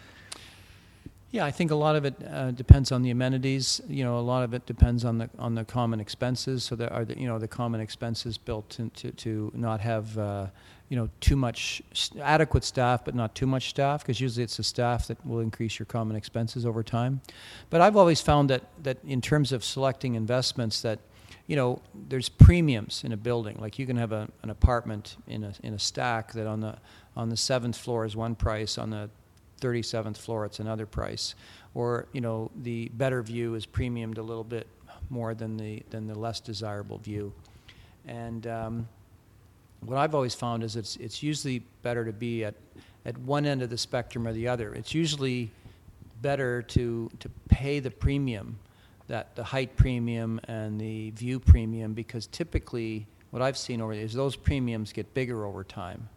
Yeah, 1.32 1.46
I 1.46 1.52
think 1.52 1.70
a 1.70 1.76
lot 1.76 1.96
of 1.96 2.06
it 2.06 2.16
uh, 2.28 2.50
depends 2.52 2.92
on 2.92 3.04
the 3.04 3.12
amenities. 3.12 3.82
You 3.88 4.04
know, 4.04 4.18
a 4.18 4.22
lot 4.22 4.44
of 4.44 4.56
it 4.56 4.66
depends 4.66 5.06
on 5.06 5.20
the 5.20 5.30
on 5.38 5.54
the 5.54 5.64
common 5.64 6.00
expenses. 6.00 6.64
So 6.64 6.76
there 6.76 6.92
are 6.92 7.06
the, 7.06 7.20
you 7.20 7.28
know 7.28 7.38
the 7.38 7.48
common 7.48 7.82
expenses 7.82 8.38
built 8.38 8.80
into 8.80 9.12
to 9.12 9.52
not 9.54 9.80
have 9.80 10.18
uh, 10.18 10.48
you 10.90 10.98
know 10.98 11.08
too 11.20 11.36
much 11.36 11.84
adequate 12.20 12.64
staff, 12.64 13.06
but 13.06 13.14
not 13.14 13.36
too 13.36 13.46
much 13.46 13.70
staff, 13.70 14.02
because 14.02 14.20
usually 14.20 14.44
it's 14.44 14.58
the 14.58 14.64
staff 14.64 15.06
that 15.08 15.24
will 15.24 15.40
increase 15.40 15.78
your 15.78 15.86
common 15.86 16.16
expenses 16.16 16.66
over 16.66 16.82
time. 16.82 17.22
But 17.70 17.82
I've 17.82 17.96
always 17.96 18.22
found 18.22 18.50
that 18.50 18.64
that 18.82 18.98
in 19.06 19.22
terms 19.22 19.52
of 19.52 19.64
selecting 19.64 20.16
investments, 20.16 20.82
that 20.82 20.98
you 21.46 21.56
know 21.56 21.80
there's 21.94 22.28
premiums 22.28 23.04
in 23.04 23.12
a 23.12 23.18
building. 23.18 23.58
Like 23.60 23.78
you 23.78 23.86
can 23.86 23.98
have 23.98 24.12
a, 24.12 24.28
an 24.42 24.50
apartment 24.50 25.18
in 25.28 25.44
a 25.44 25.54
in 25.62 25.76
a 25.76 25.80
stack 25.80 26.34
that 26.34 26.48
on 26.48 26.62
the 26.62 26.78
on 27.16 27.30
the 27.30 27.38
seventh 27.38 27.78
floor 27.78 28.04
is 28.04 28.16
one 28.16 28.34
price, 28.34 28.80
on 28.80 28.90
the 28.90 29.12
37th 29.60 30.18
floor 30.18 30.46
it's 30.46 30.60
another 30.60 30.86
price. 30.86 31.36
Or 31.74 32.08
you 32.14 32.22
know 32.22 32.52
the 32.64 32.90
better 32.94 33.22
view 33.22 33.56
is 33.56 33.66
premiumed 33.66 34.18
a 34.18 34.22
little 34.22 34.44
bit 34.44 34.68
more 35.10 35.34
than 35.34 35.58
the 35.58 35.84
than 35.90 36.08
the 36.08 36.18
less 36.18 36.40
desirable 36.40 36.98
view. 36.98 37.34
And 38.08 38.48
um, 38.48 38.88
what 39.82 39.98
I've 39.98 40.16
always 40.16 40.36
found 40.36 40.64
is 40.64 40.76
it's 40.76 40.96
it's 40.98 41.22
usually 41.24 41.60
better 41.84 42.06
to 42.06 42.14
be 42.14 42.44
at 42.44 42.56
at 43.06 43.18
one 43.20 43.46
end 43.46 43.62
of 43.62 43.70
the 43.70 43.78
spectrum 43.78 44.28
or 44.28 44.34
the 44.34 44.48
other. 44.48 44.74
It's 44.74 44.94
usually 44.94 45.52
better 46.22 46.62
to 46.62 47.10
to 47.20 47.30
pay 47.48 47.80
the 47.80 47.92
premium 47.92 48.60
that 49.08 49.36
the 49.36 49.44
height 49.44 49.76
premium 49.76 50.40
and 50.46 50.80
the 50.80 51.10
view 51.12 51.40
premium 51.40 51.94
because 51.94 52.28
typically 52.28 53.08
what 53.32 53.42
I've 53.42 53.58
seen 53.58 53.82
over 53.82 53.94
is 53.94 54.14
those 54.14 54.36
premiums 54.36 54.94
get 54.94 55.14
bigger 55.14 55.46
over 55.46 55.64
time 55.64 56.10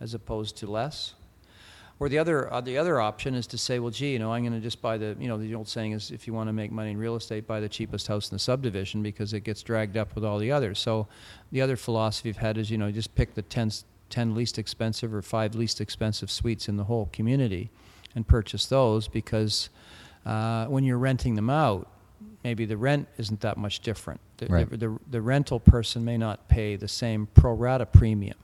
as 0.00 0.14
opposed 0.14 0.56
to 0.58 0.66
less 0.66 1.14
or 2.00 2.08
the 2.08 2.18
other, 2.18 2.52
uh, 2.52 2.60
the 2.60 2.78
other 2.78 3.00
option 3.00 3.34
is 3.34 3.46
to 3.48 3.58
say, 3.58 3.78
well, 3.78 3.90
gee, 3.90 4.12
you 4.12 4.18
know, 4.18 4.32
I'm 4.32 4.42
going 4.42 4.52
to 4.52 4.60
just 4.60 4.80
buy 4.80 4.98
the, 4.98 5.16
you 5.18 5.26
know, 5.26 5.36
the 5.36 5.54
old 5.54 5.68
saying 5.68 5.92
is 5.92 6.10
if 6.10 6.26
you 6.26 6.32
want 6.32 6.48
to 6.48 6.52
make 6.52 6.70
money 6.70 6.92
in 6.92 6.96
real 6.96 7.16
estate, 7.16 7.46
buy 7.46 7.60
the 7.60 7.68
cheapest 7.68 8.06
house 8.06 8.30
in 8.30 8.36
the 8.36 8.38
subdivision 8.38 9.02
because 9.02 9.32
it 9.32 9.40
gets 9.40 9.62
dragged 9.62 9.96
up 9.96 10.14
with 10.14 10.24
all 10.24 10.38
the 10.38 10.52
others. 10.52 10.78
So 10.78 11.08
the 11.50 11.60
other 11.60 11.76
philosophy 11.76 12.28
I've 12.28 12.36
had 12.36 12.56
is, 12.56 12.70
you 12.70 12.78
know, 12.78 12.90
just 12.92 13.14
pick 13.14 13.34
the 13.34 13.42
10, 13.42 13.72
10 14.10 14.34
least 14.34 14.58
expensive 14.58 15.12
or 15.12 15.22
five 15.22 15.54
least 15.56 15.80
expensive 15.80 16.30
suites 16.30 16.68
in 16.68 16.76
the 16.76 16.84
whole 16.84 17.08
community 17.12 17.70
and 18.14 18.26
purchase 18.26 18.66
those 18.66 19.08
because 19.08 19.68
uh, 20.24 20.66
when 20.66 20.84
you're 20.84 20.98
renting 20.98 21.34
them 21.34 21.50
out, 21.50 21.88
maybe 22.44 22.64
the 22.64 22.76
rent 22.76 23.08
isn't 23.18 23.40
that 23.40 23.56
much 23.56 23.80
different. 23.80 24.20
The, 24.36 24.46
Right. 24.46 24.70
the, 24.70 24.76
the, 24.76 24.98
the 25.10 25.20
rental 25.20 25.58
person 25.58 26.04
may 26.04 26.16
not 26.16 26.48
pay 26.48 26.76
the 26.76 26.88
same 26.88 27.26
pro 27.34 27.52
rata 27.52 27.86
premium. 27.86 28.36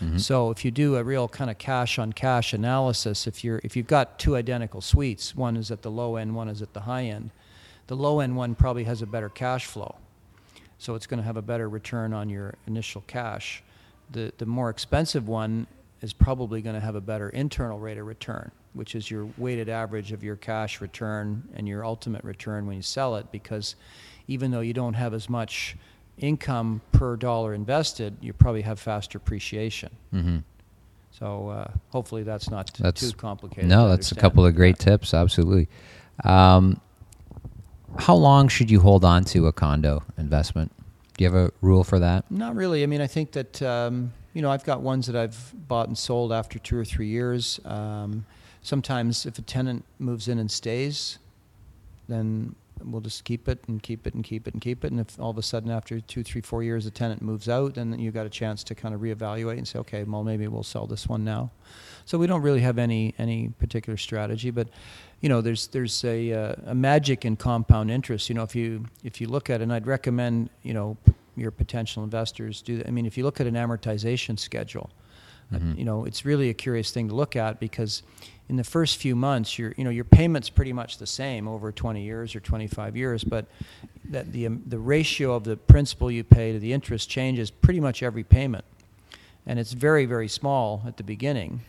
Mm-hmm. 0.00 0.18
So 0.18 0.50
if 0.50 0.64
you 0.64 0.70
do 0.70 0.96
a 0.96 1.04
real 1.04 1.28
kind 1.28 1.50
of 1.50 1.58
cash 1.58 1.98
on 1.98 2.12
cash 2.12 2.52
analysis, 2.52 3.26
if 3.26 3.44
you're 3.44 3.60
if 3.62 3.76
you've 3.76 3.86
got 3.86 4.18
two 4.18 4.36
identical 4.36 4.80
suites, 4.80 5.36
one 5.36 5.56
is 5.56 5.70
at 5.70 5.82
the 5.82 5.90
low 5.90 6.16
end, 6.16 6.34
one 6.34 6.48
is 6.48 6.62
at 6.62 6.72
the 6.72 6.80
high 6.80 7.04
end, 7.04 7.30
the 7.86 7.96
low 7.96 8.20
end 8.20 8.36
one 8.36 8.54
probably 8.54 8.84
has 8.84 9.02
a 9.02 9.06
better 9.06 9.28
cash 9.28 9.66
flow. 9.66 9.96
So 10.78 10.94
it's 10.94 11.06
going 11.06 11.18
to 11.18 11.24
have 11.24 11.36
a 11.36 11.42
better 11.42 11.68
return 11.68 12.14
on 12.14 12.30
your 12.30 12.54
initial 12.66 13.02
cash. 13.06 13.62
The 14.10 14.32
the 14.38 14.46
more 14.46 14.70
expensive 14.70 15.28
one 15.28 15.66
is 16.00 16.14
probably 16.14 16.62
going 16.62 16.74
to 16.74 16.80
have 16.80 16.94
a 16.94 17.00
better 17.00 17.28
internal 17.28 17.78
rate 17.78 17.98
of 17.98 18.06
return, 18.06 18.50
which 18.72 18.94
is 18.94 19.10
your 19.10 19.28
weighted 19.36 19.68
average 19.68 20.12
of 20.12 20.24
your 20.24 20.36
cash 20.36 20.80
return 20.80 21.42
and 21.54 21.68
your 21.68 21.84
ultimate 21.84 22.24
return 22.24 22.66
when 22.66 22.76
you 22.76 22.82
sell 22.82 23.16
it 23.16 23.30
because 23.30 23.76
even 24.28 24.50
though 24.50 24.60
you 24.60 24.72
don't 24.72 24.94
have 24.94 25.12
as 25.12 25.28
much 25.28 25.76
income 26.20 26.80
per 26.92 27.16
dollar 27.16 27.54
invested, 27.54 28.16
you 28.20 28.32
probably 28.32 28.62
have 28.62 28.78
faster 28.78 29.18
appreciation. 29.18 29.90
Mm-hmm. 30.14 30.38
So 31.10 31.48
uh, 31.48 31.70
hopefully 31.88 32.22
that's 32.22 32.50
not 32.50 32.68
t- 32.68 32.82
That's 32.82 33.10
too 33.10 33.16
complicated. 33.16 33.68
No, 33.68 33.84
to 33.84 33.88
that's 33.90 34.12
a 34.12 34.14
couple 34.14 34.46
of 34.46 34.54
great 34.54 34.76
Yeah. 34.78 34.92
tips. 34.92 35.12
Absolutely. 35.12 35.68
Um, 36.24 36.80
how 37.98 38.14
long 38.14 38.48
should 38.48 38.70
you 38.70 38.80
hold 38.80 39.04
on 39.04 39.24
to 39.24 39.46
a 39.46 39.52
condo 39.52 40.02
investment? 40.16 40.72
Do 41.16 41.24
you 41.24 41.30
have 41.30 41.48
a 41.48 41.52
rule 41.60 41.82
for 41.84 41.98
that? 41.98 42.30
Not 42.30 42.54
really. 42.54 42.82
I 42.82 42.86
mean, 42.86 43.00
I 43.00 43.06
think 43.06 43.32
that 43.32 43.60
um, 43.62 44.12
you 44.32 44.42
know, 44.42 44.50
I've 44.50 44.64
got 44.64 44.80
ones 44.80 45.06
that 45.06 45.16
I've 45.16 45.52
bought 45.68 45.88
and 45.88 45.98
sold 45.98 46.32
after 46.32 46.58
two 46.58 46.78
or 46.78 46.84
three 46.84 47.08
years. 47.08 47.58
Um, 47.64 48.24
sometimes, 48.62 49.26
if 49.26 49.38
a 49.38 49.42
tenant 49.42 49.84
moves 49.98 50.28
in 50.28 50.38
and 50.38 50.50
stays, 50.50 51.18
then 52.08 52.54
we'll 52.84 53.00
just 53.00 53.24
keep 53.24 53.48
it 53.48 53.64
and 53.68 53.82
keep 53.82 54.06
it 54.06 54.14
and 54.14 54.24
keep 54.24 54.46
it 54.46 54.54
and 54.54 54.60
keep 54.60 54.84
it. 54.84 54.90
And 54.90 55.00
if 55.00 55.18
all 55.18 55.30
of 55.30 55.38
a 55.38 55.42
sudden, 55.42 55.70
after 55.70 56.00
two, 56.00 56.22
three, 56.22 56.40
four 56.40 56.62
years, 56.62 56.84
the 56.84 56.90
tenant 56.90 57.22
moves 57.22 57.48
out, 57.48 57.74
then 57.74 57.98
you 57.98 58.10
got 58.10 58.26
a 58.26 58.30
chance 58.30 58.64
to 58.64 58.74
kind 58.74 58.94
of 58.94 59.00
reevaluate 59.00 59.58
and 59.58 59.66
say, 59.66 59.78
okay, 59.80 60.02
well, 60.04 60.24
maybe 60.24 60.46
we'll 60.48 60.62
sell 60.62 60.86
this 60.86 61.06
one 61.08 61.24
now. 61.24 61.50
So 62.04 62.18
we 62.18 62.26
don't 62.26 62.42
really 62.42 62.60
have 62.60 62.78
any 62.78 63.14
any 63.18 63.48
particular 63.58 63.96
strategy, 63.96 64.50
but 64.50 64.68
you 65.20 65.28
know, 65.28 65.40
there's 65.40 65.68
there's 65.68 66.04
a 66.04 66.32
uh, 66.32 66.54
a 66.66 66.74
magic 66.74 67.24
in 67.24 67.36
compound 67.36 67.90
interest. 67.90 68.28
You 68.28 68.34
know, 68.34 68.42
if 68.42 68.56
you 68.56 68.86
if 69.04 69.20
you 69.20 69.28
look 69.28 69.50
at 69.50 69.60
it, 69.60 69.64
and 69.64 69.72
I'd 69.72 69.86
recommend 69.86 70.50
you 70.62 70.74
know 70.74 70.96
your 71.36 71.50
potential 71.50 72.02
investors 72.02 72.62
do 72.62 72.78
that. 72.78 72.86
I 72.86 72.90
mean, 72.90 73.06
if 73.06 73.16
you 73.16 73.24
look 73.24 73.40
at 73.40 73.46
an 73.46 73.54
amortization 73.54 74.38
schedule, 74.38 74.90
mm-hmm. 75.52 75.78
you 75.78 75.84
know, 75.84 76.04
it's 76.04 76.24
really 76.24 76.48
a 76.48 76.54
curious 76.54 76.90
thing 76.90 77.08
to 77.08 77.14
look 77.14 77.36
at 77.36 77.60
because 77.60 78.02
in 78.48 78.56
the 78.56 78.64
first 78.64 78.96
few 78.96 79.14
months, 79.14 79.58
your 79.58 79.72
you 79.76 79.84
know 79.84 79.90
your 79.90 80.04
payment's 80.04 80.50
pretty 80.50 80.72
much 80.72 80.98
the 80.98 81.06
same 81.06 81.46
over 81.46 81.70
20 81.70 82.02
years 82.02 82.34
or 82.34 82.40
25 82.40 82.96
years, 82.96 83.22
but 83.22 83.46
that 84.06 84.32
the 84.32 84.48
um, 84.48 84.62
the 84.66 84.78
ratio 84.78 85.34
of 85.34 85.44
the 85.44 85.56
principal 85.56 86.10
you 86.10 86.24
pay 86.24 86.52
to 86.52 86.58
the 86.58 86.72
interest 86.72 87.08
changes 87.08 87.50
pretty 87.50 87.78
much 87.78 88.02
every 88.02 88.24
payment, 88.24 88.64
and 89.46 89.58
it's 89.58 89.72
very 89.72 90.04
very 90.04 90.26
small 90.26 90.82
at 90.84 90.96
the 90.96 91.04
beginning, 91.04 91.60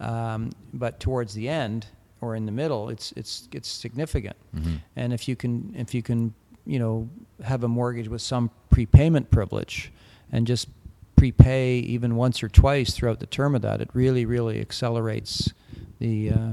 um, 0.00 0.50
but 0.74 1.00
towards 1.00 1.32
the 1.32 1.48
end 1.48 1.86
or 2.20 2.34
in 2.34 2.46
the 2.46 2.52
middle, 2.52 2.90
it's 2.90 3.12
it's 3.12 3.48
it's 3.52 3.68
significant. 3.68 4.36
Mm-hmm. 4.54 4.76
And 4.96 5.12
if 5.12 5.28
you 5.28 5.36
can 5.36 5.74
if 5.76 5.94
you 5.94 6.02
can 6.02 6.34
you 6.66 6.78
know 6.78 7.08
have 7.42 7.64
a 7.64 7.68
mortgage 7.68 8.08
with 8.08 8.20
some 8.20 8.50
prepayment 8.70 9.30
privilege, 9.30 9.92
and 10.30 10.46
just 10.46 10.68
prepay 11.18 11.78
even 11.80 12.16
once 12.16 12.42
or 12.42 12.48
twice 12.48 12.94
throughout 12.94 13.20
the 13.20 13.26
term 13.26 13.54
of 13.54 13.62
that, 13.62 13.80
it 13.80 13.90
really 13.92 14.24
really 14.24 14.60
accelerates 14.60 15.52
the 15.98 16.30
uh, 16.30 16.50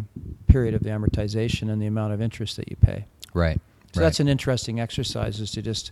period 0.47 0.73
of 0.73 0.83
the 0.83 0.89
amortization 0.89 1.71
and 1.71 1.81
the 1.81 1.85
amount 1.85 2.13
of 2.13 2.21
interest 2.21 2.57
that 2.57 2.69
you 2.69 2.75
pay. 2.75 3.05
Right. 3.33 3.59
So 3.93 4.01
right. 4.01 4.05
that's 4.05 4.19
an 4.19 4.27
interesting 4.27 4.79
exercise 4.79 5.39
is 5.39 5.51
to 5.51 5.61
just 5.61 5.91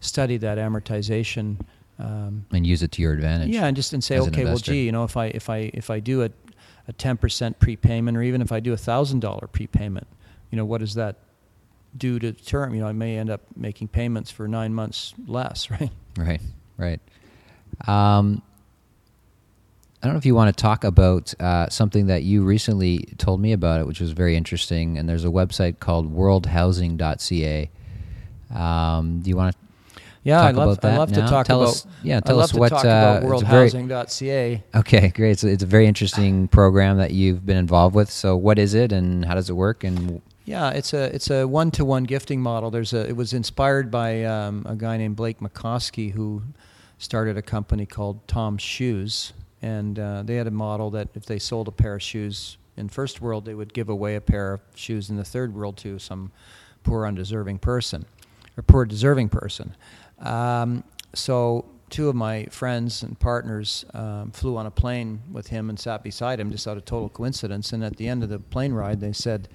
study 0.00 0.36
that 0.38 0.58
amortization. 0.58 1.60
Um, 1.98 2.46
and 2.52 2.66
use 2.66 2.82
it 2.82 2.92
to 2.92 3.02
your 3.02 3.12
advantage. 3.12 3.50
Yeah, 3.50 3.66
and 3.66 3.76
just 3.76 3.92
and 3.92 4.02
say, 4.02 4.18
okay, 4.18 4.44
well, 4.44 4.56
gee, 4.56 4.84
you 4.84 4.92
know, 4.92 5.04
if 5.04 5.16
I 5.16 5.26
if 5.26 5.50
I 5.50 5.70
if 5.74 5.90
I 5.90 6.00
do 6.00 6.22
a 6.22 6.30
a 6.88 6.92
ten 6.92 7.16
percent 7.16 7.58
prepayment, 7.58 8.16
or 8.16 8.22
even 8.22 8.40
if 8.40 8.52
I 8.52 8.60
do 8.60 8.72
a 8.72 8.76
thousand 8.76 9.20
dollar 9.20 9.46
prepayment, 9.46 10.06
you 10.50 10.56
know, 10.56 10.64
what 10.64 10.80
does 10.80 10.94
that 10.94 11.16
do 11.96 12.18
to 12.18 12.32
the 12.32 12.40
term? 12.40 12.74
You 12.74 12.80
know, 12.80 12.88
I 12.88 12.92
may 12.92 13.18
end 13.18 13.30
up 13.30 13.42
making 13.56 13.88
payments 13.88 14.30
for 14.30 14.48
nine 14.48 14.74
months 14.74 15.14
less, 15.26 15.70
right? 15.80 15.90
Right, 16.16 16.40
right. 16.76 17.00
Um, 17.86 18.42
I 20.02 20.06
don't 20.06 20.14
know 20.14 20.18
if 20.18 20.26
you 20.26 20.34
want 20.34 20.56
to 20.56 20.60
talk 20.60 20.82
about 20.82 21.32
uh, 21.40 21.68
something 21.68 22.06
that 22.08 22.24
you 22.24 22.42
recently 22.42 22.98
told 23.18 23.40
me 23.40 23.52
about 23.52 23.80
it, 23.80 23.86
which 23.86 24.00
was 24.00 24.10
very 24.10 24.36
interesting. 24.36 24.98
And 24.98 25.08
there's 25.08 25.24
a 25.24 25.28
website 25.28 25.78
called 25.78 26.12
worldhousing.ca. 26.12 27.70
Um, 28.52 29.20
do 29.20 29.30
you 29.30 29.36
want 29.36 29.54
to 29.54 29.62
yeah, 30.24 30.38
talk 30.38 30.44
I 30.44 30.50
love, 30.50 30.68
about 30.68 30.80
that 30.82 30.94
I 30.94 30.96
love 30.98 31.10
now? 31.10 31.24
to 31.24 31.30
talk 31.30 31.46
tell 31.46 31.62
about. 31.62 31.70
Us, 31.70 31.86
yeah, 32.02 32.20
tell 32.20 32.40
us 32.40 32.52
what. 32.54 32.72
uh, 32.72 32.76
about 32.76 33.22
it's 33.32 33.42
a 33.42 33.46
very- 33.46 33.70
worldhousing.ca. 33.70 34.62
okay, 34.76 35.08
great. 35.08 35.38
So 35.38 35.46
it's 35.48 35.62
a 35.62 35.66
very 35.66 35.86
interesting 35.86 36.48
program 36.48 36.98
that 36.98 37.12
you've 37.12 37.44
been 37.46 37.56
involved 37.56 37.94
with. 37.94 38.10
So, 38.10 38.36
what 38.36 38.58
is 38.58 38.74
it, 38.74 38.92
and 38.92 39.24
how 39.24 39.34
does 39.34 39.50
it 39.50 39.54
work? 39.54 39.82
And 39.84 40.20
Yeah, 40.44 40.70
it's 40.70 40.92
a 40.92 41.14
it's 41.14 41.30
a 41.30 41.46
one 41.46 41.70
to 41.72 41.84
one 41.84 42.04
gifting 42.04 42.40
model. 42.40 42.70
There's 42.70 42.92
a 42.92 43.08
it 43.08 43.16
was 43.16 43.32
inspired 43.32 43.90
by 43.90 44.24
um, 44.24 44.64
a 44.68 44.74
guy 44.76 44.96
named 44.96 45.16
Blake 45.16 45.40
Mycoskie 45.40 46.12
who 46.12 46.42
started 47.02 47.36
a 47.36 47.42
company 47.42 47.84
called 47.84 48.26
Tom's 48.28 48.62
Shoes, 48.62 49.32
and 49.60 49.98
uh, 49.98 50.22
they 50.22 50.36
had 50.36 50.46
a 50.46 50.52
model 50.52 50.88
that 50.90 51.08
if 51.14 51.26
they 51.26 51.38
sold 51.38 51.66
a 51.66 51.72
pair 51.72 51.96
of 51.96 52.02
shoes 52.02 52.58
in 52.76 52.88
first 52.88 53.20
world, 53.20 53.44
they 53.44 53.54
would 53.54 53.74
give 53.74 53.88
away 53.88 54.14
a 54.14 54.20
pair 54.20 54.54
of 54.54 54.60
shoes 54.76 55.10
in 55.10 55.16
the 55.16 55.24
third 55.24 55.52
world 55.52 55.76
to 55.78 55.98
some 55.98 56.30
poor 56.84 57.04
undeserving 57.04 57.58
person 57.58 58.06
or 58.56 58.62
poor 58.62 58.84
deserving 58.84 59.28
person. 59.28 59.74
Um, 60.20 60.84
so 61.12 61.64
two 61.90 62.08
of 62.08 62.14
my 62.14 62.44
friends 62.46 63.02
and 63.02 63.18
partners 63.18 63.84
um, 63.94 64.30
flew 64.30 64.56
on 64.56 64.66
a 64.66 64.70
plane 64.70 65.22
with 65.30 65.48
him 65.48 65.70
and 65.70 65.78
sat 65.78 66.04
beside 66.04 66.38
him 66.38 66.52
just 66.52 66.68
out 66.68 66.76
of 66.76 66.84
total 66.84 67.08
coincidence. 67.08 67.72
And 67.72 67.82
at 67.82 67.96
the 67.96 68.06
end 68.06 68.22
of 68.22 68.28
the 68.28 68.38
plane 68.38 68.72
ride, 68.72 69.00
they 69.00 69.12
said, 69.12 69.48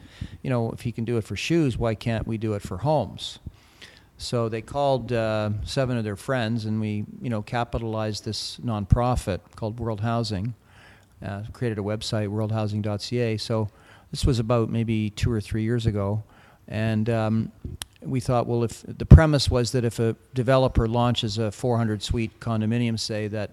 you 0.43 0.50
know, 0.50 0.72
if 0.72 0.82
he 0.82 0.91
can 0.91 1.06
do 1.06 1.16
it 1.16 1.24
for 1.24 1.38
shoes, 1.38 1.78
why 1.78 1.95
can't 1.95 2.28
we 2.28 2.38
do 2.38 2.54
it 2.54 2.62
for 2.62 2.80
homes? 2.80 3.39
So 4.18 4.49
they 4.49 4.61
called 4.61 5.13
uh, 5.13 5.51
seven 5.63 5.97
of 5.97 6.03
their 6.03 6.15
friends, 6.15 6.65
and 6.65 6.82
we, 6.82 7.05
you 7.22 7.30
know, 7.30 7.41
capitalized 7.41 8.26
this 8.26 8.57
nonprofit 8.57 9.39
called 9.55 9.80
World 9.80 10.01
Housing. 10.01 10.55
Uh, 11.24 11.43
created 11.51 11.80
a 11.80 11.82
website, 11.82 12.30
worldhousing.ca. 12.30 13.38
So 13.38 13.70
this 14.11 14.24
was 14.24 14.38
about 14.38 14.70
maybe 14.70 15.09
two 15.09 15.32
or 15.32 15.41
three 15.41 15.63
years 15.63 15.86
ago, 15.86 16.24
and 16.68 17.09
um, 17.09 17.51
we 18.01 18.20
thought, 18.20 18.47
well, 18.47 18.63
if 18.63 18.84
the 18.88 19.05
premise 19.05 19.49
was 19.49 19.72
that 19.72 19.84
if 19.84 19.99
a 19.99 20.15
developer 20.34 20.88
launches 20.88 21.38
a 21.38 21.51
400 21.51 22.03
suite 22.03 22.39
condominium, 22.39 22.99
say 22.99 23.28
that 23.28 23.51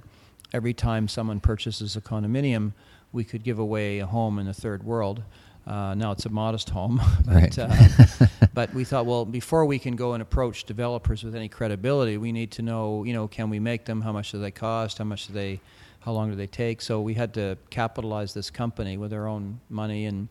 every 0.52 0.74
time 0.74 1.08
someone 1.08 1.40
purchases 1.40 1.96
a 1.96 2.00
condominium, 2.00 2.72
we 3.12 3.24
could 3.24 3.42
give 3.44 3.58
away 3.58 3.98
a 3.98 4.06
home 4.06 4.38
in 4.38 4.46
the 4.46 4.54
third 4.54 4.82
world. 4.82 5.22
Uh, 5.66 5.94
now 5.94 6.12
it's 6.12 6.26
a 6.26 6.30
modest 6.30 6.68
home, 6.70 7.00
but, 7.24 7.34
Right. 7.34 7.58
uh, 7.58 8.26
but 8.54 8.74
we 8.74 8.84
thought, 8.84 9.06
well, 9.06 9.24
before 9.24 9.64
we 9.64 9.78
can 9.78 9.96
go 9.96 10.12
and 10.12 10.20
approach 10.22 10.64
developers 10.64 11.24
with 11.24 11.34
any 11.34 11.48
credibility, 11.48 12.18
we 12.18 12.32
need 12.32 12.50
to 12.52 12.62
know, 12.62 13.02
you 13.04 13.14
know, 13.14 13.26
can 13.28 13.48
we 13.48 13.58
make 13.58 13.86
them? 13.86 14.02
How 14.02 14.12
much 14.12 14.30
do 14.32 14.38
they 14.38 14.50
cost? 14.50 14.98
How 14.98 15.04
much 15.04 15.26
do 15.26 15.32
they? 15.32 15.60
How 16.00 16.12
long 16.12 16.28
do 16.28 16.36
they 16.36 16.46
take? 16.46 16.82
So 16.82 17.00
we 17.00 17.14
had 17.14 17.32
to 17.34 17.56
capitalize 17.70 18.34
this 18.34 18.50
company 18.50 18.98
with 18.98 19.14
our 19.14 19.26
own 19.26 19.58
money, 19.70 20.04
and 20.04 20.28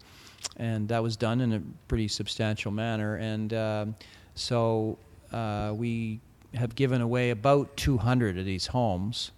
and 0.57 0.87
that 0.89 1.01
was 1.01 1.15
done 1.15 1.41
in 1.41 1.53
a 1.53 1.61
pretty 1.87 2.07
substantial 2.07 2.71
manner. 2.71 3.15
And 3.15 3.53
um, 3.55 3.95
so 4.35 4.99
uh, 5.31 5.73
we 5.75 6.19
have 6.53 6.75
given 6.75 7.01
away 7.01 7.31
about 7.31 7.75
200 7.75 8.37
of 8.37 8.45
these 8.45 8.67
homes. 8.67 9.31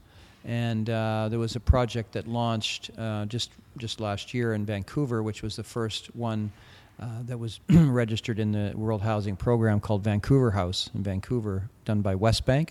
And 0.45 0.89
uh, 0.89 1.27
there 1.29 1.39
was 1.39 1.55
a 1.55 1.59
project 1.59 2.13
that 2.13 2.27
launched 2.27 2.91
uh, 2.97 3.25
just 3.25 3.51
just 3.77 3.99
last 3.99 4.33
year 4.33 4.53
in 4.53 4.65
Vancouver, 4.65 5.23
which 5.23 5.41
was 5.41 5.55
the 5.55 5.63
first 5.63 6.15
one 6.15 6.51
uh, 6.99 7.07
that 7.23 7.37
was 7.37 7.59
registered 7.69 8.39
in 8.39 8.51
the 8.51 8.73
World 8.75 9.01
Housing 9.01 9.35
Program 9.35 9.79
called 9.79 10.03
Vancouver 10.03 10.51
House 10.51 10.89
in 10.93 11.03
Vancouver, 11.03 11.69
done 11.83 12.01
by 12.01 12.15
Westbank. 12.15 12.69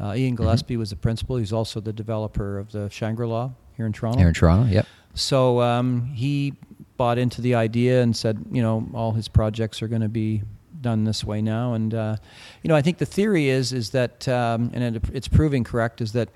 Uh, 0.00 0.14
Ian 0.16 0.34
Gillespie 0.34 0.76
was 0.76 0.90
the 0.90 0.96
principal. 0.96 1.36
He's 1.36 1.52
also 1.52 1.80
the 1.80 1.92
developer 1.92 2.58
of 2.58 2.72
the 2.72 2.88
Shangri-La 2.90 3.50
here 3.76 3.86
in 3.86 3.92
Toronto. 3.92 4.18
here 4.18 4.28
in 4.28 4.34
Toronto, 4.34 4.70
yep. 4.70 4.86
So 5.14 5.62
um, 5.62 6.06
he 6.14 6.54
bought 6.96 7.18
into 7.18 7.40
the 7.40 7.54
idea 7.54 8.02
and 8.02 8.14
said, 8.14 8.44
you 8.50 8.62
know, 8.62 8.86
all 8.94 9.12
his 9.12 9.28
projects 9.28 9.80
are 9.80 9.88
going 9.88 10.02
to 10.02 10.08
be 10.08 10.42
done 10.80 11.04
this 11.04 11.24
way 11.24 11.40
now. 11.40 11.72
And 11.72 11.94
uh, 11.94 12.16
you 12.62 12.68
know, 12.68 12.76
I 12.76 12.82
think 12.82 12.98
the 12.98 13.06
theory 13.06 13.48
is 13.48 13.72
is 13.72 13.90
that, 13.90 14.28
um, 14.28 14.70
and 14.74 14.96
it, 14.96 15.02
it's 15.12 15.28
proving 15.28 15.64
correct, 15.64 16.00
is 16.00 16.12
that 16.12 16.28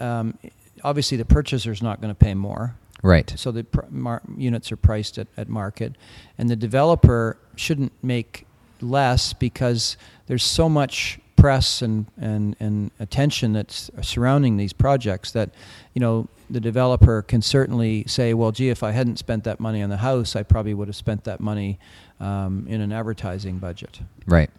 um, 0.00 0.38
obviously 0.82 1.16
the 1.16 1.24
purchaser 1.24 1.72
is 1.72 1.82
not 1.82 2.00
going 2.00 2.14
to 2.14 2.18
pay 2.18 2.34
more. 2.34 2.76
Right. 3.02 3.32
So 3.36 3.52
the 3.52 3.64
pr- 3.64 3.82
mar- 3.90 4.22
units 4.36 4.72
are 4.72 4.76
priced 4.76 5.18
at, 5.18 5.28
at 5.36 5.48
market, 5.48 5.96
and 6.38 6.48
the 6.48 6.56
developer 6.56 7.36
shouldn't 7.54 7.92
make 8.02 8.46
less 8.80 9.32
because 9.32 9.96
there's 10.26 10.44
so 10.44 10.68
much 10.68 11.18
press 11.36 11.82
and, 11.82 12.06
and, 12.18 12.56
and 12.58 12.90
attention 12.98 13.52
that's 13.52 13.90
surrounding 14.00 14.56
these 14.56 14.72
projects 14.72 15.30
that 15.32 15.50
you 15.94 16.00
know 16.00 16.28
the 16.48 16.60
developer 16.60 17.22
can 17.22 17.42
certainly 17.42 18.04
say, 18.06 18.32
well, 18.32 18.52
gee, 18.52 18.68
if 18.68 18.82
I 18.82 18.92
hadn't 18.92 19.18
spent 19.18 19.44
that 19.44 19.60
money 19.60 19.82
on 19.82 19.90
the 19.90 19.96
house, 19.96 20.36
I 20.36 20.42
probably 20.42 20.74
would 20.74 20.88
have 20.88 20.96
spent 20.96 21.24
that 21.24 21.40
money 21.40 21.78
um, 22.20 22.66
in 22.68 22.80
an 22.80 22.92
advertising 22.92 23.58
budget. 23.58 24.00
Right. 24.26 24.50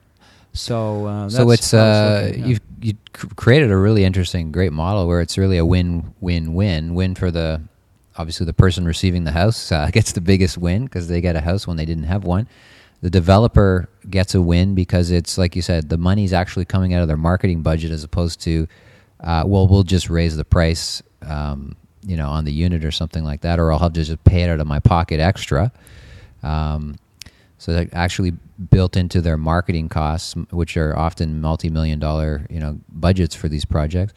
So 0.58 1.05
uh, 1.05 1.30
so 1.30 1.49
it's 1.51 1.74
uh, 1.74 2.34
you've 2.36 2.60
you 2.82 2.93
created 3.36 3.72
a 3.72 3.78
really 3.78 4.03
interesting, 4.03 4.51
great 4.51 4.72
model 4.72 5.08
where 5.08 5.22
it's 5.22 5.38
really 5.38 5.58
a 5.58 5.66
win, 5.66 6.14
win, 6.20 6.53
win, 6.53 6.93
win 6.93 7.16
for 7.16 7.32
the 7.32 7.62
obviously 8.18 8.45
the 8.45 8.53
person 8.53 8.86
receiving 8.86 9.24
the 9.24 9.32
house 9.32 9.72
uh, 9.72 9.89
gets 9.93 10.12
the 10.12 10.22
biggest 10.22 10.58
win 10.58 10.86
because 10.86 11.08
they 11.08 11.22
get 11.22 11.36
a 11.36 11.41
house 11.41 11.68
when 11.68 11.78
they 11.78 11.86
didn't 11.86 12.03
have 12.03 12.24
one. 12.24 12.47
The 13.01 13.10
developer 13.10 13.89
gets 14.10 14.34
a 14.34 14.41
win 14.41 14.74
because 14.74 15.12
it's 15.12 15.38
like 15.38 15.55
you 15.55 15.62
said, 15.62 15.89
the 15.89 15.97
money's 15.97 16.34
actually 16.34 16.66
coming 16.66 16.93
out 16.93 17.01
of 17.01 17.08
their 17.08 17.18
marketing 17.18 17.62
budget 17.62 17.91
as 17.91 18.03
opposed 18.03 18.41
to, 18.41 18.68
uh, 19.20 19.43
well, 19.45 19.68
we'll 19.68 19.84
just 19.84 20.10
raise 20.10 20.36
the 20.36 20.45
price, 20.45 21.03
um, 21.22 21.76
you 22.03 22.18
know, 22.18 22.30
on 22.30 22.45
the 22.45 22.51
unit 22.51 22.84
or 22.84 22.91
something 22.91 23.24
like 23.24 23.41
that, 23.41 23.60
or 23.60 23.72
I'll 23.72 23.80
have 23.80 23.93
to 23.93 24.03
just 24.03 24.24
pay 24.24 24.41
it 24.41 24.49
out 24.49 24.60
of 24.60 24.66
my 24.66 24.80
pocket 24.80 25.20
extra. 25.20 25.72
Um, 26.41 26.95
so 27.58 27.74
they're 27.74 27.89
actually 27.93 28.34
built 28.72 28.95
into 28.95 29.22
their 29.22 29.38
marketing 29.38 29.89
costs, 29.89 30.36
which 30.51 30.78
are 30.78 30.97
often 30.97 31.41
multi-million 31.41 31.99
dollar, 31.99 32.45
you 32.49 32.60
know, 32.60 32.80
budgets 32.89 33.36
for 33.36 33.49
these 33.49 33.66
projects. 33.66 34.14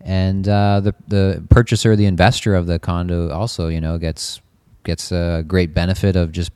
And 0.00 0.48
uh, 0.48 0.80
the 0.80 0.94
the 1.08 1.44
purchaser, 1.48 1.96
the 1.96 2.06
investor 2.06 2.54
of 2.54 2.66
the 2.66 2.78
condo, 2.78 3.30
also, 3.30 3.68
you 3.68 3.80
know, 3.80 3.98
gets 3.98 4.40
gets 4.84 5.10
a 5.12 5.42
great 5.46 5.72
benefit 5.72 6.14
of 6.14 6.30
just 6.30 6.52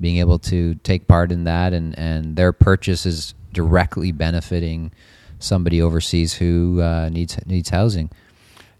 being 0.00 0.18
able 0.18 0.38
to 0.38 0.76
take 0.76 1.08
part 1.08 1.32
in 1.32 1.44
that, 1.44 1.72
and 1.72 1.98
and 1.98 2.36
their 2.36 2.52
purchase 2.52 3.06
is 3.06 3.34
directly 3.52 4.12
benefiting 4.12 4.92
somebody 5.40 5.82
overseas 5.82 6.34
who 6.34 6.80
uh, 6.80 7.08
needs 7.08 7.38
needs 7.46 7.70
housing. 7.70 8.10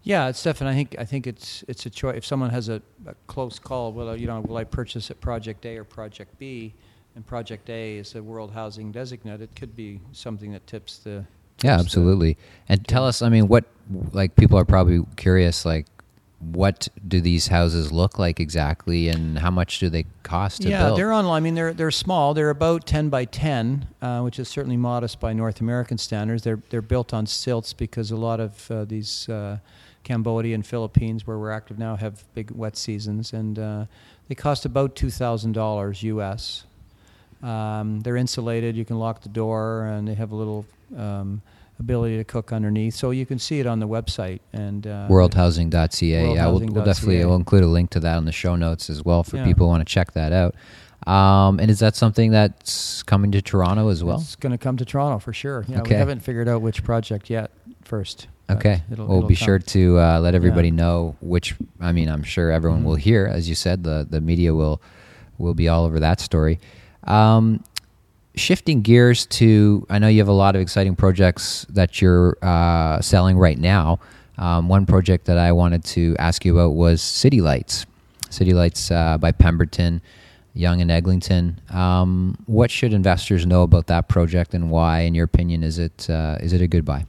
Yeah, 0.03 0.29
it's 0.29 0.41
definitely. 0.41 0.73
I 0.73 0.77
think 0.77 0.95
I 0.99 1.05
think 1.05 1.27
it's 1.27 1.63
it's 1.67 1.85
a 1.85 1.89
choice. 1.89 2.17
If 2.17 2.25
someone 2.25 2.49
has 2.49 2.69
a, 2.69 2.81
a 3.05 3.13
close 3.27 3.59
call, 3.59 3.93
well, 3.93 4.17
you 4.17 4.27
know, 4.27 4.41
will 4.41 4.57
I 4.57 4.63
purchase 4.63 5.11
at 5.11 5.21
Project 5.21 5.65
A 5.65 5.77
or 5.77 5.83
Project 5.83 6.37
B? 6.39 6.73
And 7.15 7.27
Project 7.27 7.69
A 7.69 7.97
is 7.97 8.15
a 8.15 8.23
World 8.23 8.51
Housing 8.51 8.91
Designate. 8.91 9.41
It 9.41 9.53
could 9.55 9.75
be 9.75 9.99
something 10.13 10.53
that 10.53 10.65
tips 10.65 10.99
the. 10.99 11.09
Yeah, 11.09 11.15
tips 11.17 11.61
the- 11.61 11.69
absolutely. 11.69 12.37
And 12.69 12.87
tell 12.87 13.05
us, 13.05 13.21
I 13.21 13.29
mean, 13.29 13.47
what 13.47 13.65
like 14.11 14.35
people 14.35 14.57
are 14.57 14.65
probably 14.65 15.01
curious, 15.17 15.65
like 15.65 15.87
what 16.39 16.87
do 17.07 17.21
these 17.21 17.47
houses 17.47 17.91
look 17.91 18.17
like 18.17 18.39
exactly, 18.39 19.09
and 19.09 19.37
how 19.37 19.51
much 19.51 19.77
do 19.79 19.89
they 19.89 20.05
cost 20.23 20.63
to 20.63 20.69
yeah, 20.69 20.85
build? 20.85 20.97
they're 20.97 21.13
online. 21.13 21.37
I 21.37 21.39
mean, 21.41 21.55
they're 21.55 21.73
they're 21.73 21.91
small. 21.91 22.33
They're 22.33 22.49
about 22.49 22.87
ten 22.87 23.09
by 23.09 23.25
ten, 23.25 23.87
uh, 24.01 24.21
which 24.21 24.39
is 24.39 24.47
certainly 24.47 24.77
modest 24.77 25.19
by 25.19 25.33
North 25.33 25.61
American 25.61 25.97
standards. 25.99 26.43
They're 26.43 26.61
they're 26.69 26.81
built 26.81 27.13
on 27.13 27.27
stilts 27.27 27.73
because 27.73 28.09
a 28.09 28.15
lot 28.15 28.39
of 28.39 28.71
uh, 28.71 28.85
these 28.85 29.29
uh, 29.29 29.59
Cambodia 30.11 30.53
and 30.55 30.65
Philippines, 30.65 31.25
where 31.25 31.37
we're 31.39 31.51
active 31.51 31.79
now, 31.79 31.95
have 31.95 32.23
big 32.33 32.51
wet 32.51 32.75
seasons, 32.75 33.31
and 33.33 33.57
uh, 33.57 33.85
they 34.27 34.35
cost 34.35 34.65
about 34.65 34.95
two 34.95 35.09
thousand 35.09 35.53
dollars 35.53 36.03
U.S. 36.03 36.65
Um, 37.41 38.01
they're 38.01 38.17
insulated. 38.17 38.75
You 38.75 38.83
can 38.85 38.99
lock 38.99 39.21
the 39.21 39.29
door, 39.29 39.85
and 39.85 40.07
they 40.07 40.15
have 40.15 40.31
a 40.31 40.35
little. 40.35 40.65
Um, 40.97 41.41
ability 41.79 42.15
to 42.17 42.23
cook 42.23 42.53
underneath 42.53 42.93
so 42.93 43.09
you 43.09 43.25
can 43.25 43.39
see 43.39 43.59
it 43.59 43.65
on 43.65 43.79
the 43.79 43.87
website 43.87 44.39
and 44.53 44.85
uh, 44.85 45.07
worldhousing.ca. 45.09 46.35
yeah, 46.35 46.45
we'll, 46.45 46.59
we'll 46.59 46.85
definitely 46.85 47.25
we'll 47.25 47.35
include 47.35 47.63
a 47.63 47.67
link 47.67 47.89
to 47.89 47.99
that 47.99 48.17
on 48.17 48.25
the 48.25 48.31
show 48.31 48.55
notes 48.55 48.87
as 48.87 49.03
well 49.03 49.23
for 49.23 49.37
Yeah. 49.37 49.45
people 49.45 49.65
who 49.65 49.71
want 49.71 49.81
to 49.87 49.91
check 49.91 50.11
that 50.11 50.31
out. 50.31 50.53
Um, 51.11 51.59
and 51.59 51.71
is 51.71 51.79
that 51.79 51.95
something 51.95 52.29
that's 52.29 53.01
coming 53.01 53.31
to 53.31 53.41
Toronto 53.41 53.87
as 53.87 54.03
well? 54.03 54.19
It's 54.21 54.35
going 54.35 54.51
to 54.51 54.59
come 54.59 54.77
to 54.77 54.85
Toronto 54.85 55.17
for 55.17 55.33
sure. 55.33 55.65
Yeah, 55.67 55.79
Okay. 55.81 55.95
we 55.95 55.97
haven't 55.97 56.19
figured 56.19 56.47
out 56.47 56.61
which 56.61 56.83
project 56.83 57.31
yet 57.31 57.49
first. 57.83 58.27
Okay, 58.57 58.81
it'll- 58.91 59.07
we'll 59.07 59.17
it'll 59.17 59.27
be 59.29 59.35
come. 59.35 59.45
sure 59.45 59.59
to 59.59 59.99
uh, 59.99 60.19
let 60.19 60.35
everybody 60.35 60.71
know 60.71 61.15
which. 61.21 61.55
I 61.79 61.91
mean, 61.91 62.09
I'm 62.09 62.23
sure 62.23 62.51
everyone 62.51 62.81
Mhm. 62.81 62.85
will 62.85 62.95
hear, 62.95 63.25
as 63.27 63.47
you 63.49 63.55
said, 63.55 63.83
the 63.83 64.05
the 64.09 64.21
media 64.21 64.53
will 64.53 64.81
will 65.37 65.53
be 65.53 65.67
all 65.67 65.85
over 65.85 65.99
that 65.99 66.19
story. 66.19 66.59
Um, 67.05 67.63
shifting 68.35 68.81
gears 68.81 69.25
to, 69.25 69.85
I 69.89 69.99
know 69.99 70.07
you 70.07 70.19
have 70.19 70.27
a 70.27 70.31
lot 70.33 70.55
of 70.55 70.61
exciting 70.61 70.95
projects 70.95 71.65
that 71.69 72.01
you're 72.01 72.37
uh, 72.41 73.01
selling 73.01 73.37
right 73.37 73.57
now. 73.57 73.99
Um, 74.37 74.69
one 74.69 74.85
project 74.85 75.25
that 75.25 75.37
I 75.37 75.51
wanted 75.51 75.83
to 75.85 76.15
ask 76.17 76.45
you 76.45 76.57
about 76.57 76.73
was 76.75 77.01
City 77.01 77.41
Lights. 77.41 77.85
City 78.29 78.53
Lights 78.53 78.89
uh, 78.91 79.17
by 79.17 79.31
Pemberton, 79.31 80.01
Yonge 80.53 80.81
and 80.81 80.91
Eglinton. 80.91 81.59
Um, 81.69 82.37
what 82.45 82.71
should 82.71 82.93
investors 82.93 83.45
know 83.45 83.63
about 83.63 83.87
that 83.87 84.07
project, 84.07 84.53
and 84.53 84.69
why, 84.71 85.01
in 85.01 85.13
your 85.15 85.25
opinion, 85.25 85.63
is 85.63 85.77
it 85.79 86.09
uh, 86.09 86.37
is 86.39 86.53
it 86.53 86.61
a 86.61 86.67
good 86.67 86.85
buy? 86.85 87.05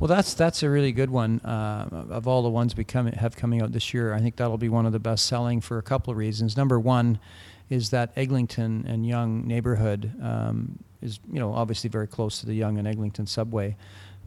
Well, 0.00 0.08
that's 0.08 0.32
that's 0.32 0.62
a 0.62 0.70
really 0.70 0.92
good 0.92 1.10
one. 1.10 1.40
Uh, 1.40 2.06
of 2.08 2.26
all 2.26 2.42
the 2.42 2.48
ones 2.48 2.74
we 2.74 2.84
come, 2.84 3.06
have 3.08 3.36
coming 3.36 3.60
out 3.60 3.72
this 3.72 3.92
year, 3.92 4.14
I 4.14 4.20
think 4.20 4.36
that'll 4.36 4.56
be 4.56 4.70
one 4.70 4.86
of 4.86 4.92
the 4.92 4.98
best 4.98 5.26
selling 5.26 5.60
for 5.60 5.76
a 5.76 5.82
couple 5.82 6.10
of 6.10 6.16
reasons. 6.16 6.56
Number 6.56 6.80
one 6.80 7.20
is 7.68 7.90
that 7.90 8.10
Eglinton 8.16 8.86
and 8.88 9.06
Yonge 9.06 9.44
neighborhood 9.44 10.10
um, 10.22 10.78
is, 11.02 11.20
you 11.30 11.38
know, 11.38 11.52
obviously 11.52 11.90
very 11.90 12.06
close 12.06 12.40
to 12.40 12.46
the 12.46 12.54
Yonge 12.54 12.78
and 12.78 12.88
Eglinton 12.88 13.26
subway, 13.26 13.76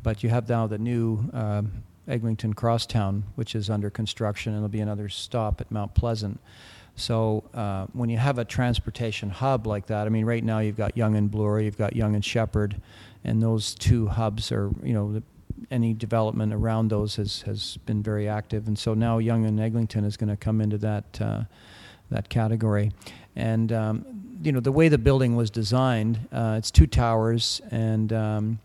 but 0.04 0.22
you 0.22 0.30
have 0.30 0.48
now 0.48 0.68
the 0.68 0.78
new 0.78 1.28
um, 1.34 1.72
Eglinton 2.08 2.54
Crosstown, 2.54 3.24
which 3.34 3.56
is 3.56 3.72
under 3.72 3.90
construction, 3.90 4.54
and 4.54 4.60
there'll 4.60 4.70
be 4.70 4.80
another 4.80 5.10
stop 5.10 5.60
at 5.60 5.72
Mount 5.72 5.96
Pleasant. 5.96 6.40
So 6.96 7.46
uh, 7.56 7.88
when 7.94 8.12
you 8.12 8.20
have 8.20 8.38
a 8.38 8.46
transportation 8.46 9.32
hub 9.32 9.66
like 9.66 9.88
that, 9.88 10.06
I 10.06 10.12
mean, 10.12 10.26
right 10.26 10.44
now 10.44 10.60
you've 10.60 10.78
got 10.78 10.96
Yonge 10.96 11.18
and 11.18 11.32
Bloor, 11.32 11.60
you've 11.60 11.80
got 11.80 11.96
Yonge 11.96 12.14
and 12.14 12.24
Sheppard, 12.24 12.80
and 13.24 13.42
those 13.42 13.74
two 13.74 14.06
hubs 14.06 14.52
are, 14.52 14.70
you 14.84 14.94
know, 14.94 15.24
any 15.72 15.94
development 15.94 16.54
around 16.54 16.90
those 16.90 17.16
has, 17.16 17.42
has 17.44 17.78
been 17.86 18.04
very 18.04 18.28
active, 18.28 18.68
and 18.68 18.78
so 18.78 18.94
now 18.94 19.18
Yonge 19.18 19.48
and 19.48 19.60
Eglinton 19.60 20.06
is 20.06 20.18
going 20.18 20.30
to 20.30 20.38
come 20.38 20.62
into 20.62 20.78
that 20.80 21.22
uh, 21.22 21.44
that 22.10 22.30
category. 22.30 22.92
And 23.36 23.72
um, 23.72 24.06
you 24.42 24.52
know, 24.52 24.60
the 24.60 24.72
way 24.72 24.90
the 24.90 24.98
building 24.98 25.36
was 25.36 25.50
designed, 25.50 26.28
uh, 26.32 26.56
it's 26.58 26.70
two 26.70 26.88
towers, 26.88 27.62
and 27.72 28.12
um, 28.14 28.60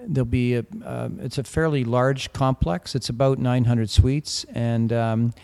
there'll 0.00 0.24
be 0.24 0.56
a, 0.56 0.64
uh, 0.84 1.08
it's 1.18 1.38
a 1.38 1.44
fairly 1.44 1.84
large 1.84 2.32
complex. 2.32 2.94
It's 2.94 3.08
about 3.08 3.38
900 3.38 3.90
suites, 3.90 4.44
and 4.54 4.92
um, 4.92 5.34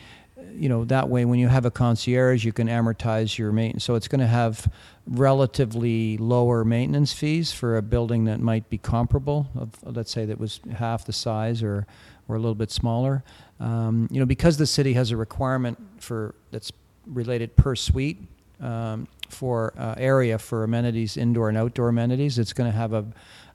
you 0.56 0.68
know 0.68 0.84
that 0.86 1.08
way 1.08 1.24
when 1.24 1.38
you 1.38 1.48
have 1.48 1.64
a 1.64 1.70
concierge, 1.70 2.44
you 2.44 2.52
can 2.52 2.68
amortize 2.68 3.36
your 3.38 3.52
maintenance. 3.52 3.84
So 3.84 3.94
it's 3.94 4.08
going 4.08 4.20
to 4.20 4.26
have 4.26 4.70
relatively 5.06 6.16
lower 6.18 6.64
maintenance 6.64 7.12
fees 7.12 7.52
for 7.52 7.76
a 7.76 7.82
building 7.82 8.24
that 8.24 8.40
might 8.40 8.68
be 8.70 8.78
comparable. 8.78 9.48
Of 9.56 9.70
let's 9.82 10.10
say 10.10 10.24
that 10.26 10.38
was 10.38 10.60
half 10.76 11.04
the 11.04 11.12
size 11.12 11.62
or 11.62 11.86
or 12.28 12.36
a 12.36 12.38
little 12.38 12.54
bit 12.54 12.70
smaller. 12.70 13.22
Um, 13.60 14.08
you 14.10 14.20
know 14.20 14.26
because 14.26 14.56
the 14.56 14.66
city 14.66 14.94
has 14.94 15.10
a 15.10 15.16
requirement 15.16 15.78
for 15.98 16.34
that's 16.50 16.72
related 17.06 17.56
per 17.56 17.76
suite 17.76 18.18
um, 18.60 19.06
for 19.28 19.72
uh, 19.76 19.94
area 19.98 20.38
for 20.38 20.64
amenities, 20.64 21.16
indoor 21.16 21.48
and 21.48 21.58
outdoor 21.58 21.88
amenities. 21.88 22.38
It's 22.38 22.52
going 22.52 22.70
to 22.70 22.76
have 22.76 22.92
a, 22.92 23.04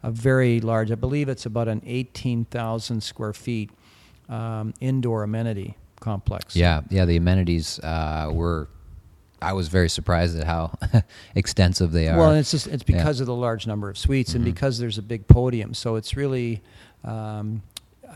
a 0.03 0.11
very 0.11 0.59
large, 0.59 0.91
I 0.91 0.95
believe 0.95 1.29
it's 1.29 1.45
about 1.45 1.67
an 1.67 1.81
18,000 1.85 3.01
square 3.01 3.33
feet 3.33 3.71
um, 4.27 4.73
indoor 4.79 5.23
amenity 5.23 5.75
complex. 6.11 6.55
Yeah, 6.55 6.81
yeah. 6.89 7.05
The 7.05 7.17
amenities 7.17 7.79
uh, 7.79 8.29
were. 8.33 8.67
I 9.41 9.53
was 9.53 9.67
very 9.69 9.89
surprised 9.89 10.37
at 10.39 10.45
how 10.45 10.63
extensive 11.35 11.91
they 11.91 12.07
are. 12.09 12.17
Well, 12.17 12.31
and 12.31 12.39
it's 12.39 12.51
just 12.51 12.67
it's 12.67 12.83
Yeah. 12.87 12.97
because 12.97 13.21
of 13.21 13.27
the 13.27 13.35
large 13.47 13.65
number 13.67 13.89
of 13.89 13.97
suites 13.97 14.33
and 14.35 14.41
Mhm. 14.43 14.51
because 14.53 14.79
there's 14.79 14.97
a 14.97 15.01
big 15.13 15.27
podium. 15.27 15.73
So 15.73 15.95
it's 15.99 16.17
really, 16.17 16.61
um, 17.05 17.61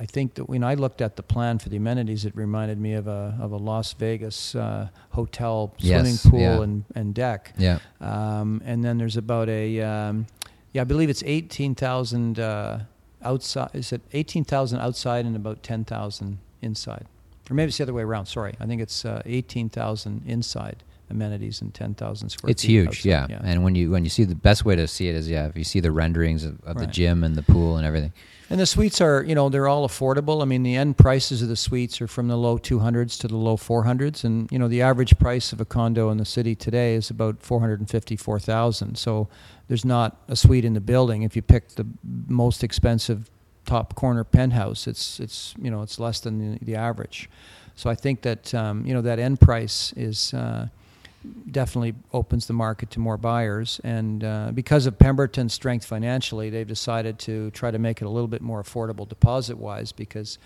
I 0.03 0.05
think 0.05 0.33
that 0.35 0.45
when 0.49 0.63
I 0.63 0.73
looked 0.73 1.01
at 1.01 1.15
the 1.15 1.23
plan 1.23 1.59
for 1.59 1.69
the 1.69 1.77
amenities, 1.77 2.25
it 2.25 2.35
reminded 2.35 2.77
me 2.77 2.93
of 3.01 3.07
a 3.07 3.21
of 3.45 3.51
a 3.53 3.57
Las 3.71 3.93
Vegas 3.93 4.55
uh, 4.55 4.87
hotel 5.11 5.73
swimming 5.77 6.05
Yes, 6.17 6.25
pool 6.29 6.39
yeah. 6.39 6.61
and, 6.65 6.83
and 6.95 7.13
deck. 7.13 7.53
yeah, 7.57 7.77
Um, 8.01 8.61
and 8.65 8.83
then 8.83 8.97
there's 8.97 9.17
about 9.17 9.47
a, 9.49 9.65
um, 9.81 10.25
yeah, 10.73 10.81
I 10.81 10.85
believe 10.85 11.09
it's 11.13 11.23
18,000 11.25 12.39
uh, 12.39 12.79
outside. 13.21 13.69
Is 13.73 13.93
it 13.93 14.01
18,000 14.13 14.79
outside 14.79 15.25
and 15.25 15.35
about 15.35 15.61
10,000 15.63 16.39
inside? 16.61 17.05
Or 17.49 17.53
maybe 17.53 17.69
it's 17.69 17.77
the 17.77 17.83
other 17.83 17.93
way 17.93 18.03
around. 18.03 18.25
Sorry. 18.27 18.55
I 18.59 18.65
think 18.65 18.81
it's 18.81 19.05
uh, 19.05 19.21
18,000 19.25 20.23
inside 20.25 20.83
amenities 21.09 21.61
and 21.61 21.73
10,000 21.73 22.29
square 22.29 22.49
it's 22.49 22.63
huge. 22.63 23.05
outside. 23.05 23.29
Yeah. 23.29 23.41
and 23.43 23.63
when 23.63 23.75
you 23.75 23.91
when 23.91 24.03
you 24.03 24.09
see 24.09 24.23
the 24.23 24.35
best 24.35 24.65
way 24.65 24.75
to 24.75 24.87
see 24.87 25.09
it 25.09 25.15
is 25.15 25.29
yeah, 25.29 25.47
if 25.47 25.57
you 25.57 25.63
see 25.63 25.79
the 25.79 25.91
renderings 25.91 26.43
of, 26.43 26.61
of 26.63 26.77
the 26.77 26.87
gym 26.87 27.23
and 27.23 27.35
the 27.35 27.43
pool 27.43 27.77
and 27.77 27.85
everything. 27.85 28.13
And 28.49 28.59
the 28.59 28.65
suites 28.65 29.01
are, 29.01 29.23
you 29.23 29.33
know, 29.33 29.49
they're 29.49 29.67
all 29.67 29.87
affordable. 29.87 30.41
I 30.41 30.45
mean, 30.45 30.63
the 30.63 30.75
end 30.75 30.97
prices 30.97 31.41
of 31.41 31.47
the 31.47 31.55
suites 31.55 32.01
are 32.01 32.07
from 32.07 32.27
the 32.27 32.35
low 32.35 32.57
200s 32.57 33.19
to 33.21 33.27
the 33.27 33.37
low 33.37 33.57
400s, 33.57 34.23
and 34.23 34.51
you 34.51 34.59
know, 34.59 34.67
the 34.67 34.81
average 34.81 35.17
price 35.17 35.53
of 35.53 35.61
a 35.61 35.65
condo 35.65 36.09
in 36.09 36.17
the 36.17 36.25
city 36.25 36.53
today 36.53 36.93
is 36.93 37.09
about 37.09 37.41
454,000. 37.41 38.95
So 38.95 39.27
there's 39.67 39.85
not 39.85 40.17
a 40.27 40.35
suite 40.35 40.65
in 40.65 40.73
the 40.73 40.81
building. 40.81 41.23
If 41.23 41.35
you 41.35 41.41
pick 41.41 41.69
the 41.69 41.87
most 42.27 42.63
expensive 42.63 43.31
top 43.65 43.95
corner 43.95 44.23
penthouse, 44.23 44.87
it's 44.87 45.19
it's 45.19 45.53
you 45.61 45.71
know 45.71 45.81
it's 45.81 45.99
less 45.99 46.19
than 46.19 46.53
the, 46.53 46.65
the 46.65 46.75
average. 46.75 47.29
So 47.75 47.89
I 47.89 47.95
think 47.95 48.21
that 48.21 48.53
um, 48.53 48.85
you 48.85 48.93
know 48.93 49.01
that 49.01 49.19
end 49.19 49.39
price 49.39 49.93
is. 49.95 50.33
Uh, 50.33 50.67
definitely 51.51 51.95
opens 52.11 52.47
the 52.47 52.53
market 52.53 52.91
to 52.91 52.99
more 52.99 53.17
buyers. 53.17 53.79
And 53.83 54.23
uh, 54.23 54.51
because 54.53 54.85
of 54.85 54.97
Pemberton's 54.99 55.53
strength 55.53 55.85
financially, 55.85 56.49
they've 56.49 56.67
decided 56.67 57.19
to 57.19 57.51
try 57.51 57.71
to 57.71 57.79
make 57.79 58.01
it 58.01 58.05
a 58.05 58.09
little 58.09 58.27
bit 58.27 58.41
more 58.41 58.61
affordable 58.61 59.07
deposit 59.07 59.57
wise. 59.57 59.91
Because, 59.91 60.37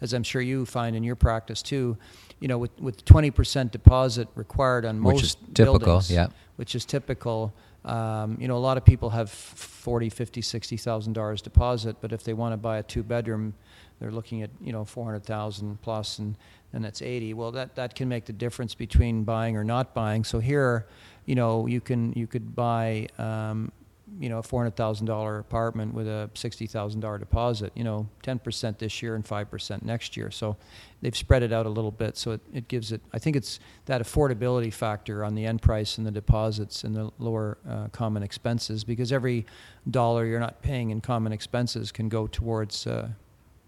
as 0.00 0.12
I'm 0.12 0.22
sure 0.22 0.42
you 0.42 0.66
find 0.66 0.96
in 0.96 1.04
your 1.04 1.16
practice 1.16 1.62
too, 1.62 1.96
you 2.40 2.48
know, 2.48 2.58
with, 2.58 2.78
with 2.80 3.04
20% 3.04 3.70
deposit 3.70 4.28
required 4.34 4.84
on 4.84 5.02
Which 5.02 5.14
most 5.14 5.24
is 5.24 5.36
typical, 5.54 5.78
buildings, 5.78 6.10
yeah. 6.10 6.28
which 6.56 6.74
is 6.74 6.84
typical. 6.84 7.52
Um, 7.84 8.38
you 8.40 8.48
know, 8.48 8.56
a 8.56 8.58
lot 8.58 8.76
of 8.76 8.84
people 8.84 9.10
have 9.10 9.30
40, 9.30 10.08
50, 10.08 10.40
60,000 10.40 11.12
dollars 11.12 11.42
deposit, 11.42 11.96
but 12.00 12.12
if 12.12 12.24
they 12.24 12.32
want 12.32 12.52
to 12.52 12.56
buy 12.56 12.78
a 12.78 12.82
two 12.82 13.02
bedroom, 13.02 13.54
they're 14.00 14.10
looking 14.10 14.42
at 14.42 14.50
you 14.60 14.72
know 14.72 14.84
400,000 14.84 15.80
plus, 15.82 16.18
and 16.18 16.36
and 16.72 16.84
that's 16.84 17.02
80. 17.02 17.34
Well, 17.34 17.52
that 17.52 17.74
that 17.76 17.94
can 17.94 18.08
make 18.08 18.24
the 18.24 18.32
difference 18.32 18.74
between 18.74 19.24
buying 19.24 19.56
or 19.56 19.64
not 19.64 19.94
buying. 19.94 20.24
So 20.24 20.40
here, 20.40 20.86
you 21.26 21.34
know, 21.34 21.66
you 21.66 21.80
can 21.80 22.12
you 22.14 22.26
could 22.26 22.54
buy. 22.54 23.08
Um, 23.18 23.70
you 24.18 24.28
know, 24.28 24.38
a 24.38 24.42
four 24.42 24.62
hundred 24.62 24.76
thousand 24.76 25.06
dollar 25.06 25.38
apartment 25.38 25.94
with 25.94 26.06
a 26.06 26.30
sixty 26.34 26.66
thousand 26.66 27.00
dollar 27.00 27.18
deposit. 27.18 27.72
You 27.74 27.84
know, 27.84 28.08
ten 28.22 28.38
percent 28.38 28.78
this 28.78 29.02
year 29.02 29.14
and 29.14 29.26
five 29.26 29.50
percent 29.50 29.84
next 29.84 30.16
year. 30.16 30.30
So 30.30 30.56
they've 31.00 31.16
spread 31.16 31.42
it 31.42 31.52
out 31.52 31.66
a 31.66 31.68
little 31.68 31.90
bit. 31.90 32.16
So 32.16 32.32
it, 32.32 32.40
it 32.52 32.68
gives 32.68 32.92
it. 32.92 33.00
I 33.12 33.18
think 33.18 33.36
it's 33.36 33.60
that 33.86 34.00
affordability 34.00 34.72
factor 34.72 35.24
on 35.24 35.34
the 35.34 35.46
end 35.46 35.62
price 35.62 35.98
and 35.98 36.06
the 36.06 36.10
deposits 36.10 36.84
and 36.84 36.94
the 36.94 37.10
lower 37.18 37.58
uh, 37.68 37.88
common 37.88 38.22
expenses 38.22 38.84
because 38.84 39.12
every 39.12 39.46
dollar 39.90 40.24
you're 40.26 40.40
not 40.40 40.62
paying 40.62 40.90
in 40.90 41.00
common 41.00 41.32
expenses 41.32 41.92
can 41.92 42.08
go 42.08 42.26
towards 42.26 42.86
uh, 42.86 43.08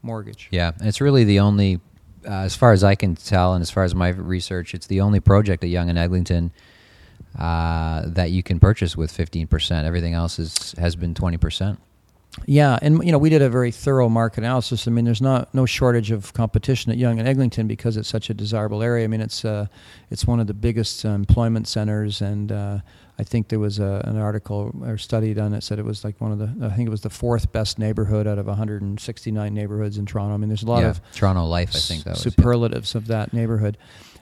mortgage. 0.02 0.48
Yeah, 0.50 0.72
and 0.78 0.88
it's 0.88 1.00
really 1.00 1.24
the 1.24 1.40
only, 1.40 1.80
uh, 2.26 2.30
as 2.30 2.54
far 2.54 2.72
as 2.72 2.84
I 2.84 2.94
can 2.94 3.16
tell, 3.16 3.54
and 3.54 3.62
as 3.62 3.70
far 3.70 3.84
as 3.84 3.94
my 3.94 4.08
research, 4.08 4.74
it's 4.74 4.86
the 4.86 5.00
only 5.00 5.20
project 5.20 5.64
at 5.64 5.70
Yonge 5.70 5.90
and 5.90 5.98
Eglinton 5.98 6.52
uh, 7.38 8.02
that 8.06 8.30
you 8.30 8.42
can 8.42 8.60
purchase 8.60 8.96
with 8.96 9.10
fifteen 9.10 9.46
percent. 9.46 9.86
Everything 9.86 10.14
else 10.14 10.38
is 10.38 10.74
has 10.78 10.96
been 10.96 11.14
twenty 11.14 11.36
percent. 11.36 11.78
Yeah, 12.44 12.78
and 12.82 13.02
you 13.02 13.12
know 13.12 13.18
we 13.18 13.30
did 13.30 13.40
a 13.40 13.48
very 13.48 13.70
thorough 13.70 14.08
market 14.08 14.38
analysis. 14.38 14.86
I 14.86 14.90
mean, 14.90 15.04
there's 15.04 15.22
not 15.22 15.54
no 15.54 15.64
shortage 15.64 16.10
of 16.10 16.34
competition 16.34 16.92
at 16.92 16.98
Yonge 16.98 17.18
and 17.18 17.26
Eglinton 17.26 17.66
because 17.66 17.96
it's 17.96 18.08
such 18.08 18.28
a 18.28 18.34
desirable 18.34 18.82
area. 18.82 19.04
I 19.04 19.06
mean, 19.08 19.22
it's 19.22 19.44
uh, 19.44 19.66
it's 20.10 20.26
one 20.26 20.38
of 20.38 20.46
the 20.46 20.54
biggest 20.54 21.04
uh, 21.04 21.10
employment 21.10 21.66
centers, 21.66 22.20
and 22.20 22.52
uh, 22.52 22.78
I 23.18 23.24
think 23.24 23.48
there 23.48 23.58
was 23.58 23.78
a, 23.78 24.02
an 24.04 24.18
article 24.18 24.74
or 24.82 24.98
study 24.98 25.32
done 25.32 25.52
that 25.52 25.62
said 25.62 25.78
it 25.78 25.84
was 25.84 26.04
like 26.04 26.20
one 26.20 26.32
of 26.32 26.38
the 26.38 26.66
I 26.66 26.74
think 26.74 26.86
it 26.86 26.90
was 26.90 27.00
the 27.00 27.10
fourth 27.10 27.52
best 27.52 27.78
neighborhood 27.78 28.26
out 28.26 28.38
of 28.38 28.46
169 28.46 29.54
neighborhoods 29.54 29.96
in 29.96 30.04
Toronto. 30.04 30.34
I 30.34 30.36
mean, 30.36 30.48
there's 30.48 30.62
a 30.62 30.66
lot 30.66 30.82
yeah, 30.82 30.90
of 30.90 31.12
Toronto 31.14 31.44
Life. 31.46 31.74
I 31.74 31.78
think 31.78 32.04
that 32.04 32.10
was 32.10 32.20
superlatives 32.20 32.94
of 32.94 33.06
that 33.06 33.32
neighborhood. 33.32 33.78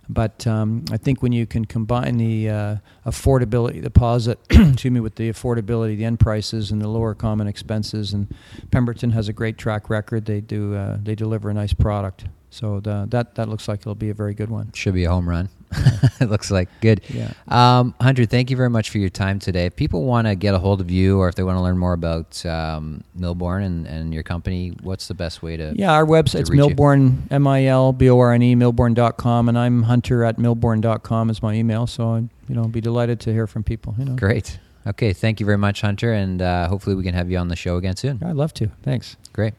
But 0.08 0.46
um, 0.46 0.84
I 0.90 0.96
think 0.96 1.22
when 1.22 1.32
you 1.32 1.46
can 1.46 1.64
combine 1.64 2.16
the 2.16 2.48
uh, 2.48 2.76
affordability 3.06 3.82
deposit, 3.82 4.38
excuse 4.50 4.92
me, 4.92 5.00
with 5.00 5.16
the 5.16 5.30
affordability, 5.30 5.96
the 5.96 6.04
end 6.04 6.20
prices, 6.20 6.70
and 6.70 6.80
the 6.80 6.88
lower 6.88 7.14
common 7.14 7.46
expenses, 7.46 8.12
and 8.12 8.32
Pemberton 8.70 9.10
has 9.12 9.28
a 9.28 9.32
great 9.32 9.58
track 9.58 9.88
record. 9.88 10.26
They 10.26 10.40
do 10.40 10.74
uh, 10.74 10.98
they 11.02 11.14
deliver 11.14 11.50
a 11.50 11.54
nice 11.54 11.72
product. 11.72 12.26
So 12.54 12.78
the, 12.78 13.06
that 13.10 13.34
that 13.34 13.48
looks 13.48 13.66
like 13.66 13.80
it'll 13.80 13.96
be 13.96 14.10
a 14.10 14.14
very 14.14 14.32
good 14.32 14.48
one. 14.48 14.70
Should 14.72 14.94
be 14.94 15.04
a 15.04 15.10
home 15.10 15.28
run. 15.28 15.48
it 16.20 16.30
looks 16.30 16.50
like 16.50 16.68
good. 16.80 17.00
Yeah. 17.08 17.32
Um, 17.48 17.94
Hunter, 18.00 18.26
thank 18.26 18.50
you 18.50 18.56
very 18.56 18.70
much 18.70 18.90
for 18.90 18.98
your 18.98 19.08
time 19.10 19.38
today. 19.38 19.66
If 19.66 19.76
people 19.76 20.04
want 20.04 20.26
to 20.26 20.34
get 20.34 20.54
a 20.54 20.58
hold 20.58 20.80
of 20.80 20.90
you, 20.90 21.18
or 21.18 21.28
if 21.28 21.34
they 21.34 21.42
want 21.42 21.56
to 21.58 21.62
learn 21.62 21.78
more 21.78 21.92
about 21.92 22.44
um, 22.46 23.02
Milborne 23.18 23.64
and, 23.64 23.86
and 23.86 24.14
your 24.14 24.22
company, 24.22 24.72
what's 24.82 25.08
the 25.08 25.14
best 25.14 25.42
way 25.42 25.56
to? 25.56 25.72
Yeah, 25.76 25.92
our 25.92 26.06
website's? 26.06 26.50
Milborne 26.50 27.30
M 27.32 27.46
I 27.46 27.66
L 27.66 27.92
B 27.92 28.08
O 28.08 28.18
R 28.18 28.32
N 28.32 28.42
E 28.42 28.54
Milborne.com, 28.54 29.48
and 29.48 29.58
I'm 29.58 29.82
Hunter 29.84 30.24
at 30.24 30.36
Milborne.com 30.36 31.30
is 31.30 31.42
my 31.42 31.54
email. 31.54 31.86
So 31.86 32.10
I'd, 32.14 32.28
you 32.48 32.54
know 32.54 32.68
be 32.68 32.80
delighted 32.80 33.20
to 33.20 33.32
hear 33.32 33.46
from 33.46 33.64
people. 33.64 33.94
You 33.98 34.04
know, 34.04 34.16
Great. 34.16 34.58
Okay, 34.86 35.14
thank 35.14 35.40
you 35.40 35.46
very 35.46 35.58
much, 35.58 35.80
Hunter, 35.80 36.12
and 36.12 36.42
uh, 36.42 36.68
hopefully 36.68 36.94
we 36.94 37.02
can 37.02 37.14
have 37.14 37.30
you 37.30 37.38
on 37.38 37.48
the 37.48 37.56
show 37.56 37.76
again 37.76 37.96
soon. 37.96 38.22
I'd 38.22 38.36
love 38.36 38.52
to. 38.54 38.70
Thanks. 38.82 39.16
Great. 39.32 39.54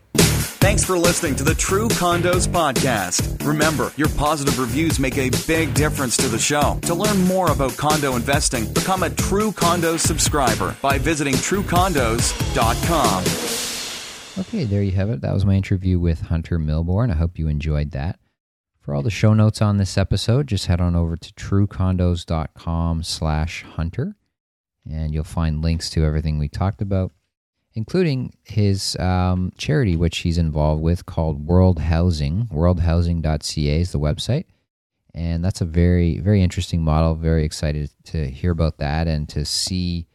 Thanks 0.65 0.83
for 0.83 0.97
listening 0.97 1.35
to 1.35 1.43
the 1.43 1.53
True 1.53 1.87
Condos 1.89 2.47
Podcast. 2.47 3.45
Remember, 3.45 3.93
your 3.97 4.09
positive 4.09 4.57
reviews 4.57 4.97
make 4.99 5.15
a 5.19 5.29
big 5.45 5.75
difference 5.75 6.17
to 6.17 6.27
the 6.27 6.39
show. 6.39 6.79
To 6.81 6.95
learn 6.95 7.21
more 7.25 7.51
about 7.51 7.77
condo 7.77 8.15
investing, 8.15 8.73
become 8.73 9.03
a 9.03 9.11
True 9.11 9.51
Condos 9.51 9.99
subscriber 9.99 10.75
by 10.81 10.97
visiting 10.97 11.35
truecondos.com. 11.35 13.23
Okay, 14.41 14.63
there 14.63 14.81
you 14.81 14.93
have 14.93 15.11
it. 15.11 15.21
That 15.21 15.35
was 15.35 15.45
my 15.45 15.53
interview 15.53 15.99
with 15.99 16.21
Hunter 16.21 16.57
Milborne. 16.57 17.11
I 17.11 17.15
hope 17.15 17.37
you 17.37 17.47
enjoyed 17.47 17.91
that. 17.91 18.17
For 18.79 18.95
all 18.95 19.03
the 19.03 19.11
show 19.11 19.35
notes 19.35 19.61
on 19.61 19.77
this 19.77 19.99
episode, 19.99 20.47
just 20.47 20.65
head 20.65 20.81
on 20.81 20.95
over 20.95 21.15
to 21.15 21.33
truecondos.com 21.33 23.03
slash 23.03 23.61
hunter, 23.61 24.15
and 24.89 25.13
you'll 25.13 25.25
find 25.25 25.61
links 25.61 25.91
to 25.91 26.03
everything 26.03 26.39
we 26.39 26.49
talked 26.49 26.81
about, 26.81 27.11
including 27.75 28.33
his 28.43 28.95
um, 28.99 29.51
charity, 29.57 29.95
which 29.95 30.19
he's 30.19 30.37
involved 30.37 30.81
with, 30.81 31.05
called 31.05 31.45
World 31.45 31.79
Housing. 31.79 32.47
Worldhousing.ca 32.51 33.79
is 33.81 33.91
the 33.91 33.99
website. 33.99 34.45
And 35.13 35.43
that's 35.43 35.61
a 35.61 35.65
very, 35.65 36.17
very 36.19 36.41
interesting 36.41 36.81
model. 36.81 37.15
Very 37.15 37.45
excited 37.45 37.89
to 38.05 38.29
hear 38.29 38.51
about 38.51 38.77
that 38.79 39.07
and 39.07 39.27
to 39.29 39.45
see 39.45 40.07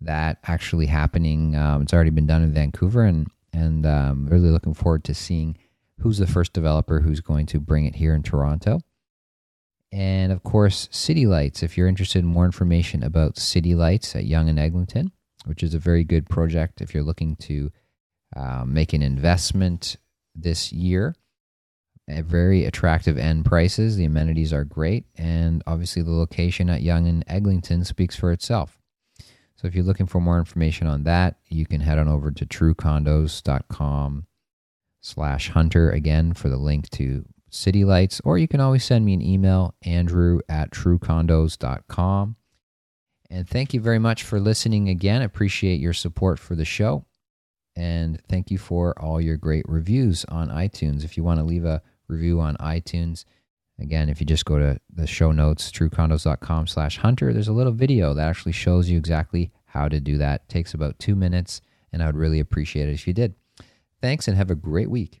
that 0.00 0.38
actually 0.44 0.86
happening. 0.86 1.56
Um, 1.56 1.82
it's 1.82 1.92
already 1.92 2.10
been 2.10 2.26
done 2.26 2.42
in 2.42 2.52
Vancouver, 2.52 3.02
and 3.02 3.28
and 3.52 3.86
um, 3.86 4.26
really 4.26 4.50
looking 4.50 4.74
forward 4.74 5.04
to 5.04 5.14
seeing 5.14 5.56
who's 6.00 6.18
the 6.18 6.26
first 6.26 6.52
developer 6.52 7.00
who's 7.00 7.20
going 7.20 7.46
to 7.46 7.60
bring 7.60 7.84
it 7.84 7.96
here 7.96 8.14
in 8.14 8.22
Toronto. 8.22 8.80
And 9.90 10.32
of 10.32 10.42
course, 10.42 10.88
City 10.92 11.26
Lights. 11.26 11.62
If 11.62 11.76
you're 11.76 11.88
interested 11.88 12.20
in 12.20 12.26
more 12.26 12.44
information 12.44 13.02
about 13.02 13.38
City 13.38 13.74
Lights 13.74 14.14
at 14.14 14.24
Yonge 14.24 14.50
and 14.50 14.58
Eglinton, 14.58 15.12
which 15.44 15.62
is 15.62 15.74
a 15.74 15.78
very 15.78 16.04
good 16.04 16.28
project 16.28 16.80
if 16.80 16.94
you're 16.94 17.02
looking 17.02 17.36
to 17.36 17.70
uh, 18.36 18.64
make 18.66 18.92
an 18.92 19.02
investment 19.02 19.96
this 20.34 20.72
year 20.72 21.14
at 22.08 22.24
very 22.24 22.64
attractive 22.64 23.18
end 23.18 23.44
prices. 23.44 23.96
The 23.96 24.04
amenities 24.04 24.52
are 24.52 24.64
great, 24.64 25.04
and 25.16 25.62
obviously 25.66 26.02
the 26.02 26.10
location 26.10 26.70
at 26.70 26.82
Yonge 26.82 27.08
and 27.08 27.24
Eglinton 27.26 27.84
speaks 27.84 28.16
for 28.16 28.32
itself. 28.32 28.78
So 29.56 29.66
if 29.66 29.74
you're 29.74 29.84
looking 29.84 30.06
for 30.06 30.20
more 30.20 30.38
information 30.38 30.86
on 30.86 31.02
that, 31.04 31.36
you 31.48 31.66
can 31.66 31.80
head 31.80 31.98
on 31.98 32.08
over 32.08 32.30
to 32.30 32.46
truecondos.com 32.46 34.26
slash 35.00 35.50
hunter 35.50 35.90
again 35.90 36.32
for 36.32 36.48
the 36.48 36.56
link 36.56 36.88
to 36.90 37.24
city 37.50 37.84
lights, 37.84 38.20
or 38.24 38.38
you 38.38 38.46
can 38.46 38.60
always 38.60 38.84
send 38.84 39.04
me 39.04 39.14
an 39.14 39.22
email, 39.22 39.74
andrew 39.82 40.40
at 40.48 40.70
truecondos.com. 40.70 42.36
And 43.30 43.48
thank 43.48 43.74
you 43.74 43.80
very 43.80 43.98
much 43.98 44.22
for 44.22 44.40
listening 44.40 44.88
again. 44.88 45.22
Appreciate 45.22 45.80
your 45.80 45.92
support 45.92 46.38
for 46.38 46.54
the 46.54 46.64
show. 46.64 47.04
And 47.76 48.20
thank 48.28 48.50
you 48.50 48.58
for 48.58 48.98
all 48.98 49.20
your 49.20 49.36
great 49.36 49.68
reviews 49.68 50.24
on 50.26 50.48
iTunes. 50.48 51.04
If 51.04 51.16
you 51.16 51.22
want 51.22 51.38
to 51.38 51.44
leave 51.44 51.64
a 51.64 51.82
review 52.08 52.40
on 52.40 52.56
iTunes, 52.56 53.24
again, 53.78 54.08
if 54.08 54.18
you 54.18 54.26
just 54.26 54.46
go 54.46 54.58
to 54.58 54.80
the 54.92 55.06
show 55.06 55.30
notes, 55.30 55.70
truecondos.com 55.70 56.66
slash 56.66 56.98
hunter, 56.98 57.32
there's 57.32 57.48
a 57.48 57.52
little 57.52 57.72
video 57.72 58.14
that 58.14 58.28
actually 58.28 58.52
shows 58.52 58.88
you 58.88 58.98
exactly 58.98 59.52
how 59.66 59.88
to 59.88 60.00
do 60.00 60.18
that. 60.18 60.42
It 60.48 60.52
takes 60.52 60.74
about 60.74 60.98
two 60.98 61.14
minutes, 61.14 61.60
and 61.92 62.02
I 62.02 62.06
would 62.06 62.16
really 62.16 62.40
appreciate 62.40 62.88
it 62.88 62.94
if 62.94 63.06
you 63.06 63.12
did. 63.12 63.34
Thanks, 64.00 64.26
and 64.26 64.36
have 64.36 64.50
a 64.50 64.54
great 64.54 64.90
week. 64.90 65.20